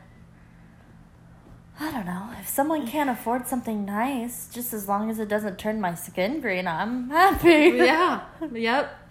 I 1.79 1.91
don't 1.91 2.05
know. 2.05 2.29
If 2.39 2.47
someone 2.47 2.87
can't 2.87 3.09
afford 3.09 3.47
something 3.47 3.83
nice, 3.85 4.47
just 4.53 4.73
as 4.73 4.87
long 4.87 5.09
as 5.09 5.19
it 5.19 5.27
doesn't 5.27 5.59
turn 5.59 5.81
my 5.81 5.93
skin 5.93 6.39
green, 6.41 6.67
I'm 6.67 7.09
happy. 7.09 7.73
yeah. 7.77 8.21
Yep. 8.53 9.01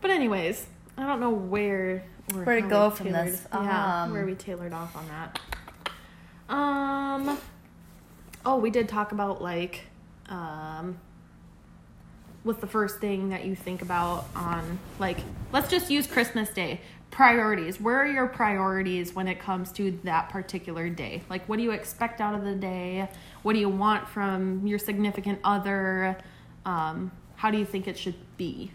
But 0.00 0.10
anyways, 0.10 0.66
I 0.96 1.06
don't 1.06 1.20
know 1.20 1.30
where 1.30 2.04
where, 2.32 2.44
Where 2.44 2.60
to 2.60 2.68
go 2.68 2.90
from 2.90 3.06
tailored- 3.08 3.28
this. 3.28 3.46
Yeah, 3.52 4.02
Um, 4.04 4.12
where 4.12 4.24
we 4.24 4.34
tailored 4.34 4.72
off 4.72 4.96
on 4.96 5.04
that. 5.08 5.40
Um. 6.54 7.38
Oh, 8.46 8.56
we 8.58 8.70
did 8.70 8.88
talk 8.88 9.12
about 9.12 9.42
like, 9.42 9.82
um, 10.28 10.98
what's 12.42 12.60
the 12.60 12.66
first 12.66 13.00
thing 13.00 13.28
that 13.30 13.44
you 13.44 13.54
think 13.54 13.82
about 13.82 14.26
on 14.34 14.78
like? 14.98 15.18
Let's 15.52 15.68
just 15.70 15.90
use 15.90 16.06
Christmas 16.06 16.50
Day 16.50 16.80
priorities. 17.10 17.80
Where 17.80 17.98
are 17.98 18.06
your 18.06 18.28
priorities 18.28 19.14
when 19.14 19.26
it 19.28 19.40
comes 19.40 19.72
to 19.72 19.98
that 20.04 20.28
particular 20.28 20.88
day? 20.88 21.22
Like, 21.28 21.48
what 21.48 21.56
do 21.56 21.62
you 21.62 21.72
expect 21.72 22.20
out 22.20 22.34
of 22.34 22.44
the 22.44 22.54
day? 22.54 23.08
What 23.42 23.54
do 23.54 23.58
you 23.58 23.68
want 23.68 24.08
from 24.08 24.66
your 24.66 24.78
significant 24.78 25.40
other? 25.44 26.16
Um, 26.64 27.10
how 27.36 27.50
do 27.50 27.58
you 27.58 27.64
think 27.64 27.88
it 27.88 27.98
should 27.98 28.14
be? 28.36 28.70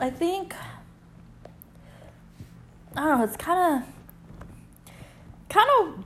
I 0.00 0.10
think 0.10 0.54
I 2.96 3.00
don't 3.00 3.18
know. 3.18 3.24
It's 3.24 3.36
kind 3.36 3.82
of 3.82 3.88
kind 5.48 5.68
of 5.80 6.04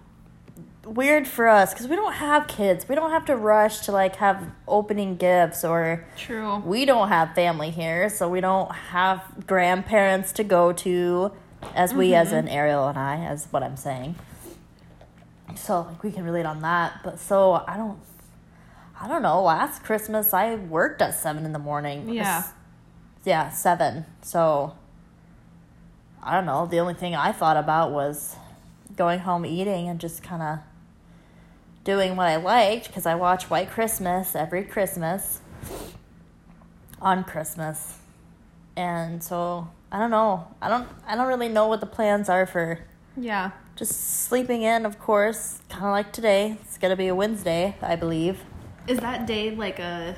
weird 0.84 1.28
for 1.28 1.48
us 1.48 1.72
because 1.72 1.88
we 1.88 1.96
don't 1.96 2.14
have 2.14 2.46
kids. 2.46 2.88
We 2.88 2.94
don't 2.94 3.10
have 3.10 3.24
to 3.26 3.36
rush 3.36 3.80
to 3.80 3.92
like 3.92 4.16
have 4.16 4.50
opening 4.66 5.16
gifts 5.16 5.64
or 5.64 6.06
True. 6.16 6.58
we 6.58 6.84
don't 6.84 7.08
have 7.08 7.34
family 7.34 7.70
here, 7.70 8.08
so 8.08 8.28
we 8.28 8.40
don't 8.40 8.70
have 8.72 9.46
grandparents 9.46 10.32
to 10.32 10.44
go 10.44 10.72
to, 10.72 11.32
as 11.74 11.92
we, 11.92 12.14
as 12.14 12.28
mm-hmm. 12.28 12.36
in 12.36 12.48
Ariel 12.48 12.88
and 12.88 12.98
I, 12.98 13.24
as 13.24 13.46
what 13.50 13.62
I'm 13.62 13.76
saying. 13.76 14.16
So 15.56 15.82
like 15.82 16.02
we 16.02 16.12
can 16.12 16.24
relate 16.24 16.46
on 16.46 16.62
that, 16.62 17.00
but 17.02 17.18
so 17.18 17.64
I 17.66 17.76
don't, 17.76 17.98
I 19.00 19.08
don't 19.08 19.22
know. 19.22 19.42
Last 19.42 19.82
Christmas 19.82 20.32
I 20.32 20.54
worked 20.54 21.02
at 21.02 21.14
seven 21.14 21.44
in 21.44 21.52
the 21.52 21.58
morning. 21.58 22.08
Yeah. 22.08 22.44
Yeah, 23.24 23.50
seven. 23.50 24.06
So 24.22 24.76
I 26.22 26.34
don't 26.34 26.46
know. 26.46 26.66
The 26.66 26.78
only 26.78 26.94
thing 26.94 27.14
I 27.14 27.32
thought 27.32 27.56
about 27.56 27.90
was 27.90 28.36
going 28.96 29.20
home 29.20 29.44
eating 29.46 29.88
and 29.88 30.00
just 30.00 30.22
kind 30.22 30.42
of 30.42 30.58
doing 31.88 32.16
what 32.16 32.26
I 32.26 32.36
liked 32.36 32.88
because 32.88 33.06
I 33.06 33.14
watch 33.14 33.48
White 33.48 33.70
Christmas 33.70 34.36
every 34.36 34.62
Christmas 34.62 35.40
on 37.00 37.24
Christmas. 37.24 37.96
And 38.76 39.22
so 39.24 39.70
I 39.90 39.98
don't 39.98 40.10
know. 40.10 40.48
I 40.60 40.68
don't 40.68 40.86
I 41.06 41.16
don't 41.16 41.28
really 41.28 41.48
know 41.48 41.66
what 41.66 41.80
the 41.80 41.86
plans 41.86 42.28
are 42.28 42.44
for 42.44 42.80
Yeah. 43.16 43.52
just 43.74 44.26
sleeping 44.26 44.60
in, 44.60 44.84
of 44.84 44.98
course, 44.98 45.60
kind 45.70 45.86
of 45.86 45.92
like 45.92 46.12
today. 46.12 46.58
It's 46.60 46.76
going 46.76 46.90
to 46.90 46.96
be 46.96 47.06
a 47.08 47.14
Wednesday, 47.14 47.74
I 47.80 47.96
believe. 47.96 48.44
Is 48.86 48.98
that 48.98 49.26
day 49.26 49.50
like 49.52 49.78
a 49.78 50.14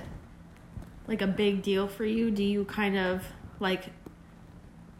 like 1.06 1.22
a 1.22 1.28
big 1.28 1.62
deal 1.62 1.86
for 1.86 2.04
you? 2.04 2.32
Do 2.32 2.42
you 2.42 2.64
kind 2.64 2.96
of 2.98 3.22
like 3.60 3.90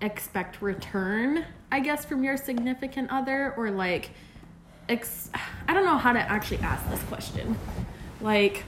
expect 0.01 0.62
return, 0.62 1.47
I 1.73 1.81
guess, 1.81 2.05
from 2.05 2.23
your 2.23 2.37
significant 2.37 3.11
other 3.11 3.55
or 3.57 3.73
like 3.73 4.12
ex- 4.91 5.30
I 5.68 5.72
don't 5.72 5.84
know 5.84 5.97
how 5.97 6.12
to 6.12 6.18
actually 6.18 6.59
ask 6.59 6.88
this 6.91 7.03
question. 7.05 7.57
Like 8.20 8.64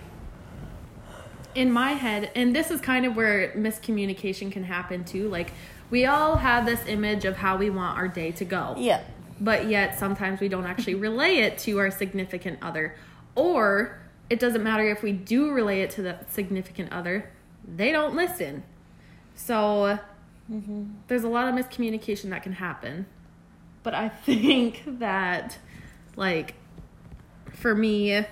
in 1.54 1.70
my 1.70 1.92
head, 1.92 2.30
and 2.34 2.56
this 2.56 2.70
is 2.70 2.80
kind 2.80 3.04
of 3.04 3.14
where 3.14 3.52
miscommunication 3.52 4.50
can 4.50 4.64
happen 4.64 5.04
too. 5.04 5.28
Like 5.28 5.52
we 5.90 6.06
all 6.06 6.36
have 6.36 6.64
this 6.64 6.86
image 6.86 7.26
of 7.26 7.36
how 7.36 7.58
we 7.58 7.68
want 7.68 7.98
our 7.98 8.08
day 8.08 8.32
to 8.32 8.46
go 8.46 8.74
Yeah. 8.78 9.02
but 9.38 9.68
yet 9.68 9.98
sometimes 9.98 10.40
we 10.40 10.48
don't 10.48 10.64
actually 10.64 10.94
relay 11.08 11.38
it 11.38 11.58
to 11.58 11.78
our 11.78 11.90
significant 11.90 12.58
other. 12.62 12.96
Or 13.34 14.00
it 14.30 14.40
doesn't 14.40 14.62
matter 14.62 14.88
if 14.88 15.02
we 15.02 15.12
do 15.12 15.50
relay 15.50 15.82
it 15.82 15.90
to 15.90 16.02
the 16.02 16.16
significant 16.30 16.92
other, 16.92 17.30
they 17.76 17.92
don't 17.92 18.14
listen. 18.14 18.62
So 19.34 19.98
mm-hmm. 20.50 20.84
there's 21.08 21.24
a 21.24 21.28
lot 21.28 21.48
of 21.48 21.54
miscommunication 21.54 22.30
that 22.30 22.42
can 22.42 22.52
happen. 22.52 23.06
But 23.82 23.94
I 23.94 24.08
think 24.26 24.82
that, 24.86 25.58
like, 26.16 26.54
for 27.52 27.74
me, 27.74 28.24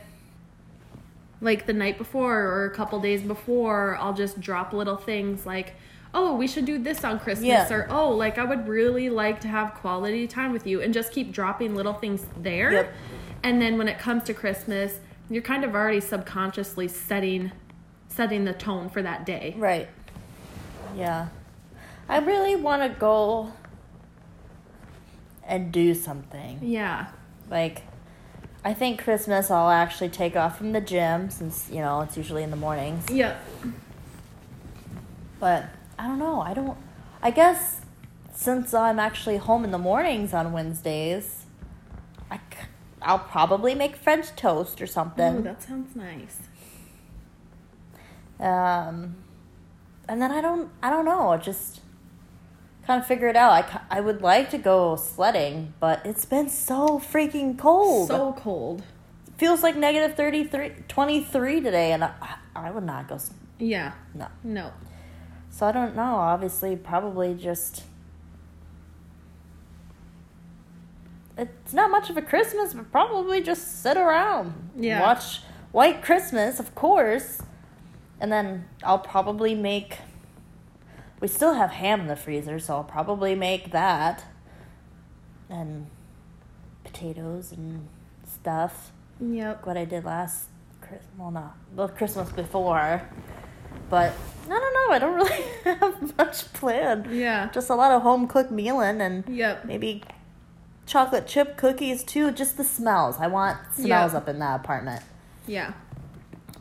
like 1.40 1.66
the 1.66 1.72
night 1.72 1.98
before 1.98 2.42
or 2.42 2.64
a 2.66 2.70
couple 2.70 3.00
days 3.00 3.22
before, 3.22 3.96
I'll 3.96 4.14
just 4.14 4.40
drop 4.40 4.72
little 4.72 4.96
things 4.96 5.46
like, 5.46 5.74
oh, 6.12 6.34
we 6.34 6.46
should 6.48 6.64
do 6.64 6.78
this 6.78 7.04
on 7.04 7.20
Christmas, 7.20 7.46
Yeah. 7.46 7.72
or 7.72 7.86
oh, 7.90 8.10
like 8.10 8.36
I 8.38 8.44
would 8.44 8.66
really 8.66 9.08
like 9.08 9.40
to 9.42 9.48
have 9.48 9.74
quality 9.74 10.26
time 10.26 10.52
with 10.52 10.66
you, 10.66 10.82
and 10.82 10.92
just 10.92 11.12
keep 11.12 11.32
dropping 11.32 11.74
little 11.74 11.94
things 11.94 12.26
there. 12.36 12.72
Yep. 12.72 12.92
And 13.42 13.62
then 13.62 13.78
when 13.78 13.88
it 13.88 13.98
comes 13.98 14.24
to 14.24 14.34
Christmas, 14.34 14.98
you're 15.30 15.42
kind 15.42 15.64
of 15.64 15.74
already 15.74 16.00
subconsciously 16.00 16.88
setting 16.88 17.52
setting 18.08 18.44
the 18.44 18.52
tone 18.52 18.90
for 18.90 19.02
that 19.02 19.24
day. 19.24 19.54
Right. 19.56 19.88
Yeah. 20.96 21.28
I 22.08 22.18
really 22.18 22.56
want 22.56 22.82
to 22.82 22.88
go 22.98 23.52
and 25.46 25.70
do 25.70 25.94
something. 25.94 26.58
Yeah. 26.60 27.06
Like, 27.50 27.82
I 28.64 28.72
think 28.74 29.02
Christmas 29.02 29.50
I'll 29.50 29.70
actually 29.70 30.08
take 30.10 30.36
off 30.36 30.56
from 30.56 30.72
the 30.72 30.80
gym 30.80 31.28
since, 31.30 31.68
you 31.70 31.80
know, 31.80 32.00
it's 32.02 32.16
usually 32.16 32.42
in 32.42 32.50
the 32.50 32.56
mornings. 32.56 33.10
Yep. 33.10 33.42
But 35.40 35.66
I 35.98 36.06
don't 36.06 36.18
know. 36.18 36.40
I 36.40 36.54
don't. 36.54 36.76
I 37.22 37.30
guess 37.30 37.80
since 38.32 38.72
I'm 38.72 38.98
actually 38.98 39.36
home 39.38 39.64
in 39.64 39.70
the 39.70 39.78
mornings 39.78 40.32
on 40.32 40.52
Wednesdays, 40.52 41.44
I, 42.30 42.40
I'll 43.02 43.18
probably 43.18 43.74
make 43.74 43.96
French 43.96 44.34
toast 44.36 44.80
or 44.80 44.84
Oh, 44.84 44.86
something. 44.86 45.42
that 45.42 45.62
sounds 45.62 45.96
nice. 45.96 46.38
um, 48.38 49.16
and 50.08 50.20
then 50.20 50.30
I 50.32 50.40
don't, 50.40 50.70
I 50.82 50.90
don't 50.90 51.04
know. 51.04 51.36
Just 51.42 51.80
kind 52.86 53.00
of 53.00 53.06
figure 53.06 53.28
it 53.28 53.36
out. 53.36 53.52
I, 53.52 53.98
I 53.98 54.00
would 54.00 54.22
like 54.22 54.50
to 54.50 54.58
go 54.58 54.96
sledding, 54.96 55.74
but 55.80 56.04
it's 56.04 56.24
been 56.24 56.48
so 56.48 56.98
freaking 56.98 57.58
cold. 57.58 58.08
So 58.08 58.34
cold. 58.38 58.82
feels 59.38 59.62
like 59.62 59.76
negative 59.76 60.16
33, 60.16 60.72
23 60.88 61.60
today, 61.60 61.92
and 61.92 62.04
I, 62.04 62.36
I 62.54 62.70
would 62.70 62.84
not 62.84 63.08
go. 63.08 63.18
Yeah. 63.58 63.92
No. 64.14 64.28
No. 64.42 64.72
So 65.50 65.66
I 65.66 65.72
don't 65.72 65.94
know. 65.94 66.16
Obviously, 66.16 66.76
probably 66.76 67.34
just. 67.34 67.84
It's 71.36 71.72
not 71.72 71.90
much 71.90 72.10
of 72.10 72.16
a 72.16 72.22
Christmas, 72.22 72.74
but 72.74 72.90
probably 72.92 73.42
just 73.42 73.82
sit 73.82 73.96
around. 73.96 74.70
Yeah. 74.76 75.00
Watch 75.00 75.40
White 75.72 76.02
Christmas, 76.02 76.60
of 76.60 76.74
course. 76.74 77.40
And 78.20 78.30
then 78.30 78.66
I'll 78.82 78.98
probably 78.98 79.54
make. 79.54 79.98
We 81.20 81.28
still 81.28 81.54
have 81.54 81.70
ham 81.70 82.00
in 82.00 82.06
the 82.06 82.16
freezer, 82.16 82.58
so 82.58 82.76
I'll 82.76 82.84
probably 82.84 83.34
make 83.34 83.72
that. 83.72 84.24
And 85.48 85.86
potatoes 86.84 87.52
and 87.52 87.88
stuff. 88.26 88.92
Yep. 89.20 89.66
What 89.66 89.76
I 89.76 89.84
did 89.84 90.04
last 90.04 90.46
Christmas. 90.80 91.06
Well, 91.18 91.30
not. 91.30 91.56
Well, 91.74 91.88
Christmas 91.88 92.30
before. 92.32 93.02
But 93.90 94.12
I 94.46 94.48
don't 94.48 94.74
know. 94.74 94.94
I 94.94 94.98
don't 94.98 95.14
really 95.16 95.44
have 95.64 96.16
much 96.16 96.52
planned. 96.54 97.06
Yeah. 97.14 97.50
Just 97.52 97.68
a 97.70 97.74
lot 97.74 97.90
of 97.92 98.02
home 98.02 98.26
cooked 98.26 98.50
mealing 98.50 99.00
and 99.00 99.24
Yep. 99.28 99.64
maybe 99.66 100.02
chocolate 100.86 101.26
chip 101.26 101.56
cookies 101.56 102.02
too. 102.02 102.30
Just 102.30 102.56
the 102.56 102.64
smells. 102.64 103.16
I 103.18 103.26
want 103.26 103.58
smells 103.74 104.12
Yeah. 104.12 104.18
up 104.18 104.28
in 104.28 104.38
that 104.38 104.60
apartment. 104.60 105.02
Yeah. 105.46 105.72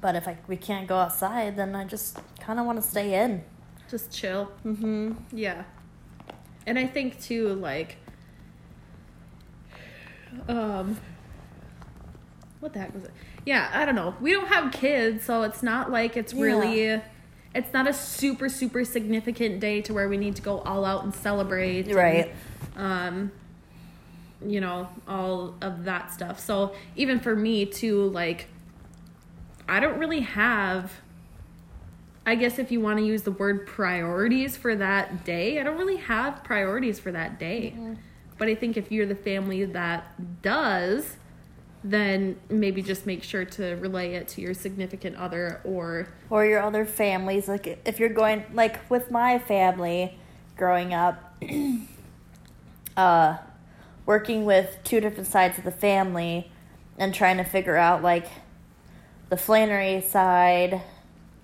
But 0.01 0.16
if 0.16 0.28
I, 0.28 0.38
we 0.47 0.57
can't 0.57 0.88
go 0.88 0.97
outside, 0.97 1.55
then 1.55 1.76
I 1.76 1.84
just 1.86 2.18
kind 2.39 2.60
of 2.60 2.66
want 2.66 2.82
to 2.82 2.88
stay 2.88 3.22
in. 3.24 3.43
Just 3.90 4.12
chill. 4.12 4.52
Mm-hmm. 4.66 5.14
Yeah. 5.32 5.64
And 6.68 6.78
I 6.78 6.86
think 6.86 7.20
too, 7.22 7.50
like, 7.56 7.98
um, 10.48 10.98
what 12.60 12.74
the 12.74 12.80
heck 12.80 12.94
was 12.94 13.06
it? 13.06 13.12
Yeah, 13.46 13.70
I 13.74 13.86
don't 13.86 13.96
know. 13.96 14.16
We 14.22 14.32
don't 14.34 14.48
have 14.48 14.72
kids, 14.72 15.24
so 15.26 15.44
it's 15.44 15.64
not 15.64 15.92
like 15.92 16.16
it's 16.18 16.34
Yeah. 16.34 16.44
really, 16.44 17.02
it's 17.56 17.74
not 17.74 17.88
a 17.88 17.94
super 17.94 18.48
super 18.50 18.86
significant 18.86 19.60
day 19.60 19.82
to 19.82 19.94
where 19.94 20.08
we 20.08 20.18
need 20.18 20.36
to 20.36 20.42
go 20.42 20.60
all 20.60 20.86
out 20.86 21.04
and 21.04 21.14
celebrate. 21.16 21.88
and, 21.88 21.96
Right. 21.96 22.36
um, 22.76 23.32
you 24.46 24.62
know, 24.62 24.88
all 25.08 25.56
of 25.62 25.86
that 25.86 26.12
stuff. 26.14 26.40
So 26.40 26.76
even 26.96 27.20
for 27.20 27.36
me 27.36 27.66
too, 27.66 28.10
like, 28.10 28.48
I 29.68 29.80
don't 29.80 29.98
really 29.98 30.22
have. 30.22 30.92
I 32.30 32.36
guess 32.36 32.59
if 32.59 32.71
you 32.71 32.80
want 32.80 32.99
to 32.99 33.05
use 33.05 33.23
the 33.23 33.32
word 33.32 33.65
priorities 33.65 34.55
for 34.55 34.75
that 34.75 35.25
day, 35.25 35.59
I 35.59 35.63
don't 35.63 35.77
really 35.77 35.97
have 35.97 36.43
priorities 36.43 36.99
for 36.99 37.11
that 37.11 37.39
day. 37.39 37.75
But 38.38 38.47
I 38.47 38.53
think 38.55 38.77
if 38.77 38.91
you're 38.91 39.07
the 39.07 39.15
family 39.15 39.65
that 39.65 40.41
does, 40.43 41.15
then 41.84 42.38
maybe 42.47 42.84
just 42.84 43.07
make 43.07 43.23
sure 43.23 43.45
to 43.45 43.73
relay 43.77 44.13
it 44.13 44.27
to 44.27 44.41
your 44.41 44.53
significant 44.53 45.15
other 45.15 45.59
or 45.63 46.07
Or 46.30 46.45
your 46.45 46.61
other 46.61 46.86
families. 46.86 47.47
Like 47.47 47.82
if 47.84 47.99
you're 47.99 48.09
going, 48.09 48.45
like 48.53 48.89
with 48.91 49.09
my 49.09 49.39
family 49.39 50.19
growing 50.55 50.93
up, 50.93 51.36
uh, 52.97 53.38
working 54.05 54.45
with 54.45 54.77
two 54.84 54.99
different 54.99 55.27
sides 55.27 55.57
of 55.57 55.63
the 55.63 55.71
family 55.71 56.51
and 56.99 57.11
trying 57.11 57.38
to 57.38 57.43
figure 57.43 57.75
out 57.75 58.03
like 58.03 58.27
the 59.30 59.38
Flannery 59.38 60.01
side, 60.01 60.82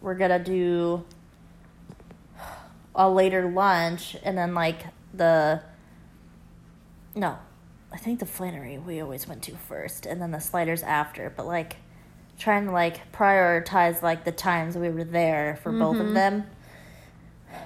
we're 0.06 0.14
gonna 0.14 0.38
do 0.38 1.04
a 2.94 3.10
later 3.10 3.50
lunch, 3.50 4.16
and 4.24 4.38
then 4.38 4.54
like 4.54 4.86
the 5.12 5.62
no, 7.16 7.40
I 7.92 7.98
think 7.98 8.20
the 8.20 8.28
Flannery 8.28 8.78
we 8.78 9.02
always 9.02 9.28
went 9.28 9.42
to 9.44 9.56
first, 9.56 10.06
and 10.06 10.22
then 10.22 10.30
the 10.30 10.40
sliders 10.40 10.84
after. 10.84 11.34
But 11.36 11.48
like 11.48 11.78
trying 12.38 12.66
to 12.66 12.72
like 12.72 13.12
prioritize 13.12 14.04
like 14.04 14.26
the 14.26 14.32
times 14.32 14.78
we 14.78 14.90
were 14.90 15.04
there 15.04 15.60
for 15.64 15.72
both 15.72 15.98
of 15.98 16.14
them. 16.14 16.46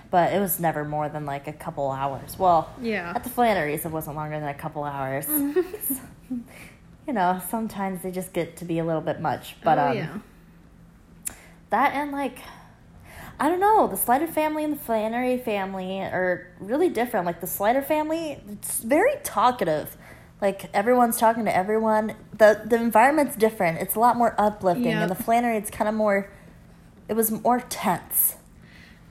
But 0.09 0.31
it 0.33 0.39
was 0.39 0.59
never 0.59 0.85
more 0.85 1.09
than 1.09 1.25
like 1.25 1.47
a 1.47 1.53
couple 1.53 1.91
hours. 1.91 2.39
Well, 2.39 2.71
yeah. 2.81 3.11
at 3.15 3.23
the 3.23 3.29
Flannery's, 3.29 3.85
it 3.85 3.91
wasn't 3.91 4.15
longer 4.15 4.39
than 4.39 4.47
a 4.47 4.53
couple 4.53 4.83
hours. 4.83 5.27
you 7.07 7.13
know, 7.13 7.41
sometimes 7.49 8.01
they 8.01 8.11
just 8.11 8.31
get 8.31 8.57
to 8.57 8.65
be 8.65 8.79
a 8.79 8.85
little 8.85 9.01
bit 9.01 9.19
much. 9.19 9.55
But 9.63 9.77
oh, 9.77 9.87
um, 9.87 9.97
yeah. 9.97 10.17
That 11.69 11.93
and 11.93 12.11
like, 12.11 12.39
I 13.39 13.47
don't 13.47 13.59
know, 13.59 13.87
the 13.87 13.97
Slider 13.97 14.27
family 14.27 14.63
and 14.63 14.73
the 14.73 14.79
Flannery 14.79 15.37
family 15.37 16.01
are 16.01 16.47
really 16.59 16.89
different. 16.89 17.25
Like 17.25 17.41
the 17.41 17.47
Slider 17.47 17.81
family, 17.81 18.41
it's 18.49 18.79
very 18.79 19.13
talkative. 19.23 19.97
Like 20.41 20.69
everyone's 20.73 21.17
talking 21.17 21.45
to 21.45 21.55
everyone. 21.55 22.15
the 22.37 22.61
The 22.65 22.75
environment's 22.75 23.35
different. 23.35 23.79
It's 23.79 23.95
a 23.95 23.99
lot 23.99 24.17
more 24.17 24.35
uplifting. 24.37 24.85
Yep. 24.85 25.01
And 25.01 25.11
the 25.11 25.23
Flannery, 25.23 25.57
it's 25.57 25.69
kind 25.69 25.87
of 25.87 25.95
more. 25.95 26.31
It 27.07 27.13
was 27.13 27.31
more 27.31 27.61
tense. 27.61 28.35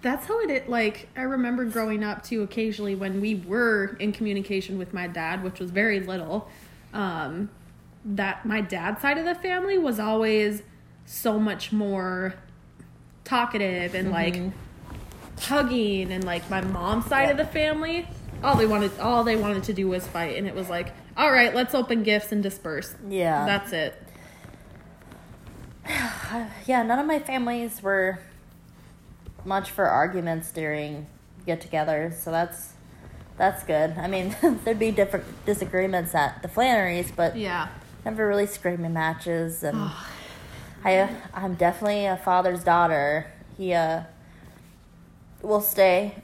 That's 0.01 0.27
how 0.27 0.41
it. 0.41 0.69
Like, 0.69 1.09
I 1.17 1.23
remember 1.23 1.65
growing 1.65 2.05
up 2.05 2.23
too, 2.23 2.43
occasionally 2.43 2.95
when 2.95 3.21
we 3.21 3.35
were 3.35 3.97
in 3.99 4.13
communication 4.13 4.79
with 4.79 4.95
my 4.95 5.09
dad, 5.09 5.43
which 5.43 5.59
was 5.59 5.71
very 5.71 6.01
little, 6.01 6.49
um, 6.95 7.51
that 8.05 8.47
my 8.47 8.61
dad's 8.61 9.03
side 9.03 9.19
of 9.19 9.25
the 9.25 9.35
family 9.35 9.77
was 9.77 9.99
always 9.99 10.63
so 11.05 11.39
much 11.39 11.73
more 11.73 12.35
talkative 13.29 13.95
and 13.95 14.11
like 14.11 14.35
mm-hmm. 14.35 15.41
hugging 15.41 16.11
and 16.13 16.25
like 16.25 16.49
my 16.51 16.61
mom's 16.61 17.07
side 17.07 17.31
of 17.31 17.37
the 17.37 17.45
family 17.45 18.09
all 18.43 18.57
they 18.57 18.67
wanted 18.67 18.91
all 19.01 19.25
they 19.25 19.37
wanted 19.37 19.63
to 19.63 19.73
do 19.73 19.89
was 19.89 20.07
fight 20.07 20.37
and 20.37 20.47
it 20.47 20.55
was 20.55 20.69
like 20.69 20.93
all 21.17 21.31
right 21.31 21.55
let's 21.55 21.75
open 21.75 22.03
gifts 22.03 22.33
and 22.33 22.43
disperse 22.43 22.95
Yeah. 23.09 23.45
that's 23.45 23.73
it 23.73 24.03
yeah, 26.67 26.83
none 26.83 26.99
of 26.99 27.07
my 27.07 27.19
families 27.19 27.83
were 27.83 28.19
much 29.45 29.71
for 29.71 29.87
arguments 29.87 30.51
during 30.51 31.07
get-togethers, 31.47 32.15
so 32.15 32.31
that's 32.31 32.75
that's 33.37 33.63
good. 33.63 33.97
I 33.97 34.09
mean, 34.09 34.37
there'd 34.65 34.79
be 34.79 34.91
different 34.91 35.25
disagreements 35.47 36.15
at 36.15 36.43
the 36.43 36.49
Flannery's, 36.49 37.11
but 37.11 37.37
yeah 37.37 37.69
never 38.05 38.27
really 38.27 38.47
screaming 38.47 38.93
matches. 38.93 39.63
And 39.63 39.91
I, 40.85 41.09
I'm 41.35 41.55
definitely 41.55 42.07
a 42.07 42.17
father's 42.17 42.65
daughter. 42.65 43.31
He 43.57 43.73
uh, 43.75 44.03
will 45.43 45.61
stay, 45.61 46.15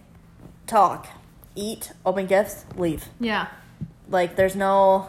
talk, 0.66 1.08
eat, 1.54 1.92
open 2.04 2.26
gifts, 2.26 2.64
leave. 2.76 3.06
yeah 3.20 3.48
Like 4.08 4.36
there's 4.36 4.56
no 4.56 5.08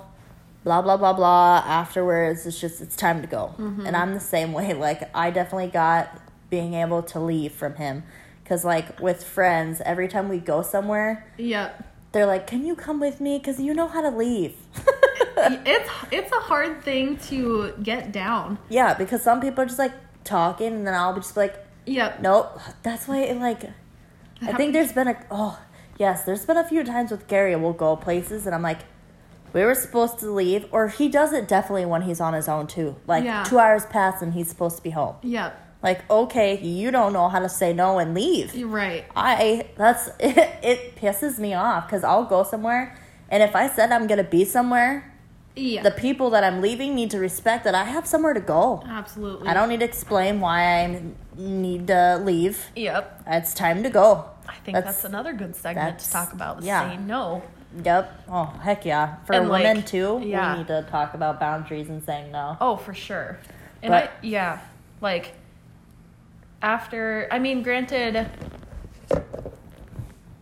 blah 0.63 0.81
blah 0.81 0.97
blah 0.97 1.13
blah 1.13 1.63
afterwards. 1.65 2.45
It's 2.45 2.59
just 2.59 2.81
it's 2.81 2.95
time 2.95 3.21
to 3.21 3.27
go. 3.27 3.53
And 3.57 3.95
I'm 3.95 4.13
the 4.13 4.19
same 4.19 4.51
way. 4.53 4.73
Like 4.73 5.09
I 5.15 5.31
definitely 5.31 5.67
got 5.69 6.19
being 6.49 6.73
able 6.73 7.03
to 7.03 7.19
leave 7.19 7.51
from 7.51 7.75
him 7.75 8.03
cuz 8.45 8.63
like 8.65 8.99
with 8.99 9.23
friends, 9.23 9.81
every 9.85 10.07
time 10.07 10.29
we 10.29 10.39
go 10.39 10.61
somewhere, 10.61 11.25
yep 11.37 11.91
they're 12.11 12.25
like, 12.25 12.47
"Can 12.47 12.65
you 12.65 12.75
come 12.75 12.99
with 13.01 13.19
me 13.19 13.39
cuz 13.39 13.59
you 13.59 13.73
know 13.73 13.87
how 13.87 14.01
to 14.01 14.09
leave?" 14.09 14.55
it's 15.37 15.89
it's 16.11 16.31
a 16.31 16.39
hard 16.39 16.83
thing 16.83 17.17
to 17.17 17.73
get 17.83 18.11
down 18.11 18.57
yeah, 18.69 18.93
because 18.93 19.21
some 19.21 19.41
people 19.41 19.63
are 19.63 19.67
just 19.67 19.79
like 19.79 19.93
talking 20.23 20.73
and 20.73 20.87
then 20.87 20.93
I'll 20.93 21.13
be 21.13 21.19
just 21.21 21.37
like, 21.37 21.55
yep 21.85 22.21
"Nope." 22.21 22.59
That's 22.83 23.07
why 23.07 23.19
it, 23.19 23.37
like 23.37 23.63
I 24.41 24.53
think 24.53 24.73
there's 24.73 24.91
been 24.93 25.07
a 25.07 25.17
oh, 25.31 25.59
yes, 25.97 26.23
there's 26.23 26.45
been 26.45 26.57
a 26.57 26.63
few 26.67 26.83
times 26.83 27.11
with 27.11 27.27
Gary 27.27 27.55
we'll 27.55 27.73
go 27.73 27.95
places 27.95 28.45
and 28.45 28.55
I'm 28.55 28.61
like 28.61 28.79
we 29.53 29.63
were 29.63 29.75
supposed 29.75 30.19
to 30.19 30.29
leave 30.31 30.65
or 30.71 30.89
he 30.89 31.07
does 31.07 31.31
it 31.31 31.47
definitely 31.47 31.85
when 31.85 32.01
he's 32.01 32.19
on 32.19 32.33
his 32.33 32.49
own 32.49 32.67
too. 32.67 32.95
Like 33.07 33.23
Yeah. 33.23 33.43
2 33.43 33.57
hours 33.57 33.85
pass 33.85 34.21
and 34.21 34.33
he's 34.33 34.49
supposed 34.49 34.77
to 34.77 34.83
be 34.83 34.89
home. 34.89 35.15
yep 35.21 35.57
Like, 35.81 36.09
okay, 36.09 36.59
you 36.59 36.91
don't 36.91 37.13
know 37.13 37.29
how 37.29 37.39
to 37.39 37.47
say 37.49 37.71
no 37.73 37.99
and 37.99 38.13
leave. 38.13 38.53
you're 38.55 38.67
right 38.67 39.05
I 39.15 39.67
that's 39.77 40.09
it, 40.19 40.37
it 40.63 40.95
pisses 40.97 41.39
me 41.39 41.53
off 41.53 41.89
cuz 41.89 42.03
I'll 42.03 42.25
go 42.25 42.43
somewhere 42.43 42.97
and 43.29 43.41
if 43.41 43.55
I 43.55 43.67
said 43.69 43.91
I'm 43.91 44.05
going 44.07 44.19
to 44.23 44.29
be 44.29 44.45
somewhere, 44.45 45.11
yeah 45.55 45.81
the 45.83 45.91
people 45.91 46.29
that 46.31 46.43
I'm 46.43 46.61
leaving 46.61 46.95
need 46.95 47.11
to 47.11 47.19
respect 47.19 47.63
that 47.63 47.75
I 47.75 47.83
have 47.85 48.05
somewhere 48.05 48.33
to 48.33 48.39
go. 48.39 48.83
absolutely 48.87 49.47
I 49.47 49.53
don't 49.53 49.69
need 49.69 49.79
to 49.79 49.85
explain 49.85 50.39
why 50.41 50.83
I 50.83 51.01
need 51.37 51.87
to 51.87 52.21
leave. 52.23 52.65
yep 52.75 53.21
It's 53.27 53.53
time 53.53 53.83
to 53.83 53.89
go. 53.89 54.25
i 54.47 54.55
think 54.65 54.75
that's, 54.75 55.03
another 55.05 55.33
good 55.33 55.55
segment 55.55 55.99
to 55.99 56.11
talk 56.11 56.33
about 56.33 56.63
yeah. 56.63 56.87
saying 56.89 57.07
no 57.07 57.43
Yep. 57.83 58.23
Oh, 58.29 58.45
heck 58.63 58.85
yeah. 58.85 59.17
For 59.25 59.33
And, 59.33 59.49
like, 59.49 59.65
women 59.65 59.83
too, 59.83 60.21
yeah. 60.23 60.53
we 60.53 60.59
need 60.59 60.67
to 60.67 60.83
talk 60.89 61.13
about 61.13 61.41
boundaries 61.41 61.89
and 61.89 62.01
saying 62.01 62.31
no. 62.31 62.55
Oh, 62.61 62.77
for 62.77 62.93
sure. 62.93 63.37
And 63.83 63.91
But- 63.91 64.03
I, 64.05 64.09
yeah, 64.21 64.59
like 65.01 65.33
after, 66.61 67.27
I 67.31 67.39
mean, 67.39 67.63
granted, 67.63 68.29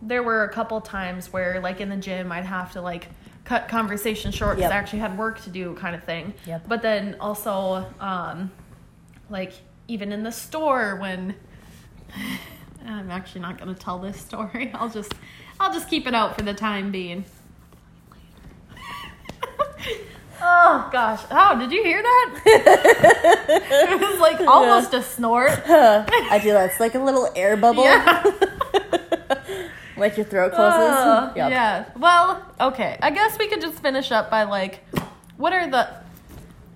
there 0.00 0.22
were 0.22 0.44
a 0.44 0.48
couple 0.52 0.80
times 0.80 1.32
where, 1.32 1.60
like 1.60 1.80
in 1.80 1.88
the 1.88 1.96
gym, 1.96 2.30
I'd 2.30 2.44
have 2.44 2.72
to 2.72 2.80
like 2.80 3.08
cut 3.44 3.68
conversation 3.68 4.32
short 4.32 4.56
because 4.56 4.70
Yep. 4.70 4.72
I 4.72 4.76
actually 4.76 4.98
had 5.00 5.18
work 5.18 5.40
to 5.42 5.50
do, 5.50 5.74
kind 5.74 5.94
of 5.94 6.02
thing. 6.04 6.34
Yep. 6.46 6.64
But 6.66 6.82
then 6.82 7.16
also, 7.20 7.86
um, 8.00 8.50
like 9.30 9.52
even 9.88 10.12
in 10.12 10.22
the 10.22 10.32
store 10.32 10.96
when 10.96 11.34
I'm 12.86 13.10
actually 13.10 13.42
not 13.42 13.58
going 13.58 13.74
to 13.74 13.80
tell 13.80 13.98
this 13.98 14.18
story. 14.20 14.70
I'll 14.74 14.88
just 14.88 15.12
I'll 15.60 15.72
just 15.72 15.88
keep 15.88 16.06
it 16.06 16.14
out 16.14 16.36
for 16.36 16.42
the 16.42 16.54
time 16.54 16.90
being. 16.90 17.24
oh 20.42 20.88
gosh! 20.92 21.20
Oh, 21.30 21.58
did 21.58 21.70
you 21.72 21.82
hear 21.84 22.02
that? 22.02 22.40
it 23.90 24.00
was 24.00 24.20
like 24.20 24.40
almost 24.40 24.92
a 24.94 25.02
snort. 25.02 25.50
I 25.66 26.40
do 26.42 26.52
that. 26.52 26.70
It's 26.70 26.80
like 26.80 26.94
a 26.94 26.98
little 26.98 27.30
air 27.36 27.56
bubble. 27.56 27.84
Yeah. 27.84 28.22
Like 29.96 30.16
your 30.16 30.26
throat 30.26 30.52
closes. 30.52 30.80
Uh, 30.80 31.32
Yep. 31.36 31.50
Yeah. 31.50 31.84
Well, 31.98 32.42
okay. 32.60 32.98
I 33.02 33.10
guess 33.10 33.38
we 33.38 33.48
could 33.48 33.60
just 33.60 33.80
finish 33.80 34.10
up 34.12 34.30
by 34.30 34.44
like, 34.44 34.80
what 35.36 35.52
are 35.52 35.68
the? 35.70 35.88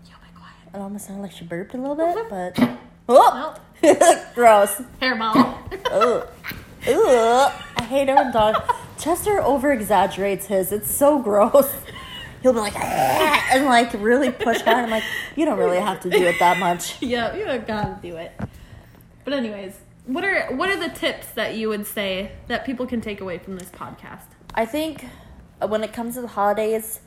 Yo, 0.06 0.14
be 0.22 0.34
quiet. 0.34 0.54
It 0.74 0.78
almost 0.78 1.06
sounded 1.06 1.22
like 1.22 1.32
she 1.32 1.44
burped 1.44 1.74
a 1.74 1.78
little 1.78 1.96
bit, 1.96 2.28
but 2.28 2.78
oh, 3.08 3.56
gross. 4.34 4.80
Hairball. 5.00 5.56
Ugh. 5.90 6.28
Ugh. 6.88 7.52
I 7.76 7.82
hate 7.82 8.08
it 8.08 8.14
when 8.14 8.32
dog. 8.32 8.56
Chester 8.98 9.40
over 9.40 9.72
exaggerates 9.72 10.46
his. 10.46 10.72
It's 10.72 10.90
so 10.90 11.18
gross. 11.20 11.72
He'll 12.42 12.52
be 12.52 12.60
like 12.60 12.74
"Ah," 12.76 13.48
and 13.52 13.64
like 13.64 13.92
really 13.94 14.30
push 14.30 14.60
hard. 14.62 14.84
I'm 14.84 14.90
like, 14.90 15.02
you 15.36 15.44
don't 15.44 15.58
really 15.58 15.80
have 15.80 16.00
to 16.00 16.10
do 16.10 16.22
it 16.24 16.36
that 16.38 16.58
much. 16.58 17.00
yeah, 17.02 17.34
you 17.34 17.44
have 17.46 17.66
gotta 17.66 17.98
do 18.00 18.16
it. 18.16 18.32
But 19.24 19.32
anyways, 19.34 19.74
what 20.08 20.24
are 20.24 20.46
what 20.54 20.70
are 20.70 20.76
the 20.76 20.88
tips 20.88 21.28
that 21.32 21.54
you 21.54 21.68
would 21.68 21.86
say 21.86 22.32
that 22.46 22.64
people 22.64 22.86
can 22.86 23.00
take 23.00 23.20
away 23.20 23.38
from 23.38 23.56
this 23.56 23.68
podcast? 23.68 24.24
I 24.54 24.64
think 24.64 25.04
when 25.60 25.84
it 25.84 25.92
comes 25.92 26.14
to 26.14 26.22
the 26.22 26.28
holidays, 26.28 27.00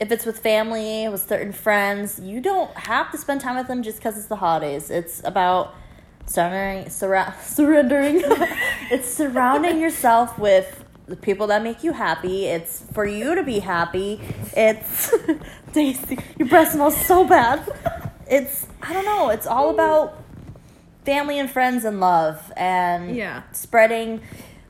if 0.00 0.10
it's 0.10 0.24
with 0.24 0.38
family, 0.38 1.06
with 1.08 1.28
certain 1.28 1.52
friends, 1.52 2.18
you 2.18 2.40
don't 2.40 2.74
have 2.76 3.12
to 3.12 3.18
spend 3.18 3.42
time 3.42 3.56
with 3.56 3.68
them 3.68 3.82
just 3.82 3.98
because 3.98 4.16
it's 4.16 4.26
the 4.26 4.36
holidays. 4.36 4.90
It's 4.90 5.22
about 5.22 5.74
surrendering, 6.24 6.88
surrendering. 7.40 8.22
it's 8.90 9.08
surrounding 9.08 9.78
yourself 9.78 10.38
with 10.38 10.82
the 11.06 11.16
people 11.16 11.46
that 11.48 11.62
make 11.62 11.84
you 11.84 11.92
happy. 11.92 12.46
It's 12.46 12.86
for 12.94 13.04
you 13.04 13.34
to 13.34 13.42
be 13.42 13.58
happy. 13.58 14.18
It's 14.56 15.12
Daisy, 15.74 16.18
your 16.38 16.48
breath 16.48 16.72
smells 16.72 16.96
so 17.06 17.28
bad. 17.28 17.68
It's 18.26 18.66
I 18.80 18.94
don't 18.94 19.04
know. 19.04 19.28
It's 19.28 19.46
all 19.46 19.68
about 19.68 20.23
family 21.04 21.38
and 21.38 21.50
friends 21.50 21.84
and 21.84 22.00
love 22.00 22.52
and 22.56 23.14
Yeah. 23.14 23.42
spreading 23.52 24.20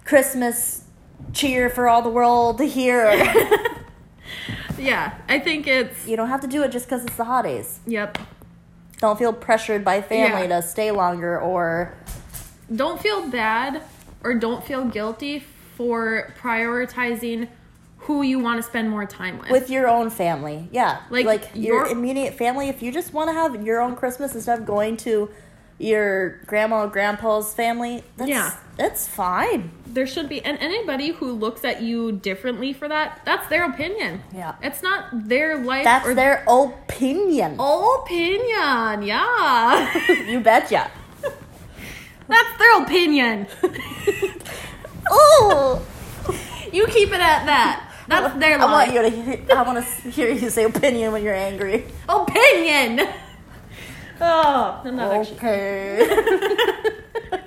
Christmas 0.05 0.85
cheer 1.33 1.71
for 1.71 1.89
all 1.89 2.03
the 2.03 2.09
world 2.11 2.59
to 2.59 2.65
hear. 2.65 3.07
Yeah, 4.79 5.15
I 5.29 5.39
think 5.39 5.67
it's 5.67 6.07
you 6.07 6.17
don't 6.17 6.29
have 6.29 6.41
to 6.41 6.47
do 6.49 6.63
it 6.63 6.73
just 6.73 6.87
because 6.87 7.05
it's 7.05 7.17
the 7.17 7.25
holidays. 7.25 7.79
yep. 7.87 8.19
Don't 8.99 9.19
feel 9.19 9.33
pressured 9.33 9.85
by 9.85 10.01
family 10.03 10.49
Yeah. 10.49 10.61
to 10.61 10.63
stay 10.63 10.91
longer 10.91 11.39
or 11.39 11.95
Don't 12.75 13.01
feel 13.01 13.29
bad 13.29 13.83
or 14.23 14.35
don't 14.35 14.65
feel 14.65 14.85
guilty 14.85 15.45
for 15.77 16.33
prioritizing 16.41 17.49
who 17.99 18.23
you 18.23 18.39
want 18.39 18.59
to 18.59 18.63
spend 18.63 18.91
more 18.91 19.07
time 19.07 19.39
with. 19.39 19.51
with 19.51 19.71
your 19.71 19.89
own 19.89 20.11
family. 20.11 20.69
Yeah. 20.73 20.99
Like, 21.11 21.25
Like, 21.27 21.51
your 21.55 21.85
your- 21.85 21.87
immediate 21.87 22.35
family. 22.35 22.69
If 22.69 22.83
you 22.83 22.91
just 22.93 23.13
want 23.13 23.29
to 23.31 23.35
have 23.35 23.65
your 23.65 23.81
own 23.81 23.95
Christmas 23.97 24.35
instead 24.35 24.59
of 24.59 24.67
going 24.67 24.97
to 24.99 25.31
your 25.79 26.41
grandma 26.47 26.85
or 26.85 26.89
grandpa's 26.89 27.53
family, 27.55 28.03
that's, 28.17 28.29
Yeah. 28.31 28.51
that's 28.77 29.07
fine. 29.09 29.71
there 29.87 30.07
should 30.07 30.29
be 30.29 30.45
and 30.45 30.59
anybody 30.59 31.11
who 31.13 31.31
looks 31.33 31.65
at 31.65 31.81
you 31.83 32.11
differently 32.13 32.73
for 32.73 32.89
that, 32.89 33.21
that's 33.25 33.47
their 33.49 33.65
opinion. 33.69 34.23
Yeah. 34.35 34.55
It's 34.63 34.83
not 34.83 35.29
their 35.29 35.57
life 35.59 35.85
That's 35.85 36.07
or 36.07 36.15
their 36.15 36.45
opinion. 36.49 37.57
opinion. 37.61 39.03
Yeah. 39.03 39.99
you 40.29 40.41
betcha. 40.41 40.91
that's 42.29 42.59
their 42.59 42.83
opinion. 42.83 43.47
Oh, 45.11 45.83
You 46.73 46.87
keep 46.87 47.09
it 47.11 47.21
at 47.21 47.45
that. 47.47 47.93
That's 48.09 48.35
their 48.41 48.59
I 48.59 48.65
life. 48.65 48.71
want 48.71 48.93
you 48.95 49.03
to. 49.03 49.11
Hear, 49.11 49.47
I 49.57 49.63
want 49.63 49.85
to 49.85 50.11
hear 50.11 50.31
you 50.31 50.49
say 50.51 50.65
opinion 50.65 51.13
when 51.13 51.23
you're 51.23 51.35
angry. 51.35 51.85
opinion. 52.09 53.01
Oh, 54.21 54.83
I'm 54.85 54.97
not 54.97 55.13
actually. 55.13 55.37
Okay. 55.37 56.91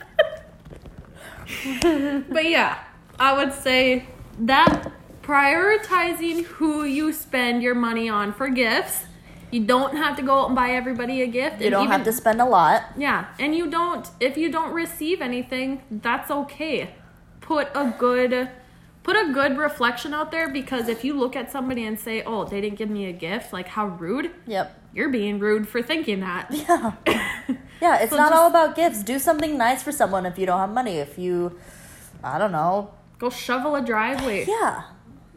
But 2.30 2.46
yeah, 2.50 2.80
I 3.20 3.34
would 3.38 3.54
say 3.54 4.06
that 4.40 4.92
prioritizing 5.22 6.44
who 6.46 6.84
you 6.84 7.14
spend 7.14 7.64
your 7.64 7.76
money 7.76 8.10
on 8.10 8.34
for 8.34 8.50
gifts. 8.50 9.06
You 9.50 9.64
don't 9.66 9.96
have 9.96 10.18
to 10.18 10.22
go 10.24 10.42
out 10.42 10.48
and 10.48 10.56
buy 10.58 10.72
everybody 10.72 11.22
a 11.22 11.28
gift. 11.28 11.62
you 11.62 11.70
don't 11.70 11.84
even- 11.84 11.92
have 11.92 12.04
to 12.04 12.12
spend 12.12 12.42
a 12.42 12.46
lot. 12.46 12.84
Yeah, 12.98 13.28
and 13.40 13.56
you 13.56 13.70
don't. 13.70 14.06
If 14.20 14.38
you 14.38 14.52
don't 14.52 14.74
receive 14.74 15.22
anything, 15.22 15.84
that's 15.90 16.30
okay. 16.30 16.96
Put 17.40 17.70
a 17.74 17.94
good, 17.98 18.50
put 19.04 19.16
a 19.16 19.32
good 19.34 19.58
reflection 19.58 20.14
out 20.14 20.32
there 20.32 20.50
because 20.50 20.90
if 20.90 21.06
you 21.06 21.14
look 21.18 21.38
at 21.38 21.50
somebody 21.50 21.86
and 21.86 21.98
say, 21.98 22.24
"Oh, 22.24 22.44
they 22.44 22.60
didn't 22.60 22.78
give 22.78 22.90
me 22.90 23.06
a 23.06 23.14
gift," 23.14 23.54
like 23.54 23.70
how 23.70 23.88
rude. 23.88 24.32
Yep. 24.48 24.78
You're 24.98 25.10
being 25.10 25.38
rude 25.38 25.68
for 25.70 25.82
thinking 25.84 26.22
that. 26.22 26.48
Yeah. 26.52 26.94
Yeah, 27.80 27.98
it's 28.02 28.10
So 28.10 28.18
not 28.18 28.32
just- 28.32 28.42
all 28.42 28.48
about 28.50 28.76
gifts. 28.76 29.04
Do 29.04 29.20
something 29.20 29.56
nice 29.56 29.84
for 29.84 29.92
someone 29.92 30.26
if 30.26 30.40
you 30.40 30.48
don't 30.48 30.58
have 30.58 30.72
money. 30.72 30.98
If 30.98 31.20
you, 31.20 31.60
I 32.24 32.40
don't 32.40 32.52
know. 32.52 32.90
Go 33.20 33.30
shovel 33.30 33.76
a 33.76 33.82
driveway. 33.84 34.46
Yeah. 34.48 34.82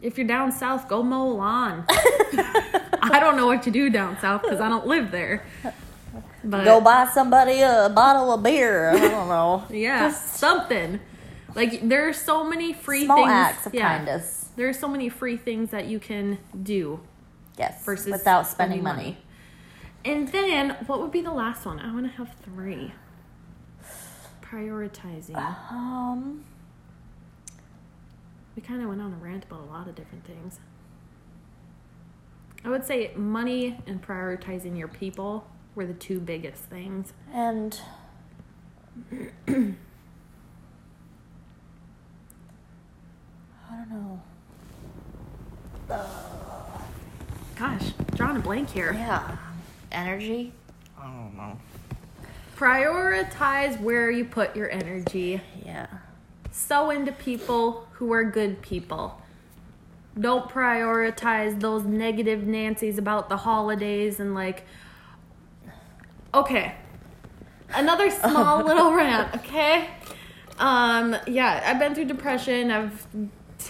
If 0.01 0.17
you're 0.17 0.25
down 0.25 0.51
south, 0.51 0.87
go 0.89 1.03
mow 1.03 1.27
a 1.27 1.33
lawn. 1.33 1.85
I 1.89 3.19
don't 3.19 3.37
know 3.37 3.45
what 3.45 3.61
to 3.63 3.71
do 3.71 3.91
down 3.91 4.17
south 4.19 4.41
because 4.41 4.59
I 4.59 4.67
don't 4.69 4.87
live 4.87 5.11
there. 5.11 5.45
But 6.43 6.63
Go 6.65 6.81
buy 6.81 7.07
somebody 7.13 7.61
a 7.61 7.91
bottle 7.93 8.33
of 8.33 8.41
beer. 8.41 8.89
I 8.89 8.97
don't 8.99 9.27
know. 9.37 9.63
yeah, 9.69 10.09
something. 10.11 10.99
Like 11.53 11.87
there 11.87 12.07
are 12.09 12.13
so 12.13 12.43
many 12.43 12.73
free 12.73 13.05
Small 13.05 13.17
things. 13.17 13.29
acts 13.31 13.67
of 13.67 13.75
yeah, 13.75 13.95
kindness. 13.97 14.49
There 14.55 14.67
are 14.67 14.73
so 14.73 14.87
many 14.87 15.09
free 15.09 15.37
things 15.37 15.69
that 15.69 15.85
you 15.85 15.99
can 15.99 16.39
do 16.63 17.01
Yes. 17.59 17.85
versus 17.85 18.11
without 18.11 18.47
spending 18.47 18.81
money. 18.81 19.19
And 20.03 20.27
then 20.29 20.77
what 20.87 20.99
would 21.01 21.11
be 21.11 21.21
the 21.21 21.31
last 21.31 21.65
one? 21.65 21.79
I 21.79 21.93
want 21.93 22.05
to 22.05 22.11
have 22.17 22.33
three. 22.43 22.93
Prioritizing. 24.41 25.35
Um. 25.71 26.43
We 28.55 28.61
kind 28.61 28.81
of 28.81 28.89
went 28.89 29.01
on 29.01 29.13
a 29.13 29.15
rant 29.23 29.45
about 29.45 29.61
a 29.61 29.71
lot 29.71 29.87
of 29.87 29.95
different 29.95 30.25
things. 30.25 30.59
I 32.65 32.69
would 32.69 32.85
say 32.85 33.11
money 33.15 33.77
and 33.87 34.01
prioritizing 34.05 34.77
your 34.77 34.87
people 34.87 35.47
were 35.73 35.85
the 35.85 35.93
two 35.93 36.19
biggest 36.19 36.63
things. 36.63 37.13
And. 37.33 37.79
I 39.11 39.75
don't 43.69 43.89
know. 43.89 44.21
Gosh, 47.55 47.91
drawing 48.15 48.37
a 48.37 48.39
blank 48.39 48.69
here. 48.69 48.93
Yeah. 48.93 49.37
Energy. 49.91 50.53
I 50.97 51.03
don't 51.03 51.35
know. 51.35 51.57
Prioritize 52.55 53.79
where 53.79 54.11
you 54.11 54.25
put 54.25 54.55
your 54.55 54.69
energy. 54.69 55.41
Yeah. 55.65 55.87
Sow 56.51 56.89
into 56.89 57.11
people 57.11 57.87
who 57.93 58.13
are 58.13 58.23
good 58.23 58.61
people. 58.61 59.19
Don't 60.19 60.49
prioritize 60.49 61.59
those 61.59 61.85
negative 61.85 62.45
Nancy's 62.45 62.97
about 62.97 63.29
the 63.29 63.37
holidays 63.37 64.19
and 64.19 64.35
like. 64.35 64.65
Okay. 66.33 66.75
Another 67.73 68.11
small 68.11 68.63
little 68.65 68.93
rant, 68.93 69.33
okay? 69.37 69.89
Um, 70.59 71.15
yeah, 71.25 71.63
I've 71.65 71.79
been 71.79 71.95
through 71.95 72.05
depression. 72.05 72.69
I've 72.69 73.07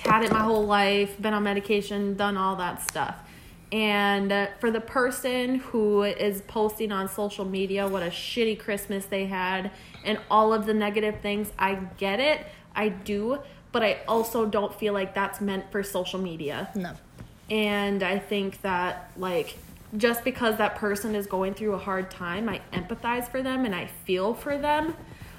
had 0.03 0.23
it 0.23 0.31
my 0.31 0.41
whole 0.41 0.65
life, 0.65 1.21
been 1.21 1.33
on 1.33 1.43
medication, 1.43 2.15
done 2.15 2.37
all 2.37 2.55
that 2.57 2.81
stuff. 2.89 3.15
And 3.71 4.31
uh, 4.31 4.47
for 4.59 4.69
the 4.69 4.81
person 4.81 5.55
who 5.55 6.03
is 6.03 6.41
posting 6.41 6.91
on 6.91 7.07
social 7.07 7.45
media 7.45 7.87
what 7.87 8.03
a 8.03 8.07
shitty 8.07 8.59
Christmas 8.59 9.05
they 9.05 9.25
had 9.27 9.71
and 10.03 10.19
all 10.29 10.53
of 10.53 10.65
the 10.65 10.73
negative 10.73 11.21
things, 11.21 11.51
I 11.57 11.75
get 11.97 12.19
it. 12.19 12.45
I 12.75 12.89
do. 12.89 13.39
But 13.71 13.83
I 13.83 14.01
also 14.07 14.45
don't 14.45 14.73
feel 14.77 14.93
like 14.93 15.13
that's 15.13 15.39
meant 15.39 15.71
for 15.71 15.83
social 15.83 16.19
media. 16.19 16.69
No. 16.75 16.93
And 17.49 18.03
I 18.03 18.19
think 18.19 18.61
that, 18.61 19.11
like, 19.15 19.57
just 19.95 20.23
because 20.23 20.57
that 20.57 20.75
person 20.75 21.15
is 21.15 21.25
going 21.25 21.53
through 21.53 21.73
a 21.73 21.77
hard 21.77 22.11
time, 22.11 22.49
I 22.49 22.61
empathize 22.73 23.29
for 23.29 23.41
them 23.41 23.65
and 23.65 23.75
I 23.75 23.87
feel 24.05 24.33
for 24.33 24.57
them. 24.57 24.95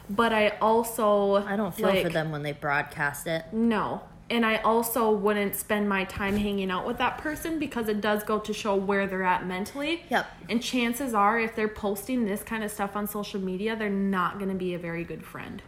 But 0.09 0.33
I 0.33 0.49
also. 0.61 1.37
I 1.37 1.57
don't 1.57 1.75
feel 1.75 2.03
for 2.03 2.09
them 2.09 2.33
when 2.33 2.43
they 2.43 2.53
broadcast 2.53 3.27
it. 3.27 3.45
No. 3.53 4.03
And 4.33 4.47
I 4.47 4.57
also 4.63 5.11
wouldn't 5.11 5.55
spend 5.55 5.91
my 5.91 6.05
time 6.05 6.39
hanging 6.39 6.71
out 6.71 6.87
with 6.87 6.97
that 6.97 7.19
person 7.19 7.59
because 7.59 7.87
it 7.89 8.01
does 8.01 8.25
go 8.25 8.39
to 8.39 8.55
show 8.55 8.75
where 8.75 9.07
they're 9.07 9.23
at 9.23 9.47
mentally. 9.47 10.05
Yep. 10.09 10.27
And 10.49 10.63
chances 10.63 11.13
are, 11.13 11.39
if 11.39 11.55
they're 11.55 11.69
posting 11.69 12.25
this 12.25 12.43
kind 12.43 12.65
of 12.65 12.71
stuff 12.71 12.97
on 12.97 13.07
social 13.07 13.39
media, 13.39 13.77
they're 13.77 13.91
not 13.91 14.39
going 14.39 14.49
to 14.49 14.57
be 14.57 14.73
a 14.73 14.79
very 14.79 15.05
good 15.05 15.23
friend. 15.23 15.63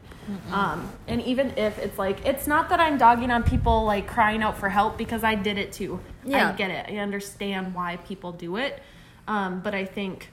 Um, 0.50 0.90
and 1.06 1.20
even 1.20 1.52
if 1.58 1.78
it's 1.78 1.98
like, 1.98 2.24
it's 2.24 2.46
not 2.46 2.70
that 2.70 2.80
I'm 2.80 2.96
dogging 2.96 3.30
on 3.30 3.42
people 3.42 3.84
like 3.84 4.06
crying 4.06 4.42
out 4.42 4.56
for 4.56 4.70
help 4.70 4.96
because 4.96 5.22
I 5.22 5.34
did 5.34 5.58
it 5.58 5.70
too. 5.70 6.00
Yeah. 6.24 6.48
I 6.48 6.52
get 6.56 6.70
it. 6.70 6.86
I 6.88 6.96
understand 6.96 7.74
why 7.74 7.96
people 7.98 8.32
do 8.32 8.56
it. 8.56 8.82
Um, 9.28 9.60
but 9.60 9.74
I 9.74 9.84
think 9.84 10.30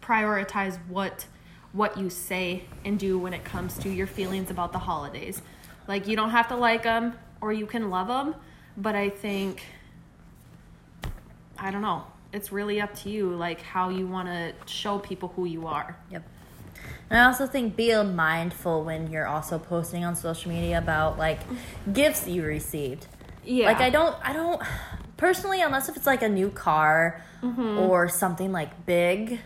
prioritize 0.00 0.78
what 0.88 1.26
what 1.72 1.98
you 1.98 2.08
say 2.08 2.64
and 2.86 2.98
do 2.98 3.18
when 3.18 3.34
it 3.34 3.44
comes 3.44 3.76
to 3.76 3.90
your 3.90 4.06
feelings 4.06 4.50
about 4.50 4.72
the 4.72 4.78
holidays. 4.78 5.42
Like 5.88 6.06
you 6.06 6.16
don't 6.16 6.30
have 6.30 6.48
to 6.48 6.56
like 6.56 6.82
them 6.82 7.14
or 7.40 7.52
you 7.52 7.66
can 7.66 7.90
love 7.90 8.08
them, 8.08 8.34
but 8.76 8.94
I 8.94 9.08
think 9.10 9.62
I 11.58 11.70
don't 11.70 11.82
know. 11.82 12.04
It's 12.32 12.52
really 12.52 12.80
up 12.80 12.94
to 12.96 13.10
you 13.10 13.30
like 13.30 13.62
how 13.62 13.88
you 13.88 14.06
want 14.06 14.28
to 14.28 14.52
show 14.66 14.98
people 14.98 15.32
who 15.36 15.46
you 15.46 15.66
are. 15.66 15.96
Yep. 16.10 16.22
And 17.08 17.18
I 17.20 17.24
also 17.24 17.46
think 17.46 17.76
be 17.76 17.94
mindful 18.02 18.84
when 18.84 19.10
you're 19.10 19.26
also 19.26 19.58
posting 19.58 20.04
on 20.04 20.16
social 20.16 20.50
media 20.50 20.78
about 20.78 21.18
like 21.18 21.40
gifts 21.92 22.26
you 22.26 22.42
received. 22.42 23.06
Yeah. 23.44 23.66
Like 23.66 23.80
I 23.80 23.90
don't 23.90 24.16
I 24.22 24.32
don't 24.32 24.60
personally 25.16 25.62
unless 25.62 25.88
if 25.88 25.96
it's 25.96 26.06
like 26.06 26.22
a 26.22 26.28
new 26.28 26.50
car 26.50 27.22
Mm-hmm. 27.42 27.78
or 27.78 28.08
something 28.08 28.50
like 28.50 28.86
big 28.86 29.40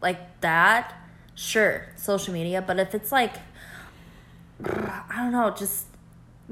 like 0.00 0.40
that, 0.40 0.94
sure, 1.34 1.86
social 1.94 2.32
media, 2.32 2.62
but 2.62 2.78
if 2.78 2.94
it's 2.94 3.12
like 3.12 3.34
I 4.62 5.16
don't 5.16 5.32
know, 5.32 5.50
just 5.50 5.86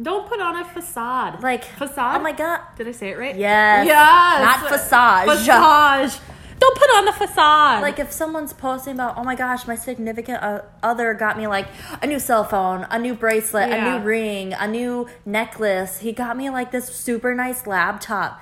don't 0.01 0.27
put 0.29 0.41
on 0.41 0.57
a 0.57 0.65
facade. 0.65 1.43
like 1.43 1.65
facade. 1.65 2.21
Oh 2.21 2.23
my 2.23 2.33
god. 2.33 2.61
Did 2.77 2.89
I 2.89 2.93
say 2.93 3.11
it 3.11 3.19
right? 3.19 3.37
Yes. 3.37 3.87
Yes. 3.87 4.61
Not 4.61 4.71
facade. 4.71 5.29
Facade. 5.29 6.13
Don't 6.59 6.79
put 6.79 6.91
on 6.91 7.05
the 7.07 7.13
facade. 7.13 7.83
Like 7.83 7.99
if 7.99 8.13
someone's 8.13 8.53
posting 8.53 8.95
about, 8.95 9.19
oh 9.19 9.25
my 9.25 9.35
gosh, 9.35 9.67
my 9.67 9.75
significant 9.75 10.43
other 10.83 11.13
got 11.13 11.37
me 11.37 11.47
like 11.47 11.67
a 12.01 12.07
new 12.07 12.19
cell 12.21 12.45
phone, 12.45 12.87
a 12.91 12.99
new 12.99 13.15
bracelet, 13.15 13.71
a 13.71 13.99
new 13.99 14.05
ring, 14.05 14.53
a 14.53 14.69
new 14.69 15.09
necklace. 15.27 15.99
He 15.99 16.13
got 16.13 16.37
me 16.37 16.51
like 16.51 16.71
this 16.71 16.87
super 16.87 17.35
nice 17.35 17.67
laptop. 17.67 18.41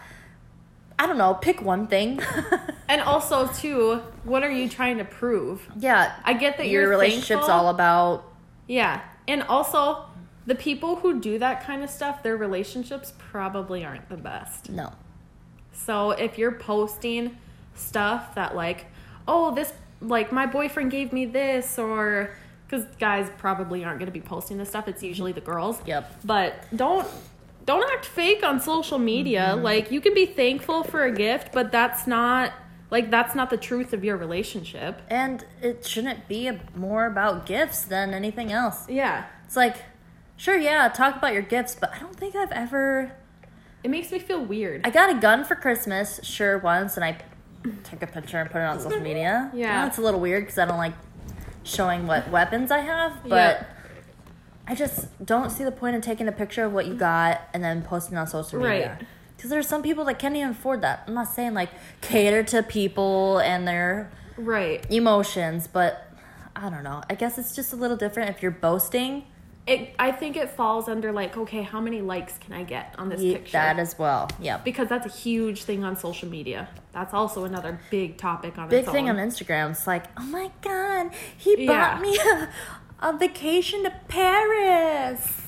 I 0.99 1.07
don't 1.07 1.17
know, 1.17 1.33
pick 1.33 1.63
one 1.63 1.87
thing. 1.87 2.21
and 2.89 3.01
also 3.01 3.47
too, 3.49 4.03
what 4.25 4.43
are 4.43 4.51
you 4.51 4.69
trying 4.69 4.99
to 4.99 5.05
prove? 5.05 5.67
yeah, 5.79 6.15
I 6.23 6.35
get 6.35 6.59
that 6.59 6.69
your 6.69 6.89
relationship's 6.89 7.29
thankful. 7.29 7.51
all 7.51 7.69
about 7.71 8.25
Yeah. 8.67 9.01
And 9.31 9.45
also, 9.45 10.07
the 10.47 10.57
people 10.57 10.97
who 10.97 11.21
do 11.21 11.39
that 11.39 11.65
kind 11.65 11.85
of 11.85 11.91
stuff, 11.91 12.25
their 12.25 12.37
relationships 12.37 13.13
probably 13.17 13.85
aren't 13.85 14.09
the 14.09 14.17
best. 14.17 14.71
no. 14.71 14.93
So 15.73 16.11
if 16.11 16.37
you're 16.37 16.53
posting 16.53 17.39
stuff 17.75 18.35
that, 18.35 18.55
like, 18.55 18.87
oh, 19.27 19.55
this, 19.55 19.73
like, 20.03 20.31
my 20.33 20.45
boyfriend 20.45 20.91
gave 20.91 21.13
me 21.13 21.25
this, 21.27 21.79
or 21.79 22.35
because 22.67 22.85
guys 22.99 23.31
probably 23.39 23.85
aren't 23.85 23.99
going 24.01 24.07
to 24.07 24.13
be 24.13 24.21
posting 24.21 24.59
this 24.59 24.69
stuff, 24.69 24.89
it's 24.89 25.03
usually 25.03 25.33
the 25.33 25.41
girls. 25.41 25.81
Yep. 25.87 26.13
But 26.25 26.65
don't. 26.75 27.07
Don't 27.67 27.89
act 27.93 28.07
fake 28.07 28.43
on 28.43 28.59
social 28.59 28.99
media. 28.99 29.53
Mm-hmm. 29.53 29.63
Like 29.63 29.93
you 29.93 30.01
can 30.01 30.13
be 30.13 30.27
thankful 30.27 30.83
for 30.83 31.05
a 31.05 31.13
gift, 31.13 31.53
but 31.53 31.71
that's 31.71 32.07
not 32.07 32.53
like 32.91 33.11
that's 33.11 33.35
not 33.35 33.51
the 33.51 33.57
truth 33.57 33.93
of 33.93 34.05
your 34.05 34.17
relationship. 34.17 35.01
And 35.09 35.45
it 35.63 35.87
shouldn't 35.87 36.29
be 36.29 36.51
more 36.75 37.07
about 37.07 37.47
gifts 37.47 37.83
than 37.83 38.13
anything 38.13 38.53
else. 38.53 38.89
Yeah. 38.89 39.27
It's 39.47 39.57
like, 39.57 39.77
sure, 40.37 40.57
yeah, 40.57 40.89
talk 40.89 41.17
about 41.17 41.33
your 41.33 41.43
gifts, 41.43 41.77
but 41.81 41.93
I 41.95 41.99
don't 41.99 42.17
think 42.17 42.35
I've 42.35 42.53
ever. 42.53 43.13
It 43.83 43.91
makes 43.91 44.11
me 44.13 44.19
feel 44.19 44.45
weird. 44.45 44.87
I 44.87 44.91
got 44.91 45.11
a 45.11 45.19
gun 45.19 45.45
for 45.45 45.55
Christmas, 45.55 46.21
sure, 46.23 46.59
once, 46.59 46.97
and 46.97 47.05
I 47.05 47.19
took 47.85 48.03
a 48.03 48.07
picture 48.07 48.39
and 48.39 48.51
put 48.51 48.59
it 48.59 48.65
on 48.65 48.79
social 48.81 49.01
media. 49.01 49.51
Yeah. 49.55 49.87
It's 49.87 49.99
a 49.99 50.03
little 50.03 50.21
weird 50.21 50.45
because 50.45 50.59
I 50.59 50.67
don't 50.67 50.79
like 50.79 50.95
showing 51.63 52.07
what 52.07 52.31
weapons 52.31 52.71
I 52.71 52.81
have, 52.81 53.23
but 53.23 53.31
Yeah. 53.61 53.65
I 54.67 54.75
just 54.75 55.25
don't 55.25 55.51
see 55.51 55.65
the 55.65 55.73
point 55.73 55.97
in 55.97 56.03
taking 56.03 56.29
a 56.29 56.33
picture 56.33 56.65
of 56.65 56.73
what 56.73 56.87
you 56.87 56.95
got 56.95 57.41
and 57.53 57.63
then 57.65 57.83
posting 57.83 58.17
on 58.17 58.27
social 58.27 58.61
media. 58.61 58.97
Right. 58.99 59.07
Because 59.41 59.49
there's 59.49 59.67
some 59.67 59.83
people 59.83 60.05
that 60.05 60.19
can't 60.19 60.37
even 60.37 60.51
afford 60.51 60.83
that. 60.83 61.05
I'm 61.07 61.15
not 61.15 61.29
saying 61.29 61.55
like 61.55 61.71
cater 62.03 62.43
to 62.43 62.63
people 62.63 63.39
and 63.39 63.67
their 63.67 64.13
right. 64.37 64.85
emotions, 64.93 65.67
but 65.67 66.13
I 66.55 66.69
don't 66.69 66.85
know. 66.85 67.01
I 67.09 67.15
guess 67.15 67.39
it's 67.39 67.57
just 67.57 67.73
a 67.73 67.77
little 67.77 67.97
different 67.97 68.29
if 68.29 68.43
you're 68.43 68.51
boasting. 68.51 69.25
It, 69.67 69.95
I 69.99 70.13
think 70.13 70.37
it 70.37 70.51
falls 70.51 70.91
under 70.91 71.11
like, 71.11 71.39
okay, 71.39 71.63
how 71.63 71.81
many 71.81 72.03
likes 72.03 72.37
can 72.37 72.53
I 72.53 72.65
get 72.65 72.95
on 72.99 73.09
this 73.09 73.23
Ye- 73.23 73.33
picture? 73.37 73.53
That 73.53 73.79
as 73.79 73.99
well. 73.99 74.29
yeah. 74.43 74.59
because 74.59 74.89
that's 74.89 75.07
a 75.07 75.17
huge 75.17 75.63
thing 75.65 75.85
on 75.85 75.97
social 75.97 76.29
media. 76.29 76.69
That's 76.93 77.15
also 77.15 77.45
another 77.45 77.81
big 77.91 78.19
topic 78.19 78.59
on 78.59 78.69
big 78.69 78.85
thing 78.85 79.09
own. 79.09 79.19
on 79.19 79.27
Instagram. 79.27 79.71
It's 79.71 79.87
like, 79.87 80.05
oh 80.19 80.25
my 80.25 80.51
god, 80.61 81.13
he 81.39 81.65
Yeah. 81.65 81.95
bought 81.95 82.03
me 82.03 82.19
a, 82.19 82.49
a 83.01 83.17
vacation 83.17 83.85
to 83.85 83.93
Paris. 84.09 85.41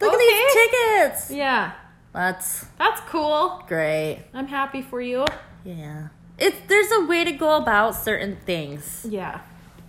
Look 0.00 0.14
Okay. 0.14 0.22
at 0.22 0.28
these 0.28 0.52
tickets. 0.70 1.30
Yeah, 1.32 1.72
That's 2.16 2.64
that's 2.78 3.00
cool. 3.02 3.62
great. 3.68 4.24
I'm 4.32 4.46
happy 4.46 4.80
for 4.80 5.02
you. 5.02 5.26
Yeah. 5.64 6.08
It's 6.38 6.56
there's 6.66 6.90
a 6.92 7.04
way 7.04 7.24
to 7.24 7.32
go 7.32 7.56
about 7.56 7.94
certain 7.94 8.36
things. 8.46 9.06
Yeah, 9.08 9.40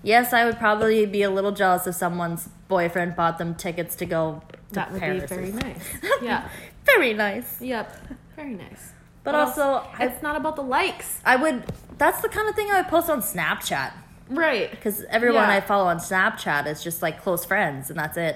Yes, 0.03 0.34
I 0.34 0.43
would 0.45 0.57
probably 0.57 1.05
be 1.05 1.23
a 1.23 1.30
little 1.30 1.51
jealous 1.53 1.88
if 1.88 1.95
someone's 1.95 2.49
boyfriend 2.67 3.15
bought 3.15 3.38
them 3.38 3.55
tickets 3.55 3.95
to 3.95 4.05
go 4.05 4.41
to 4.49 4.73
that 4.75 4.91
would 4.91 4.99
Paris. 4.99 5.21
be 5.30 5.36
very 5.36 5.51
nice. 5.51 5.84
Yeah, 6.21 6.49
Very 6.86 7.13
nice. 7.13 7.61
yep, 7.61 7.95
very 8.36 8.53
nice. 8.55 8.91
But 9.23 9.36
also, 9.36 9.61
else? 9.61 9.88
I, 9.97 10.05
it's 10.07 10.21
not 10.21 10.36
about 10.36 10.55
the 10.57 10.63
likes, 10.63 11.19
I 11.25 11.36
would. 11.38 11.63
That's 11.97 12.21
the 12.21 12.30
kind 12.30 12.47
of 12.49 12.55
thing 12.55 12.69
I 12.71 12.82
would 12.82 12.89
post 12.89 13.09
on 13.09 13.21
Snapchat. 13.21 13.91
right? 14.30 14.69
Because 14.71 15.03
everyone 15.09 15.47
Yeah. 15.49 15.55
I 15.55 15.61
follow 15.61 15.88
on 15.88 15.97
Snapchat 15.99 16.67
is 16.67 16.84
just 16.84 17.01
like 17.01 17.21
close 17.23 17.43
friends, 17.45 17.89
and 17.89 17.97
that's 17.99 18.17
it. 18.17 18.36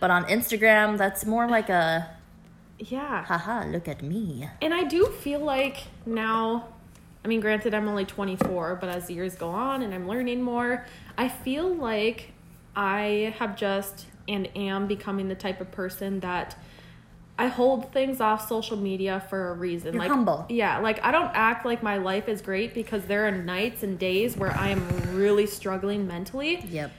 But 0.00 0.10
on 0.10 0.24
Instagram, 0.26 0.96
that's 0.98 1.24
more 1.26 1.48
like 1.48 1.68
a 1.68 2.08
Yeah, 2.90 3.24
haha, 3.24 3.66
look 3.66 3.86
at 3.88 4.02
me. 4.02 4.48
and 4.60 4.72
I 4.74 4.84
do 4.84 5.06
feel 5.06 5.40
like 5.40 5.78
now. 6.06 6.68
I 7.24 7.28
mean, 7.28 7.38
granted, 7.40 7.72
I'm 7.72 7.86
only 7.86 8.04
24, 8.04 8.78
but 8.80 8.88
as 8.88 9.06
the 9.06 9.14
years 9.14 9.36
go 9.36 9.48
on 9.50 9.82
and 9.82 9.94
I'm 9.94 10.08
learning 10.08 10.42
more, 10.42 10.84
I 11.16 11.28
feel 11.28 11.72
like 11.72 12.32
I 12.74 13.32
have 13.38 13.56
just 13.56 14.06
and 14.28 14.48
am 14.56 14.88
becoming 14.88 15.28
the 15.28 15.36
type 15.36 15.60
of 15.60 15.70
person 15.70 16.18
that 16.20 16.56
I 17.38 17.46
hold 17.46 17.92
things 17.92 18.20
off 18.20 18.48
social 18.48 18.76
media 18.76 19.22
for 19.30 19.50
a 19.50 19.54
reason. 19.54 19.94
You're 19.94 20.02
like 20.02 20.10
humble. 20.10 20.46
Yeah, 20.48 20.78
like 20.78 21.02
I 21.04 21.12
don't 21.12 21.30
act 21.32 21.64
like 21.64 21.80
my 21.80 21.98
life 21.98 22.28
is 22.28 22.42
great 22.42 22.74
because 22.74 23.04
there 23.04 23.26
are 23.28 23.30
nights 23.30 23.84
and 23.84 23.98
days 24.00 24.36
where 24.36 24.50
I 24.56 24.70
am 24.70 25.14
really 25.14 25.46
struggling 25.46 26.08
mentally 26.08 26.60
Yep. 26.68 26.90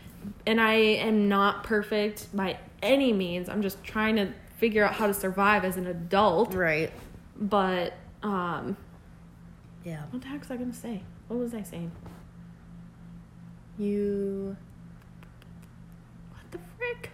and 0.48 0.62
I 0.62 0.74
am 0.76 1.28
not 1.28 1.64
perfect 1.66 2.34
by 2.36 2.58
any 2.82 3.12
means. 3.12 3.50
I'm 3.50 3.62
just 3.62 3.84
trying 3.84 4.16
to 4.16 4.30
figure 4.64 4.86
out 4.86 4.93
how 4.93 5.07
to 5.07 5.14
survive 5.14 5.66
as 5.66 5.76
an 5.76 5.86
adult. 5.88 6.53
Right. 6.53 6.89
But 7.36 7.95
um 8.22 8.78
Yeah. 9.84 10.03
what 10.09 10.22
the 10.22 10.30
heck 10.30 10.39
was 10.39 10.51
I 10.51 10.55
gonna 10.55 10.72
say? 10.72 11.03
What 11.28 11.38
was 11.38 11.53
I 11.53 11.64
saying? 11.64 11.91
You. 13.78 14.55
What 16.32 16.49
the 16.51 16.59
frick? 16.78 17.11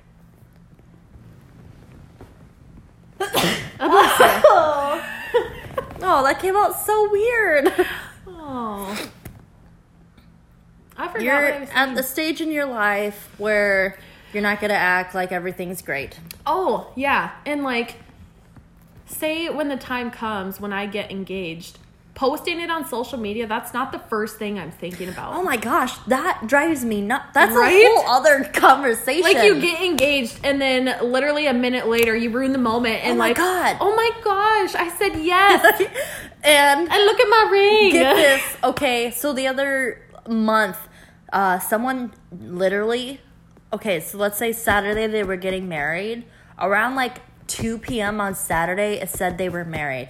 Alyssa. 3.79 5.03
Oh, 6.01 6.23
that 6.23 6.39
came 6.39 6.55
out 6.55 6.79
so 6.79 7.09
weird. 7.11 7.73
Oh. 8.25 9.09
I 10.95 11.07
forgot 11.07 11.21
You're 11.23 11.43
what 11.43 11.53
I 11.53 11.59
was 11.59 11.69
at 11.73 11.95
the 11.95 12.03
stage 12.03 12.41
in 12.41 12.51
your 12.51 12.65
life 12.65 13.33
where 13.37 13.97
you're 14.33 14.43
not 14.43 14.59
gonna 14.61 14.73
act 14.73 15.13
like 15.15 15.31
everything's 15.31 15.81
great. 15.81 16.19
Oh, 16.45 16.91
yeah. 16.95 17.31
And 17.45 17.63
like 17.63 17.95
say 19.05 19.49
when 19.49 19.69
the 19.69 19.77
time 19.77 20.11
comes 20.11 20.59
when 20.59 20.71
I 20.73 20.85
get 20.85 21.11
engaged, 21.11 21.79
posting 22.13 22.59
it 22.59 22.69
on 22.69 22.85
social 22.87 23.17
media, 23.17 23.47
that's 23.47 23.73
not 23.73 23.91
the 23.91 23.97
first 23.99 24.37
thing 24.37 24.59
I'm 24.59 24.71
thinking 24.71 25.07
about. 25.09 25.33
Oh 25.33 25.41
my 25.41 25.55
gosh, 25.57 25.97
that 26.07 26.43
drives 26.47 26.83
me 26.85 27.01
nuts. 27.01 27.27
That's 27.33 27.55
Right? 27.55 27.73
a 27.73 28.01
whole 28.01 28.09
other 28.09 28.43
conversation. 28.53 29.23
like 29.23 29.43
you 29.43 29.59
get 29.61 29.81
engaged 29.81 30.37
and 30.43 30.61
then 30.61 30.95
literally 31.11 31.47
a 31.47 31.53
minute 31.53 31.87
later 31.87 32.15
you 32.15 32.29
ruin 32.29 32.51
the 32.51 32.57
moment 32.59 33.03
and 33.03 33.13
Oh 33.13 33.15
my 33.15 33.27
like 33.29 33.37
God. 33.37 33.77
oh 33.79 33.95
my 33.95 34.11
gosh 34.23 34.75
i 34.75 34.89
said 34.97 35.15
yes 35.23 35.81
and 36.43 36.79
and 36.91 37.05
look 37.05 37.19
at 37.19 37.27
my 37.29 37.47
ring 37.51 37.91
get 37.93 38.15
this. 38.41 38.57
Okay, 38.63 39.11
so 39.11 39.33
the 39.33 39.47
other 39.47 40.01
month, 40.27 40.77
uh, 41.33 41.57
someone 41.59 42.11
literally. 42.31 43.21
Okay, 43.71 43.99
so 43.99 44.17
let's 44.17 44.37
say 44.37 44.51
Saturday 44.51 45.07
they 45.07 45.23
were 45.23 45.35
getting 45.35 45.67
married. 45.67 46.25
Around 46.57 46.95
like 46.95 47.21
2 47.47 47.77
p.m. 47.79 48.19
on 48.19 48.35
Saturday, 48.35 48.93
it 48.95 49.09
said 49.09 49.37
they 49.37 49.49
were 49.49 49.63
married. 49.65 50.09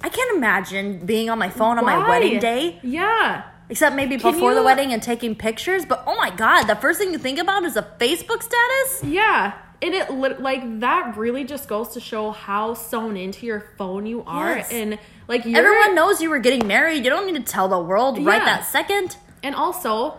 I 0.00 0.08
can't 0.08 0.36
imagine 0.36 1.04
being 1.06 1.30
on 1.30 1.38
my 1.38 1.48
phone 1.50 1.78
on 1.78 1.84
my 1.84 2.08
wedding 2.08 2.38
day. 2.38 2.78
yeah 2.82 3.44
Except 3.68 3.96
maybe 3.96 4.16
Can 4.18 4.32
before 4.32 4.54
the 4.54 4.62
wedding 4.62 4.92
and 4.92 5.02
taking 5.02 5.34
pictures. 5.34 5.84
But 5.84 6.04
oh 6.06 6.16
my 6.16 6.30
god, 6.30 6.64
the 6.64 6.76
first 6.76 6.98
thing 7.00 7.12
you 7.12 7.18
think 7.18 7.38
about 7.38 7.64
is 7.64 7.76
a 7.76 7.82
Facebook 7.98 8.42
status? 8.42 9.02
yeah 9.04 9.54
And 9.82 9.92
it 9.94 10.10
like 10.40 10.80
that 10.80 11.16
really 11.16 11.44
just 11.44 11.68
goes 11.68 11.88
to 11.94 12.00
show 12.00 12.30
how 12.30 12.74
sewn 12.74 13.16
into 13.16 13.44
your 13.46 13.64
phone 13.76 14.06
you 14.06 14.22
are, 14.24 14.56
Yes. 14.56 14.70
and 14.70 14.98
like 15.28 15.44
you're, 15.44 15.58
Everyone 15.58 15.94
knows 15.94 16.20
you 16.22 16.30
were 16.30 16.38
getting 16.38 16.66
married. 16.66 17.04
You 17.04 17.10
don't 17.10 17.26
need 17.26 17.44
to 17.44 17.52
tell 17.52 17.68
the 17.68 17.80
world 17.80 18.24
right 18.24 18.44
that 18.44 18.64
second. 18.66 19.16
And 19.42 19.54
also, 19.54 20.18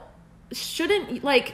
shouldn't 0.52 1.24
like 1.24 1.54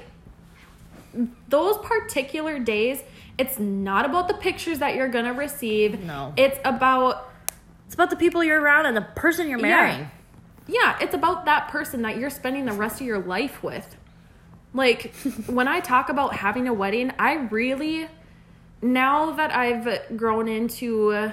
those 1.50 1.78
particular 1.80 2.60
days, 2.60 3.02
it's 3.38 3.60
not 3.60 4.06
about 4.06 4.28
the 4.28 4.34
pictures 4.36 4.80
that 4.80 4.96
you're 4.96 5.08
gonna 5.10 5.34
receive. 5.34 6.00
No. 6.04 6.34
It's 6.38 6.60
about 6.66 7.32
It's 7.86 7.94
about 7.96 8.10
the 8.10 8.16
people 8.16 8.44
you're 8.44 8.60
around 8.62 8.86
and 8.86 8.98
the 8.98 9.02
person 9.02 9.48
you're 9.50 9.60
marrying. 9.60 10.10
yeah, 10.68 10.98
it's 11.02 11.14
about 11.14 11.46
that 11.46 11.68
person 11.70 12.02
that 12.04 12.18
you're 12.18 12.30
spending 12.30 12.66
the 12.66 12.74
rest 12.74 13.02
of 13.02 13.08
your 13.08 13.20
life 13.20 13.62
with. 13.64 13.96
Like 14.74 15.14
when 15.48 15.68
I 15.68 15.80
talk 15.80 16.10
about 16.10 16.36
having 16.36 16.68
a 16.68 16.74
wedding, 16.74 17.12
I 17.20 17.34
really 17.36 18.08
now 18.82 19.32
that 19.32 19.56
I've 19.56 20.18
grown 20.18 20.48
into 20.48 21.32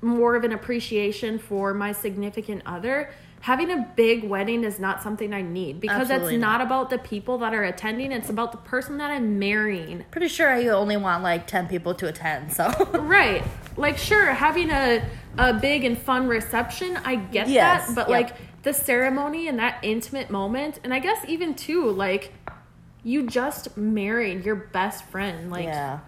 more 0.00 0.36
of 0.36 0.44
an 0.44 0.52
appreciation 0.52 1.38
for 1.38 1.74
my 1.74 1.92
significant 1.92 2.62
other, 2.66 3.10
having 3.46 3.70
a 3.70 3.78
big 3.94 4.24
wedding 4.24 4.64
is 4.64 4.80
not 4.80 5.00
something 5.04 5.32
I 5.32 5.40
need 5.40 5.80
because 5.80 6.10
Absolutely 6.10 6.34
it's 6.34 6.40
not. 6.40 6.58
not 6.58 6.66
about 6.66 6.90
the 6.90 6.98
people 6.98 7.38
that 7.38 7.54
are 7.54 7.62
attending, 7.62 8.10
it's 8.10 8.28
about 8.28 8.50
the 8.50 8.58
person 8.58 8.98
that 8.98 9.12
I'm 9.12 9.38
marrying. 9.38 10.04
Pretty 10.10 10.26
sure 10.26 10.50
I 10.50 10.66
only 10.66 10.96
want 10.96 11.22
like 11.22 11.46
10 11.46 11.68
people 11.68 11.94
to 11.94 12.08
attend, 12.08 12.52
so. 12.52 12.66
Right. 12.98 13.44
Like 13.76 13.98
sure, 13.98 14.32
having 14.32 14.70
a 14.70 15.08
a 15.38 15.52
big 15.54 15.84
and 15.84 15.96
fun 15.96 16.26
reception, 16.26 16.96
I 17.04 17.14
get 17.14 17.48
Yes, 17.48 17.86
that, 17.86 17.94
but 17.94 18.08
yep. 18.08 18.30
like 18.30 18.36
the 18.64 18.72
ceremony 18.72 19.46
and 19.46 19.60
that 19.60 19.78
intimate 19.84 20.28
moment, 20.28 20.80
and 20.82 20.92
I 20.92 20.98
guess 20.98 21.24
even 21.28 21.54
too, 21.54 21.88
like 21.90 22.32
you 23.04 23.28
just 23.28 23.76
married 23.76 24.44
your 24.44 24.56
best 24.56 25.04
friend. 25.04 25.52
Like 25.52 25.66
yeah. 25.66 26.00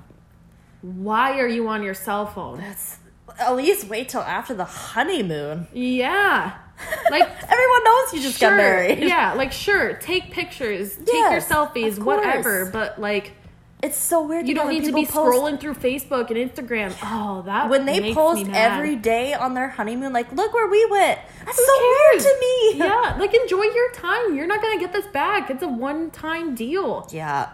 why 0.83 1.39
are 1.39 1.47
you 1.47 1.69
on 1.69 1.85
your 1.85 1.95
cell 1.95 2.27
phone? 2.27 2.59
That's, 2.59 2.99
at 3.39 3.55
least 3.55 3.87
wait 3.89 4.09
till 4.09 4.23
after 4.23 4.55
the 4.55 4.65
honeymoon. 4.65 5.69
Yeah. 5.73 6.57
Like 7.11 7.23
Everyone 7.23 7.85
knows 7.85 8.13
you 8.15 8.21
just 8.21 8.41
got 8.41 8.49
sure, 8.51 8.57
married. 8.57 8.99
Yeah, 9.01 9.33
like 9.35 9.53
sure, 9.53 9.95
take 9.95 10.31
pictures, 10.31 10.97
take 10.97 11.09
Yes, 11.13 11.49
your 11.51 11.57
selfies, 11.59 11.99
whatever, 11.99 12.67
but 12.67 13.01
like 13.01 13.33
It's 13.83 13.97
so 13.97 14.27
weird. 14.27 14.47
you 14.47 14.55
don't 14.55 14.69
need 14.69 14.85
to 14.85 14.93
be 14.93 15.07
post- 15.07 15.17
scrolling 15.17 15.59
through 15.59 15.75
Facebook 15.75 16.31
and 16.31 16.37
Instagram. 16.39 16.95
Oh, 17.03 17.43
that 17.43 17.69
When 17.71 17.85
they 17.87 18.13
post 18.13 18.47
every 18.53 18.97
day 18.97 19.35
on 19.35 19.55
their 19.55 19.69
honeymoon, 19.69 20.13
like, 20.13 20.31
look 20.33 20.53
where 20.53 20.69
we 20.69 20.85
went. 20.91 21.19
That's 21.45 21.59
Who 21.59 21.65
so 21.65 21.95
weird 22.13 22.23
to 22.23 22.37
me. 22.41 22.79
yeah, 22.85 23.17
like 23.19 23.35
enjoy 23.35 23.63
your 23.63 23.91
time. 23.93 24.37
You're 24.37 24.47
not 24.47 24.61
gonna 24.63 24.79
get 24.81 24.93
this 24.93 25.07
back. 25.09 25.51
It's 25.51 25.63
a 25.63 25.69
one 25.69 26.11
time 26.11 26.55
deal. 26.55 27.09
Yeah. 27.11 27.49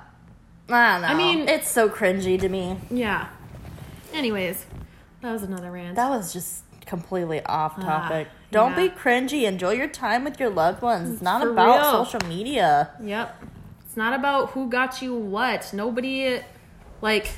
I 0.68 0.92
don't 0.92 1.02
know. 1.02 1.08
I 1.08 1.14
mean- 1.14 1.48
it's 1.48 1.70
so 1.70 1.88
cringy 1.88 2.38
to 2.40 2.48
me. 2.48 2.78
Yeah. 2.90 3.28
Anyways, 4.12 4.66
that 5.22 5.32
was 5.32 5.42
another 5.42 5.70
rant. 5.70 5.96
That 5.96 6.10
was 6.10 6.32
just 6.32 6.63
completely 6.86 7.44
off 7.46 7.76
topic. 7.80 8.28
Ah, 8.30 8.34
Don't 8.50 8.70
yeah. 8.72 8.88
be 8.88 8.94
cringy. 8.94 9.42
Enjoy 9.46 9.72
your 9.72 9.88
time 9.88 10.24
with 10.24 10.38
your 10.40 10.50
loved 10.50 10.82
ones. 10.82 11.10
It's 11.14 11.22
not 11.22 11.42
For 11.42 11.50
about 11.50 11.80
real. 11.92 12.04
social 12.04 12.28
media. 12.28 12.90
yep. 13.02 13.42
It's 13.86 13.96
not 13.96 14.12
about 14.12 14.50
who 14.50 14.68
got 14.68 15.00
you 15.02 15.14
what. 15.14 15.72
Nobody, 15.72 16.40
like, 17.00 17.30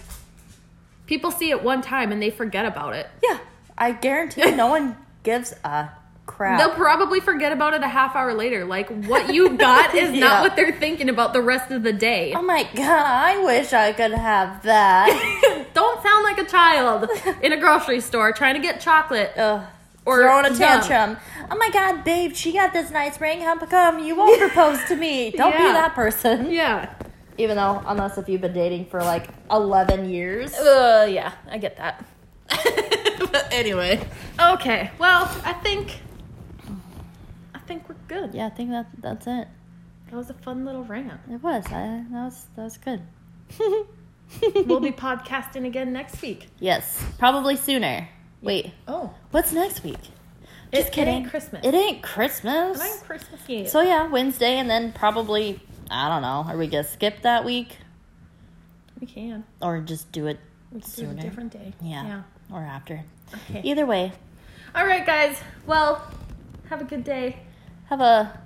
people 1.07 1.31
see 1.31 1.51
it 1.51 1.63
one 1.63 1.83
time 1.83 2.13
and 2.13 2.23
they 2.23 2.31
forget 2.31 2.65
about 2.67 2.95
it. 2.95 3.09
Yeah. 3.23 3.39
I 3.79 3.93
guarantee 3.93 4.51
no 4.53 4.69
one 4.69 4.97
gives 5.23 5.53
a 5.65 5.91
crap. 6.25 6.59
They'll 6.59 6.71
probably 6.75 7.21
forget 7.21 7.53
about 7.53 7.75
it 7.75 7.83
a 7.83 7.89
half 7.89 8.17
hour 8.17 8.33
later. 8.35 8.65
Like, 8.65 8.89
what 9.07 9.33
you 9.35 9.51
got 9.59 9.95
is 9.95 10.13
Yeah. 10.13 10.21
not 10.21 10.43
what 10.43 10.57
they're 10.57 10.73
thinking 10.73 11.09
about 11.11 11.33
the 11.35 11.43
rest 11.43 11.71
of 11.71 11.83
the 11.83 11.93
day. 11.93 12.33
Oh 12.35 12.43
my 12.43 12.67
god, 12.75 12.89
I 12.89 13.45
wish 13.45 13.73
I 13.73 13.93
could 13.93 14.13
have 14.13 14.63
that. 14.63 15.13
Don't 15.77 16.03
sound 16.03 16.25
like 16.25 16.39
a 16.39 16.45
child 16.47 17.07
in 17.43 17.53
a 17.53 17.59
grocery 17.59 18.01
store 18.01 18.33
trying 18.33 18.55
to 18.55 18.63
get 18.63 18.81
chocolate. 18.81 19.31
Ugh. 19.37 19.63
Or 20.07 20.23
throwing 20.23 20.47
a 20.47 20.57
tantrum. 20.57 21.19
Oh 21.51 21.57
my 21.59 21.69
god, 21.69 22.03
babe, 22.03 22.35
she 22.35 22.55
got 22.55 22.73
this 22.73 22.91
nice 22.91 23.21
ring. 23.21 23.43
How 23.43 23.59
come 23.59 23.99
you 23.99 24.17
won't 24.17 24.39
propose 24.53 24.83
to 24.85 24.97
me? 24.97 25.33
Don't 25.33 25.53
be 25.53 25.59
that 25.59 25.95
person. 25.95 26.51
Yeah. 26.51 26.95
Even 27.37 27.57
though, 27.59 27.83
unless 27.85 28.17
if 28.17 28.27
you've 28.27 28.41
been 28.41 28.55
dating 28.55 28.87
for 28.87 29.03
like 29.03 29.29
11 29.51 30.09
years. 30.09 30.55
Uh, 30.55 31.07
yeah, 31.11 31.33
I 31.51 31.59
get 31.59 31.77
that. 31.77 32.07
but 32.49 33.47
anyway. 33.53 34.01
Okay, 34.41 34.91
well, 34.99 35.31
I 35.45 35.53
think 35.53 36.01
I 37.55 37.59
think 37.59 37.87
we're 37.87 37.97
good. 38.09 38.33
Yeah, 38.33 38.47
I 38.47 38.51
think 38.51 38.71
that 38.71 38.87
that's 38.99 39.27
it. 39.27 39.47
That 40.07 40.17
was 40.17 40.31
a 40.31 40.35
fun 40.35 40.65
little 40.65 40.85
rant. 40.85 41.21
It 41.31 41.43
was. 41.43 41.67
I, 41.67 42.03
that 42.13 42.25
was 42.25 42.47
that 42.57 42.63
was 42.63 42.79
good. 42.79 43.03
We'll 44.67 44.81
be 44.81 44.91
podcasting 44.93 45.67
again 45.67 45.93
next 45.93 46.21
week. 46.23 46.49
yes, 46.59 47.03
probably 47.19 47.57
sooner. 47.57 48.09
Wait, 48.43 48.73
Oh, 48.87 49.15
what's 49.31 49.53
next 49.53 49.83
week? 49.85 49.95
it, 50.73 50.77
Just 50.77 50.89
it 50.89 50.93
kidding. 50.93 51.15
ain't 51.15 51.31
Christmas. 51.31 51.65
It 51.65 51.75
ain't 51.75 52.03
Christmas. 52.03 52.79
It 52.81 52.85
ain't 52.85 53.03
Christmas 53.05 53.41
yet. 53.49 53.71
So 53.71 53.81
yeah, 53.81 54.09
Wednesday, 54.09 54.59
and 54.59 54.69
then 54.69 54.93
probably 54.93 55.61
I 55.91 56.09
don't 56.09 56.23
know. 56.23 56.45
Are 56.53 56.57
we 56.59 56.67
gonna 56.67 56.85
skip 56.85 57.23
that 57.23 57.45
week 57.45 57.77
we 59.01 59.07
can. 59.07 59.45
or 59.63 59.81
just 59.81 60.11
do 60.13 60.27
it 60.27 60.39
We 60.73 60.81
can 60.81 60.91
do 60.91 60.97
sooner? 60.97 61.13
it 61.13 61.19
a 61.19 61.23
different 61.23 61.53
day. 61.53 61.73
Yeah, 61.81 62.23
or 62.53 62.61
after. 62.61 63.05
Okay. 63.51 63.61
Either 63.65 63.87
way, 63.87 64.13
All 64.75 64.87
right, 64.87 65.05
guys. 65.07 65.39
Well, 65.67 66.03
have 66.69 66.81
a 66.81 66.85
good 66.85 67.05
day. 67.05 67.39
have 67.87 68.01
a 68.01 68.39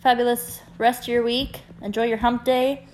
fabulous 0.00 0.60
rest 0.78 1.02
of 1.02 1.08
your 1.08 1.22
week. 1.22 1.60
Enjoy 1.82 2.04
your 2.04 2.18
hump 2.18 2.44
day. 2.44 2.86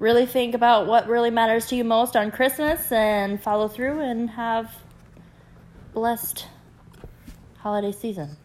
Really 0.00 0.26
think 0.26 0.54
about 0.54 0.86
what 0.88 1.06
really 1.06 1.30
matters 1.30 1.66
to 1.66 1.76
you 1.76 1.84
most 1.84 2.16
on 2.16 2.30
Christmas, 2.32 2.90
and 2.90 3.40
follow 3.40 3.68
through 3.68 4.00
and 4.00 4.30
have 4.30 4.74
blessed 5.92 6.46
holiday 7.58 7.92
season. 7.92 8.36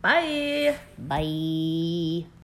Bye. 0.00 0.76
Bye. 0.96 2.28